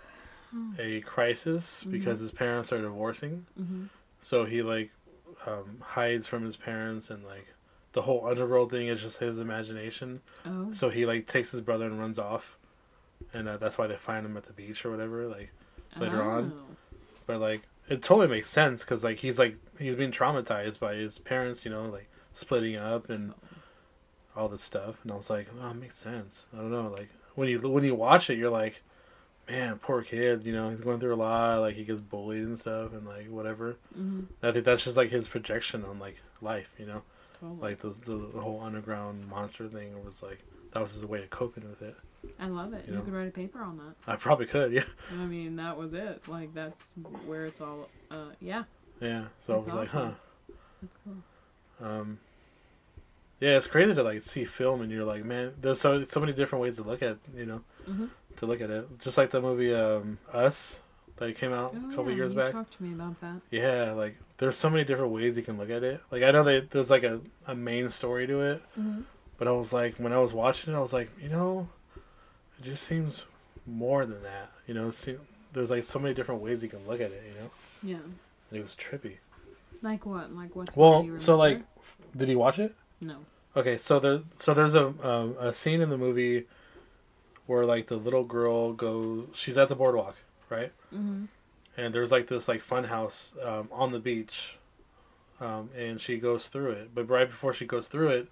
a 0.79 1.01
crisis 1.01 1.83
Mhm. 1.85 1.91
because 1.91 2.19
his 2.21 2.31
parents 2.31 2.71
are 2.71 2.81
divorcing. 2.81 3.45
hmm 3.57 3.85
So 4.21 4.45
he 4.45 4.61
like 4.61 4.91
um, 5.45 5.79
hides 5.81 6.27
from 6.27 6.45
his 6.45 6.55
parents 6.55 7.09
and 7.09 7.25
like 7.25 7.47
the 7.93 8.01
whole 8.03 8.25
underworld 8.27 8.71
thing 8.71 8.87
is 8.87 9.01
just 9.01 9.17
his 9.17 9.37
imagination. 9.37 10.21
Oh. 10.45 10.71
So 10.73 10.89
he 10.89 11.05
like 11.05 11.27
takes 11.27 11.51
his 11.51 11.61
brother 11.61 11.85
and 11.85 11.99
runs 11.99 12.19
off, 12.19 12.57
and 13.33 13.47
uh, 13.47 13.57
that's 13.57 13.77
why 13.77 13.87
they 13.87 13.97
find 13.97 14.25
him 14.25 14.37
at 14.37 14.45
the 14.45 14.53
beach 14.53 14.85
or 14.85 14.91
whatever. 14.91 15.27
Like, 15.27 15.51
later 15.97 16.21
on. 16.23 16.53
Oh. 16.55 16.75
but 17.27 17.39
like 17.39 17.61
it 17.89 18.01
totally 18.01 18.27
makes 18.27 18.49
sense 18.49 18.81
because 18.81 19.03
like 19.03 19.17
he's 19.19 19.37
like 19.37 19.55
he's 19.77 19.95
being 19.95 20.11
traumatized 20.11 20.79
by 20.79 20.95
his 20.95 21.19
parents, 21.19 21.65
you 21.65 21.71
know, 21.71 21.83
like 21.85 22.07
splitting 22.33 22.77
up 22.77 23.09
and 23.09 23.33
all 24.35 24.47
this 24.47 24.61
stuff. 24.61 24.95
And 25.03 25.11
I 25.11 25.15
was 25.15 25.29
like, 25.29 25.47
oh, 25.61 25.69
it 25.71 25.73
makes 25.75 25.97
sense. 25.97 26.45
I 26.53 26.57
don't 26.57 26.71
know, 26.71 26.89
like 26.89 27.09
when 27.35 27.49
you 27.49 27.59
when 27.59 27.83
you 27.83 27.95
watch 27.95 28.29
it, 28.29 28.37
you're 28.37 28.49
like, 28.49 28.81
man, 29.49 29.79
poor 29.79 30.01
kid. 30.01 30.45
You 30.45 30.53
know, 30.53 30.69
he's 30.69 30.79
going 30.79 30.99
through 31.01 31.15
a 31.15 31.17
lot. 31.17 31.59
Like 31.59 31.75
he 31.75 31.83
gets 31.83 31.99
bullied 32.01 32.43
and 32.43 32.57
stuff, 32.59 32.93
and 32.93 33.05
like 33.05 33.27
whatever. 33.27 33.75
Mhm. 33.99 34.27
I 34.41 34.51
think 34.51 34.63
that's 34.63 34.83
just 34.85 34.95
like 34.97 35.09
his 35.09 35.27
projection 35.27 35.83
on 35.83 35.99
like 35.99 36.17
life, 36.41 36.69
you 36.77 36.85
know. 36.85 37.01
Like 37.41 37.81
the 37.81 37.89
the, 37.89 38.29
the 38.33 38.41
whole 38.41 38.61
underground 38.61 39.27
monster 39.27 39.67
thing 39.67 40.03
was 40.05 40.21
like 40.21 40.39
that 40.73 40.81
was 40.81 40.91
his 40.93 41.05
way 41.05 41.23
of 41.23 41.29
coping 41.29 41.67
with 41.69 41.81
it. 41.81 41.95
I 42.39 42.47
love 42.47 42.73
it. 42.73 42.85
you 42.85 42.93
You, 42.93 42.99
know. 42.99 43.05
could 43.05 43.13
write 43.13 43.27
a 43.27 43.31
paper 43.31 43.61
on 43.63 43.77
that. 43.77 43.95
I 44.07 44.15
probably 44.15 44.45
could, 44.45 44.71
yeah, 44.71 44.83
I 45.11 45.25
mean, 45.25 45.55
that 45.55 45.75
was 45.77 45.93
it. 45.93 46.27
Like 46.27 46.53
that's 46.53 46.93
where 47.25 47.45
it's 47.45 47.61
all. 47.61 47.89
Uh, 48.11 48.29
yeah, 48.39 48.63
yeah. 48.99 49.25
So 49.45 49.53
I 49.53 49.55
That's 49.57 49.67
was 49.67 49.75
like, 49.75 49.89
huh. 49.89 50.11
that's 50.81 50.97
cool. 51.03 51.87
Um, 51.87 52.19
yeah, 53.39 53.57
it's 53.57 53.65
crazy 53.67 53.93
to 53.95 54.03
like 54.03 54.21
see 54.21 54.45
film 54.45 54.81
and 54.81 54.91
you're 54.91 55.03
like, 55.05 55.25
man, 55.25 55.53
there's 55.59 55.81
so 55.81 56.03
so 56.03 56.19
many 56.19 56.31
different 56.33 56.61
ways 56.61 56.75
to 56.77 56.83
look 56.83 57.01
at 57.01 57.17
you 57.35 57.45
know 57.45 57.61
Mhm. 57.89 58.09
to 58.37 58.45
look 58.45 58.61
at 58.61 58.69
it. 58.69 58.99
Just 58.99 59.17
like 59.17 59.31
the 59.31 59.41
movie 59.41 59.73
um, 59.73 60.19
Us 60.31 60.79
that 61.17 61.35
came 61.35 61.51
out 61.53 61.75
Oh, 61.75 61.87
a 61.91 61.95
couple 61.95 62.11
yeah, 62.11 62.17
years 62.17 62.33
you 62.33 62.37
back. 62.37 62.51
talked 62.51 62.77
to 62.77 62.83
me 62.83 62.93
about 62.93 63.19
that. 63.21 63.41
Yeah, 63.49 63.93
like 63.93 64.15
there's 64.41 64.57
so 64.57 64.69
many 64.71 64.83
different 64.83 65.11
ways 65.11 65.37
you 65.37 65.43
can 65.43 65.57
look 65.59 65.69
at 65.69 65.83
it. 65.83 66.01
Like 66.09 66.23
I 66.23 66.31
know 66.31 66.43
that 66.43 66.71
there's 66.71 66.89
like 66.89 67.03
a, 67.03 67.21
a 67.45 67.53
main 67.55 67.89
story 67.89 68.25
to 68.25 68.41
it, 68.41 68.61
Mm-hmm. 68.77 69.01
but 69.37 69.47
I 69.47 69.51
was 69.51 69.71
like 69.71 69.95
when 69.97 70.11
I 70.11 70.17
was 70.17 70.33
watching 70.33 70.73
it, 70.73 70.75
I 70.77 70.79
was 70.79 70.93
like, 70.93 71.09
you 71.21 71.29
know, 71.29 71.67
it 72.59 72.63
just 72.65 72.83
seems 72.83 73.23
more 73.67 74.03
than 74.05 74.21
that. 74.23 74.49
You 74.65 74.73
know, 74.73 74.87
it 74.87 74.95
seem, 74.95 75.19
there's 75.53 75.69
like 75.69 75.83
so 75.83 75.99
many 75.99 76.15
different 76.15 76.41
ways 76.41 76.63
you 76.63 76.69
can 76.69 76.85
look 76.87 77.01
at 77.01 77.11
it. 77.11 77.23
You 77.27 77.39
know, 77.41 77.49
Yeah. 77.83 78.03
and 78.49 78.59
it 78.59 78.63
was 78.63 78.75
trippy. 78.75 79.17
Like 79.83 80.05
what? 80.07 80.33
Like 80.33 80.55
what's 80.55 80.75
Well, 80.75 80.97
what 80.97 81.05
you 81.05 81.19
so 81.19 81.37
like, 81.37 81.61
did 82.17 82.27
you 82.27 82.39
watch 82.39 82.57
it? 82.59 82.75
no. 82.99 83.17
Okay, 83.55 83.77
so 83.77 83.99
there, 83.99 84.21
so 84.39 84.53
there's 84.53 84.75
a 84.75 84.87
um, 85.07 85.35
a 85.37 85.53
scene 85.53 85.81
in 85.81 85.89
the 85.89 85.97
movie 85.97 86.45
where 87.47 87.65
like 87.65 87.87
the 87.87 87.97
little 87.97 88.23
girl 88.23 88.71
goes, 88.73 89.27
she's 89.35 89.57
at 89.57 89.67
the 89.69 89.75
boardwalk, 89.75 90.15
right? 90.49 90.71
Mm-hmm. 90.95 91.25
And 91.77 91.93
there's 91.93 92.11
like 92.11 92.27
this 92.27 92.47
like 92.47 92.61
fun 92.61 92.85
house 92.85 93.33
um, 93.43 93.69
on 93.71 93.91
the 93.91 93.99
beach, 93.99 94.55
um, 95.39 95.69
and 95.77 95.99
she 96.01 96.17
goes 96.17 96.47
through 96.47 96.71
it. 96.71 96.91
But 96.93 97.09
right 97.09 97.29
before 97.29 97.53
she 97.53 97.65
goes 97.65 97.87
through 97.87 98.09
it, 98.09 98.27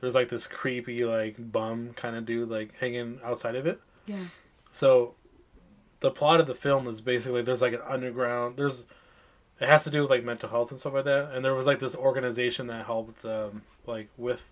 there's 0.00 0.14
like 0.14 0.28
this 0.28 0.46
creepy 0.46 1.04
like 1.04 1.34
bum 1.38 1.90
kind 1.94 2.16
of 2.16 2.24
dude 2.26 2.48
like 2.48 2.74
hanging 2.78 3.20
outside 3.24 3.56
of 3.56 3.66
it. 3.66 3.80
Yeah. 4.06 4.24
So, 4.72 5.14
the 6.00 6.10
plot 6.10 6.40
of 6.40 6.46
the 6.46 6.54
film 6.54 6.86
is 6.86 7.00
basically 7.00 7.42
there's 7.42 7.60
like 7.60 7.72
an 7.72 7.82
underground. 7.86 8.56
There's 8.56 8.84
it 9.60 9.68
has 9.68 9.84
to 9.84 9.90
do 9.90 10.02
with 10.02 10.10
like 10.10 10.24
mental 10.24 10.48
health 10.48 10.70
and 10.70 10.78
stuff 10.78 10.94
like 10.94 11.04
that. 11.04 11.32
And 11.32 11.44
there 11.44 11.54
was 11.54 11.66
like 11.66 11.80
this 11.80 11.94
organization 11.94 12.66
that 12.66 12.86
helped 12.86 13.24
um, 13.24 13.62
like 13.86 14.08
with 14.16 14.44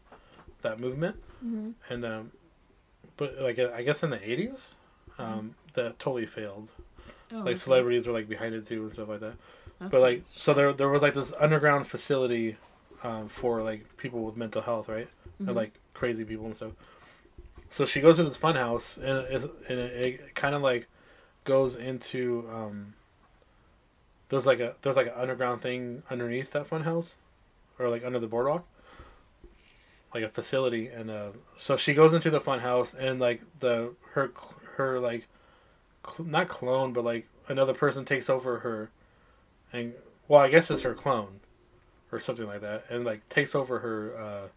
that 0.62 0.80
movement. 0.80 1.16
Mm-hmm. 1.44 1.70
And 1.90 2.04
um, 2.04 2.32
but 3.16 3.38
like 3.40 3.58
I 3.58 3.82
guess 3.82 4.02
in 4.02 4.10
the 4.10 4.18
'80s, 4.18 4.60
um, 5.18 5.54
that 5.74 5.98
totally 5.98 6.26
failed. 6.26 6.70
Oh, 7.34 7.38
Like 7.38 7.48
okay. 7.48 7.56
celebrities 7.56 8.06
were 8.06 8.12
like 8.12 8.28
behind 8.28 8.54
it 8.54 8.66
too 8.66 8.84
and 8.84 8.92
stuff 8.92 9.08
like 9.08 9.20
that. 9.20 9.34
That's 9.80 9.90
but 9.90 10.00
like 10.00 10.18
nice. 10.18 10.32
so 10.36 10.54
there 10.54 10.72
there 10.72 10.88
was 10.88 11.02
like 11.02 11.14
this 11.14 11.32
underground 11.38 11.86
facility 11.88 12.56
um, 13.02 13.28
for 13.28 13.62
like 13.62 13.96
people 13.96 14.20
with 14.24 14.36
mental 14.36 14.62
health, 14.62 14.88
right? 14.88 15.08
Mhm. 15.42 15.50
Or 15.50 15.52
like 15.52 15.72
crazy 15.94 16.24
people 16.24 16.46
and 16.46 16.54
stuff. 16.56 16.72
So 17.70 17.84
she 17.84 18.00
goes 18.00 18.16
to 18.16 18.24
this 18.24 18.36
fun 18.36 18.54
house 18.54 18.96
and 18.96 19.18
it, 19.26 19.42
and 19.68 19.78
it, 19.80 20.04
it 20.04 20.34
kind 20.34 20.54
of 20.54 20.62
like 20.62 20.86
goes 21.44 21.76
into 21.76 22.48
um, 22.52 22.94
there's 24.28 24.46
like 24.46 24.60
a 24.60 24.74
there's 24.82 24.96
like 24.96 25.08
an 25.08 25.14
underground 25.16 25.60
thing 25.62 26.02
underneath 26.10 26.52
that 26.52 26.66
fun 26.66 26.82
house, 26.84 27.14
or 27.78 27.88
like 27.88 28.04
under 28.04 28.18
the 28.18 28.26
boardwalk, 28.26 28.66
like 30.14 30.22
a 30.24 30.28
facility, 30.28 30.86
and 30.88 31.10
uh, 31.10 31.30
so 31.58 31.76
she 31.76 31.94
goes 31.94 32.14
into 32.14 32.30
the 32.30 32.40
fun 32.40 32.60
house, 32.60 32.94
and 32.98 33.20
like 33.20 33.42
the 33.60 33.92
her 34.12 34.32
her 34.76 35.00
like 35.00 35.26
cl- 36.06 36.28
not 36.28 36.48
clone, 36.48 36.92
but 36.92 37.04
like 37.04 37.26
another 37.48 37.74
person 37.74 38.04
takes 38.04 38.28
over 38.30 38.58
her, 38.60 38.90
and 39.72 39.92
well, 40.28 40.40
I 40.40 40.48
guess 40.48 40.70
it's 40.70 40.82
her 40.82 40.94
clone, 40.94 41.40
or 42.12 42.20
something 42.20 42.46
like 42.46 42.60
that, 42.62 42.84
and 42.90 43.04
like 43.04 43.28
takes 43.28 43.54
over 43.54 43.78
her 43.80 44.18
uh, 44.18 44.48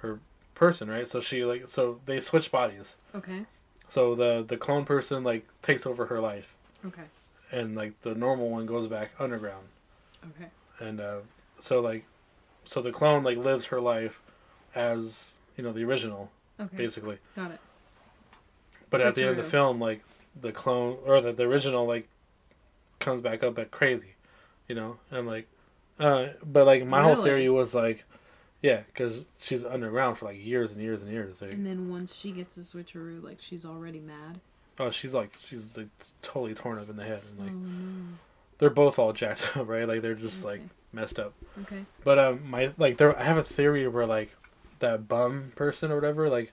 her 0.00 0.20
person, 0.54 0.88
right? 0.88 1.06
So 1.08 1.20
she 1.20 1.44
like 1.44 1.68
so 1.68 2.00
they 2.06 2.20
switch 2.20 2.50
bodies. 2.50 2.96
Okay. 3.14 3.44
So 3.88 4.14
the 4.14 4.44
the 4.46 4.56
clone 4.56 4.84
person 4.84 5.22
like 5.24 5.46
takes 5.62 5.86
over 5.86 6.06
her 6.06 6.20
life, 6.20 6.54
Okay. 6.84 7.04
and 7.52 7.74
like 7.76 8.00
the 8.02 8.14
normal 8.14 8.50
one 8.50 8.66
goes 8.66 8.88
back 8.88 9.10
underground, 9.18 9.66
Okay. 10.30 10.50
and 10.80 11.00
uh, 11.00 11.18
so 11.60 11.80
like 11.80 12.04
so 12.64 12.82
the 12.82 12.90
clone 12.92 13.22
like 13.22 13.38
lives 13.38 13.66
her 13.66 13.80
life 13.80 14.20
as 14.74 15.34
you 15.56 15.62
know 15.64 15.72
the 15.72 15.84
original 15.84 16.30
Okay. 16.58 16.76
basically. 16.76 17.18
Got 17.36 17.50
it. 17.52 17.60
But 18.90 19.00
at 19.02 19.14
the 19.14 19.22
end 19.22 19.30
of 19.30 19.36
the 19.36 19.44
film, 19.50 19.78
like 19.80 20.00
the 20.40 20.52
clone 20.52 20.98
or 21.04 21.20
the, 21.20 21.32
the 21.32 21.44
original 21.44 21.86
like 21.86 22.08
comes 23.00 23.20
back 23.22 23.42
up 23.42 23.58
at 23.58 23.70
crazy, 23.70 24.14
you 24.68 24.74
know, 24.74 24.96
and 25.10 25.26
like, 25.26 25.46
uh, 25.98 26.28
but 26.44 26.66
like 26.66 26.86
my 26.86 27.02
whole 27.02 27.22
theory 27.22 27.48
was 27.48 27.74
like, 27.74 28.04
yeah, 28.62 28.82
because 28.86 29.24
she's 29.38 29.64
underground 29.64 30.18
for 30.18 30.26
like 30.26 30.42
years 30.44 30.72
and 30.72 30.80
years 30.80 31.02
and 31.02 31.10
years. 31.10 31.40
Like, 31.40 31.52
And 31.52 31.66
then 31.66 31.90
once 31.90 32.14
she 32.14 32.32
gets 32.32 32.56
a 32.56 32.60
switcheroo, 32.60 33.22
like 33.22 33.38
she's 33.40 33.64
already 33.64 34.00
mad. 34.00 34.40
oh, 34.78 34.90
she's 34.90 35.14
like 35.14 35.32
she's 35.48 35.76
like 35.76 35.88
totally 36.22 36.54
torn 36.54 36.78
up 36.78 36.88
in 36.90 36.96
the 36.96 37.04
head, 37.04 37.22
and 37.30 37.38
like 37.38 37.54
oh 37.54 38.18
they're 38.58 38.70
both 38.70 38.98
all 38.98 39.12
jacked 39.12 39.44
up, 39.56 39.68
right? 39.68 39.86
Like 39.86 40.02
they're 40.02 40.14
just 40.14 40.44
like 40.44 40.62
messed 40.92 41.18
up. 41.18 41.34
Okay. 41.62 41.84
But 42.04 42.18
um, 42.18 42.48
my 42.48 42.72
like 42.78 42.96
there, 42.96 43.18
I 43.18 43.22
have 43.24 43.38
a 43.38 43.42
theory 43.44 43.86
where 43.88 44.06
like 44.06 44.34
that 44.80 45.08
bum 45.08 45.52
person 45.56 45.90
or 45.90 45.94
whatever, 45.94 46.28
like, 46.28 46.52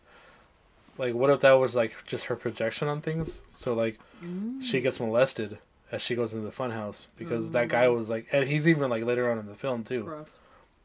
like 0.98 1.14
what 1.14 1.30
if 1.30 1.42
that 1.42 1.54
was 1.54 1.76
like 1.76 1.94
just 2.08 2.26
her 2.26 2.36
projection 2.36 2.88
on 2.88 3.02
things? 3.02 3.40
So 3.58 3.74
like 3.74 4.00
Mm. 4.24 4.62
she 4.64 4.80
gets 4.80 5.00
molested 5.00 5.58
as 5.92 6.02
she 6.02 6.16
goes 6.16 6.32
into 6.34 6.46
the 6.46 6.52
funhouse 6.52 7.08
because 7.18 7.52
that 7.52 7.68
guy 7.68 7.86
Mm. 7.88 7.96
was 7.98 8.10
like, 8.10 8.28
and 8.32 8.48
he's 8.48 8.68
even 8.68 8.90
like 8.90 9.04
later 9.04 9.30
on 9.30 9.38
in 9.38 9.48
the 9.48 9.56
film 9.56 9.84
too. 9.84 10.04
Gross. 10.04 10.40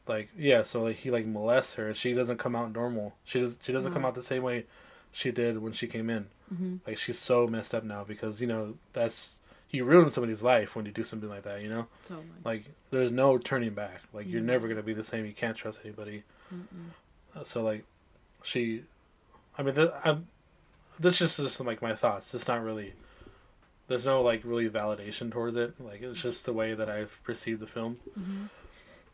Like 0.07 0.29
yeah, 0.37 0.63
so 0.63 0.83
like 0.83 0.97
he 0.97 1.09
like 1.11 1.25
molests 1.25 1.73
her 1.75 1.87
and 1.87 1.95
she 1.97 2.13
doesn't 2.13 2.37
come 2.37 2.55
out 2.55 2.73
normal. 2.73 3.15
She 3.23 3.39
does 3.39 3.55
she 3.63 3.71
doesn't 3.71 3.93
come 3.93 4.01
Mm. 4.03 4.07
out 4.07 4.15
the 4.15 4.23
same 4.23 4.43
way 4.43 4.65
she 5.11 5.31
did 5.31 5.59
when 5.61 5.73
she 5.73 5.87
came 5.87 6.09
in. 6.09 6.27
hmm 6.49 6.75
Like 6.85 6.97
she's 6.97 7.19
so 7.19 7.47
messed 7.47 7.73
up 7.73 7.83
now 7.83 8.03
because 8.03 8.41
you 8.41 8.47
know 8.47 8.75
that's 8.93 9.35
you 9.71 9.85
ruin 9.85 10.09
somebody's 10.09 10.41
life 10.41 10.75
when 10.75 10.85
you 10.87 10.91
do 10.91 11.03
something 11.03 11.29
like 11.29 11.43
that. 11.43 11.61
You 11.61 11.69
know. 11.69 11.87
Totally. 12.07 12.25
Like 12.43 12.65
there's 12.91 13.11
no 13.11 13.37
turning 13.37 13.73
back. 13.75 14.01
Like 14.13 14.27
you're 14.27 14.41
Mhm. 14.41 14.45
never 14.45 14.67
gonna 14.67 14.81
be 14.83 14.93
the 14.93 15.03
same. 15.03 15.25
You 15.25 15.33
can't 15.33 15.55
trust 15.55 15.79
anybody. 15.85 16.23
Uh, 17.35 17.43
So 17.43 17.63
like, 17.63 17.85
she, 18.43 18.83
I 19.59 19.61
mean, 19.61 19.75
th- 19.75 19.91
I'm, 20.05 20.27
this 20.99 21.19
is 21.21 21.35
just 21.37 21.59
like 21.59 21.81
my 21.81 21.93
thoughts. 21.93 22.33
It's 22.33 22.47
not 22.47 22.63
really. 22.63 22.93
There's 23.89 24.05
no 24.05 24.21
like 24.21 24.41
really 24.45 24.69
validation 24.69 25.31
towards 25.31 25.57
it. 25.57 25.73
Like 25.79 26.01
it's 26.01 26.21
just 26.21 26.45
the 26.45 26.53
way 26.53 26.73
that 26.73 26.89
I've 26.89 27.19
perceived 27.23 27.59
the 27.59 27.67
film. 27.67 27.97
hmm 28.15 28.45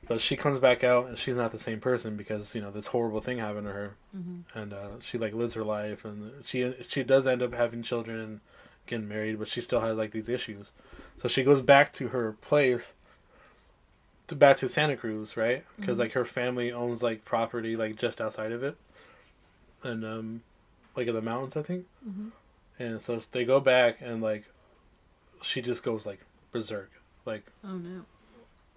But 0.07 0.21
she 0.21 0.35
comes 0.35 0.59
back 0.59 0.83
out 0.83 1.07
and 1.07 1.17
she's 1.17 1.35
not 1.35 1.51
the 1.51 1.59
same 1.59 1.79
person 1.79 2.15
because 2.15 2.53
you 2.53 2.61
know 2.61 2.69
this 2.71 2.87
horrible 2.87 3.21
thing 3.21 3.39
happened 3.39 3.65
to 3.67 3.73
her, 3.73 3.95
hmm 4.13 4.41
and 4.53 4.71
uh, 4.71 4.89
she 5.01 5.17
like 5.17 5.33
lives 5.33 5.53
her 5.55 5.63
life 5.63 6.05
and 6.05 6.31
she 6.45 6.75
she 6.87 7.01
does 7.03 7.25
end 7.25 7.41
up 7.41 7.53
having 7.53 7.81
children 7.81 8.19
and 8.19 8.39
getting 8.85 9.07
married, 9.07 9.39
but 9.39 9.47
she 9.47 9.61
still 9.61 9.79
has 9.81 9.97
like 9.97 10.11
these 10.11 10.29
issues. 10.29 10.71
So 11.21 11.27
she 11.27 11.43
goes 11.43 11.61
back 11.63 11.91
to 11.93 12.09
her 12.09 12.33
place. 12.33 12.93
To 14.29 14.35
back 14.35 14.57
to 14.57 14.69
Santa 14.69 14.97
Cruz, 14.97 15.37
right? 15.37 15.63
Because 15.79 15.97
Mhm. 15.97 16.01
like 16.01 16.11
her 16.13 16.25
family 16.25 16.71
owns 16.71 17.01
like 17.03 17.25
property 17.25 17.75
like 17.75 17.95
just 17.95 18.19
outside 18.19 18.51
of 18.51 18.63
it, 18.63 18.75
and 19.85 20.03
um, 20.03 20.41
like 20.95 21.07
in 21.07 21.15
the 21.15 21.21
mountains, 21.21 21.55
I 21.55 21.61
think. 21.61 21.85
hmm 22.03 22.29
And 22.79 23.01
so 23.01 23.21
they 23.31 23.45
go 23.45 23.59
back 23.59 23.99
and 24.01 24.21
like, 24.21 24.43
she 25.41 25.61
just 25.61 25.83
goes 25.83 26.05
like 26.05 26.19
berserk. 26.51 26.91
Like, 27.25 27.43
Oh 27.63 27.77
no. 27.77 28.01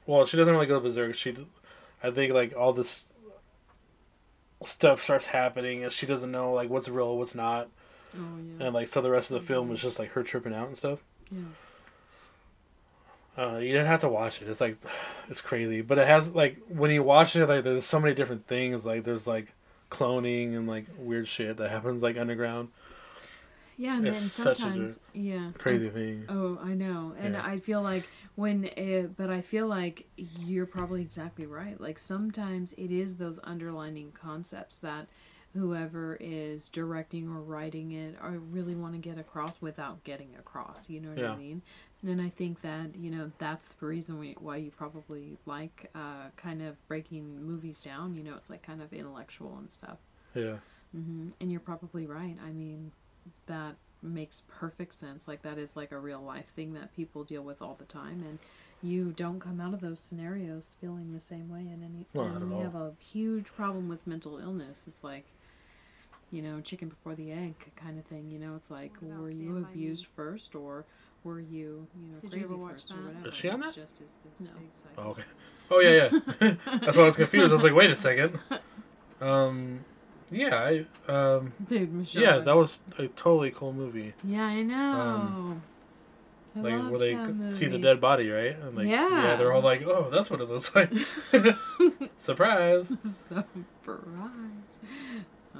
well, 0.07 0.25
she 0.27 0.37
doesn't 0.37 0.53
really 0.55 0.67
go 0.67 0.79
berserk. 0.81 1.15
She, 1.15 1.35
I 2.03 2.11
think 2.11 2.33
like 2.33 2.55
all 2.57 2.73
this 2.73 3.05
stuff 4.65 5.03
starts 5.03 5.27
happening 5.27 5.85
and 5.85 5.93
she 5.93 6.07
doesn't 6.07 6.31
know 6.31 6.53
like 6.53 6.69
what's 6.71 6.89
real, 6.89 7.17
what's 7.19 7.35
not. 7.35 7.69
Oh 8.17 8.21
yeah. 8.59 8.67
And 8.67 8.75
like 8.75 8.89
so 8.89 9.01
the 9.01 9.11
rest 9.11 9.31
of 9.31 9.41
the 9.41 9.47
film 9.47 9.71
is 9.73 9.81
just 9.81 9.99
like 9.99 10.11
her 10.13 10.23
tripping 10.23 10.55
out 10.55 10.69
and 10.69 10.77
stuff. 10.77 10.99
yeah. 11.31 11.39
Uh, 13.37 13.59
you 13.59 13.69
didn't 13.71 13.87
have 13.87 14.01
to 14.01 14.09
watch 14.09 14.43
it. 14.43 14.49
It's 14.49 14.61
like 14.61 14.77
it's 15.29 15.41
crazy, 15.41 15.81
but 15.81 15.99
it 15.99 16.07
has 16.07 16.35
like 16.35 16.57
when 16.69 16.91
you 16.91 17.03
watch 17.03 17.37
it, 17.37 17.47
like 17.47 17.65
there's 17.65 17.85
so 17.87 18.01
many 18.01 18.15
different 18.15 18.47
things. 18.47 18.85
Like 18.85 19.05
there's 19.05 19.27
like 19.27 19.53
cloning 19.91 20.57
and 20.57 20.67
like 20.67 20.87
weird 20.99 21.29
shit 21.29 21.57
that 21.59 21.71
happens 21.71 22.03
like 22.03 22.17
underground. 22.17 22.69
Yeah, 23.77 23.97
and 23.97 24.09
It's 24.09 24.19
then 24.19 24.29
such 24.29 24.59
a 24.59 24.63
sometimes 24.63 24.99
yeah. 25.15 25.51
Crazy 25.57 25.89
thing. 25.89 26.25
Oh, 26.29 26.59
I 26.63 26.75
know, 26.75 27.15
and 27.19 27.35
Yeah. 27.35 27.47
I 27.47 27.61
feel 27.61 27.81
like 27.81 28.09
when, 28.35 28.67
uh, 28.77 29.09
but 29.17 29.31
I 29.31 29.41
feel 29.41 29.69
like 29.69 30.07
you're 30.17 30.67
probably 30.67 31.01
exactly 31.03 31.47
right. 31.47 31.81
Like 31.81 31.97
sometimes 31.99 32.73
it 32.73 32.91
is 32.91 33.17
those 33.17 33.39
underlining 33.45 34.11
concepts 34.13 34.81
that 34.81 35.07
whoever 35.55 36.17
is 36.21 36.69
directing 36.69 37.29
or 37.29 37.41
writing 37.41 37.93
it 37.93 38.17
or 38.23 38.33
really 38.33 38.75
want 38.75 38.95
to 38.95 38.99
get 38.99 39.17
across 39.17 39.61
without 39.63 40.03
getting 40.05 40.35
across. 40.39 40.91
You 40.91 41.01
know 41.01 41.11
what 41.11 41.19
Yeah. 41.19 41.33
I 41.33 41.37
mean? 41.37 41.63
And 42.07 42.23
I 42.23 42.29
think 42.29 42.63
that 42.63 42.95
you 42.97 43.11
know 43.11 43.33
that's 43.39 43.67
the 43.67 43.87
reason 43.87 44.19
we, 44.19 44.37
why 44.39 44.57
you 44.57 44.71
probably 44.71 45.37
like 45.47 45.91
uh, 45.95 46.31
kind 46.37 46.63
of 46.63 46.77
breaking 46.89 47.45
movies 47.45 47.83
down. 47.83 48.15
You 48.15 48.23
know, 48.23 48.35
it's 48.37 48.51
like 48.51 48.63
kind 48.63 48.81
of 48.83 48.93
intellectual 48.93 49.57
and 49.59 49.71
stuff. 49.71 49.99
Yeah. 50.35 50.59
hmm 50.93 51.31
And 51.41 51.51
you're 51.51 51.61
probably 51.61 52.07
right. 52.07 52.37
I 52.45 52.53
mean, 52.53 52.93
that 53.47 53.77
makes 54.03 54.43
perfect 54.49 54.95
sense. 54.95 55.29
Like 55.29 55.43
that 55.43 55.59
is 55.59 55.77
like 55.77 55.93
a 55.93 55.99
real 55.99 56.23
life 56.23 56.47
thing 56.55 56.75
that 56.75 56.95
people 56.95 57.25
deal 57.25 57.43
with 57.43 57.63
all 57.63 57.77
the 57.79 57.85
time, 57.87 58.23
and 58.23 58.39
you 58.83 59.13
don't 59.13 59.41
come 59.41 59.61
out 59.61 59.75
of 59.75 59.81
those 59.81 60.01
scenarios 60.01 60.77
feeling 60.81 61.13
the 61.13 61.21
same 61.21 61.49
way. 61.49 61.69
And 61.73 61.83
any, 61.85 62.07
Well, 62.13 62.29
not 62.29 62.37
and 62.37 62.43
at 62.43 62.49
we 62.49 62.59
have 62.59 62.75
a 62.75 62.93
huge 63.01 63.53
problem 63.55 63.89
with 63.89 64.07
mental 64.07 64.39
illness. 64.39 64.85
It's 64.87 65.05
like, 65.05 65.27
you 66.31 66.43
know, 66.43 66.61
chicken 66.61 66.89
before 66.89 67.15
the 67.15 67.33
egg 67.33 67.73
kind 67.77 67.99
of 67.99 68.05
thing. 68.05 68.31
You 68.31 68.39
know, 68.39 68.55
it's 68.55 68.71
like, 68.71 68.93
were 69.01 69.31
you 69.31 69.49
Stand 69.49 69.61
By 69.63 69.75
Me? 69.75 69.75
abused 69.75 70.07
first, 70.07 70.55
or 70.55 70.85
were 71.25 71.41
you, 71.41 71.87
you 72.01 72.09
know, 72.13 72.21
Did 72.21 72.25
you 72.25 72.31
crazy 72.31 72.45
ever 72.45 72.57
watch 72.57 72.73
first, 72.73 72.91
or 72.93 72.95
that? 72.97 73.05
whatever? 73.07 73.29
Is 73.29 73.35
she 73.35 73.49
on 73.49 73.61
that? 73.61 73.75
Just 73.75 74.01
is 74.01 74.13
this 74.25 74.47
No. 74.47 74.53
big 74.59 74.71
cycle. 74.75 75.05
Oh, 75.05 75.11
okay. 75.11 75.23
Oh 75.71 75.81
yeah, 75.81 76.09
yeah. 76.41 76.55
That's 76.81 76.97
why 76.97 77.03
I 77.03 77.07
was 77.07 77.17
confused. 77.17 77.51
I 77.51 77.55
was 77.55 77.63
like, 77.63 77.75
wait 77.75 77.91
a 77.91 77.97
second. 77.97 78.39
Um, 79.21 79.81
yeah, 80.31 80.57
I 81.09 81.13
um, 81.13 81.53
Dude, 81.67 81.93
Michelle. 81.93 82.23
yeah, 82.23 82.39
that 82.39 82.57
was 82.57 82.81
a 82.99 83.09
totally 83.09 83.51
cool 83.51 83.73
movie. 83.73 84.15
Yeah, 84.25 84.43
I 84.45 84.63
know. 84.63 84.75
I 84.77 84.99
Um, 85.15 85.63
Like 86.55 86.91
where 86.91 86.99
they 86.99 87.15
that 87.15 87.53
see 87.53 87.67
the 87.67 87.79
dead 87.79 88.01
body, 88.01 88.31
right? 88.31 88.57
And 88.57 88.77
like, 88.77 88.89
Yeah. 88.89 89.37
they're 89.37 89.53
all 89.53 89.61
like, 89.63 89.83
"Oh, 89.87 90.09
that's 90.11 90.31
what 90.31 90.41
it 90.41 90.49
looks 90.49 90.75
like." 90.75 90.91
Surprise! 92.19 92.89
Surprise. 93.03 94.79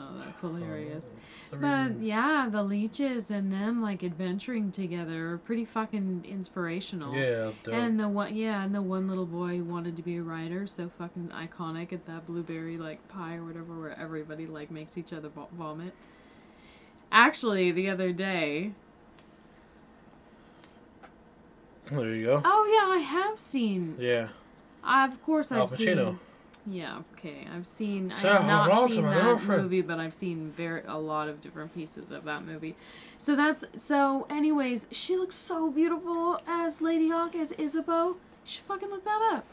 Oh, 0.01 0.23
that's 0.25 0.41
hilarious. 0.41 1.07
But 1.51 2.01
yeah, 2.01 2.49
the 2.51 2.63
leeches 2.63 3.31
and 3.31 3.53
them 3.53 3.83
like 3.83 4.05
adventuring 4.05 4.71
together 4.71 5.33
are 5.33 5.39
pretty 5.39 5.65
fucking 5.65 6.25
inspirational. 6.29 7.15
yeah. 7.17 7.51
And 7.73 7.99
the 7.99 8.07
one, 8.09 8.37
yeah, 8.37 8.63
and 8.63 8.75
the 8.75 8.83
one 8.83 9.09
little 9.09 9.27
boy 9.27 9.61
wanted 9.63 9.97
to 9.97 10.03
be 10.03 10.17
a 10.19 10.23
writer, 10.23 10.67
so 10.67 10.89
fucking 10.99 11.31
iconic 11.35 11.93
at 11.93 12.07
that 12.07 12.27
blueberry 12.27 12.77
like 12.77 13.07
pie 13.09 13.37
or 13.37 13.45
whatever, 13.45 13.81
where 13.81 13.99
everybody 13.99 14.47
like 14.47 14.71
makes 14.71 14.97
each 14.97 15.13
other 15.13 15.31
vomit. 15.53 15.95
Actually, 17.11 17.73
the 17.73 17.89
other 17.89 18.13
day, 18.13 18.73
there 21.91 22.15
you 22.15 22.27
go. 22.27 22.43
oh 22.45 22.65
yeah, 22.67 22.95
I 22.95 22.99
have 22.99 23.39
seen. 23.39 23.97
Yeah, 23.99 24.29
I, 24.85 25.07
of 25.07 25.21
course, 25.23 25.51
I've 25.51 25.71
seen. 25.71 26.19
Yeah, 26.69 26.99
okay. 27.17 27.47
I've 27.55 27.67
seen. 27.67 28.13
Say 28.21 28.29
I've 28.29 28.45
not 28.47 28.91
seen 28.91 29.03
that 29.05 29.23
girlfriend. 29.23 29.63
movie, 29.63 29.81
but 29.81 29.99
I've 29.99 30.13
seen 30.15 30.53
very 30.57 30.83
a 30.87 30.99
lot 30.99 31.29
of 31.29 31.41
different 31.41 31.75
pieces 31.75 32.11
of 32.11 32.25
that 32.25 32.45
movie. 32.45 32.75
So 33.17 33.35
that's 33.37 33.65
so. 33.77 34.27
Anyways, 34.29 34.87
she 34.91 35.17
looks 35.17 35.37
so 35.37 35.71
beautiful 35.71 36.41
as 36.47 36.81
Ladyhawke 36.81 37.37
as 37.37 37.53
Isabeau. 37.53 38.09
You 38.09 38.17
should 38.45 38.65
fucking 38.65 38.91
look 38.91 39.05
that 39.05 39.31
up. 39.35 39.45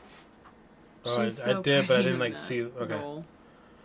Oh, 1.06 1.22
I- 1.22 1.26
She's 1.26 1.40
I 1.42 1.46
so 1.46 1.62
did, 1.62 1.88
but 1.88 1.98
I 2.00 2.02
didn't, 2.04 2.20
like, 2.20 2.36
see- 2.48 2.64
okay. 2.64 2.96
role. 2.96 3.24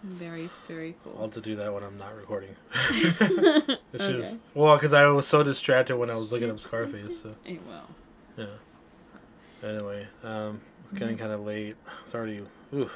Very, 0.02 0.48
very 0.66 0.94
cool. 1.04 1.12
I'll 1.18 1.24
have 1.24 1.34
to 1.34 1.42
do 1.42 1.56
that 1.56 1.72
when 1.74 1.82
I'm 1.84 1.98
not 1.98 2.16
recording. 2.16 2.56
okay. 3.20 4.36
Well, 4.54 4.74
because 4.76 4.94
I 4.94 5.04
was 5.06 5.26
so 5.26 5.42
distracted 5.42 5.96
when 5.98 6.10
I 6.10 6.14
was 6.16 6.32
looking 6.32 6.50
up 6.50 6.58
Scarface. 6.58 7.20
So 7.22 7.34
Hey, 7.44 7.58
well. 7.68 7.86
yeah. 8.38 8.46
Anyway, 9.68 10.06
um, 10.24 10.60
it's 10.84 10.98
getting 10.98 11.16
Mm-hmm. 11.16 11.22
kind 11.22 11.32
of 11.34 11.40
late. 11.44 11.76
It's 12.06 12.14
already 12.14 12.40
ooh, 12.72 12.88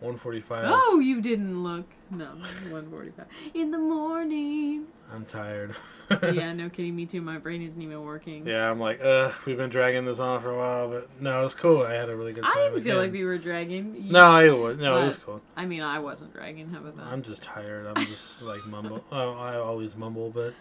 one 0.00 0.18
forty-five. 0.18 0.64
Oh, 0.66 0.98
you 0.98 1.20
didn't 1.20 1.62
look. 1.62 1.84
No, 2.10 2.26
one 2.70 2.90
forty-five 2.90 3.26
in 3.54 3.70
the 3.70 3.78
morning. 3.78 4.86
I'm 5.12 5.24
tired. 5.24 5.74
yeah, 6.22 6.52
no 6.52 6.68
kidding. 6.68 6.94
Me 6.96 7.06
too. 7.06 7.20
My 7.20 7.38
brain 7.38 7.62
isn't 7.62 7.80
even 7.80 8.02
working. 8.04 8.46
Yeah, 8.46 8.70
I'm 8.70 8.80
like, 8.80 9.00
uh, 9.00 9.30
we've 9.46 9.56
been 9.56 9.70
dragging 9.70 10.04
this 10.04 10.18
on 10.18 10.40
for 10.42 10.50
a 10.50 10.56
while, 10.56 10.88
but 10.88 11.08
no, 11.20 11.40
it 11.40 11.44
was 11.44 11.54
cool. 11.54 11.82
I 11.82 11.94
had 11.94 12.08
a 12.08 12.16
really 12.16 12.32
good 12.32 12.42
time. 12.42 12.52
I 12.56 12.68
didn't 12.70 12.82
feel 12.84 12.96
like 12.96 13.12
we 13.12 13.24
were 13.24 13.38
dragging. 13.38 13.94
You- 13.96 14.12
No, 14.12 14.38
it 14.40 14.50
was 14.50 14.78
no, 14.78 15.02
it 15.02 15.06
was 15.06 15.16
cool. 15.18 15.40
I 15.56 15.66
mean, 15.66 15.82
I 15.82 15.98
wasn't 16.00 16.32
dragging. 16.32 16.68
How 16.70 16.78
about 16.78 16.96
that? 16.96 17.06
I'm 17.06 17.22
just 17.22 17.42
tired. 17.42 17.86
I'm 17.86 18.06
just 18.06 18.42
like 18.42 18.64
mumble. 18.66 19.04
Oh, 19.12 19.32
I 19.34 19.56
always 19.56 19.96
mumble, 19.96 20.30
but 20.30 20.54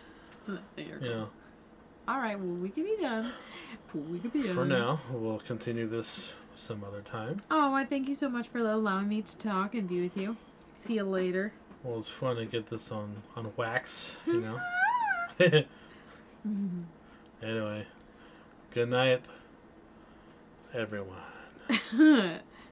You're 0.78 1.00
you 1.02 1.10
know, 1.10 1.30
All 2.08 2.20
right. 2.20 2.40
Well, 2.40 2.56
we 2.56 2.70
could 2.70 2.86
be 2.86 2.98
done. 3.00 3.32
We 3.94 4.20
could 4.20 4.34
be 4.34 4.44
done. 4.44 4.56
for 4.56 4.66
now, 4.66 5.02
we'll 5.12 5.40
continue 5.40 5.88
this 5.88 6.32
some 6.54 6.84
other 6.84 7.02
time. 7.02 7.38
Oh, 7.50 7.74
I 7.74 7.86
thank 7.86 8.08
you 8.08 8.16
so 8.16 8.30
much 8.30 8.48
for 8.48 8.60
allowing 8.60 9.08
me 9.08 9.22
to 9.22 9.38
talk 9.38 9.74
and 9.74 9.88
be 9.88 10.02
with 10.02 10.18
you. 10.18 10.38
See 10.84 10.96
you 10.96 11.04
later. 11.04 11.54
Well, 11.84 12.00
it's 12.00 12.10
fun 12.10 12.36
to 12.38 12.46
get 12.46 12.70
this 12.70 12.92
on 12.92 13.24
on 13.36 13.52
wax, 13.56 14.16
you 14.26 14.42
know. 14.42 14.60
anyway, 17.44 17.86
good 18.72 18.90
night, 18.90 19.22
everyone. 20.74 21.18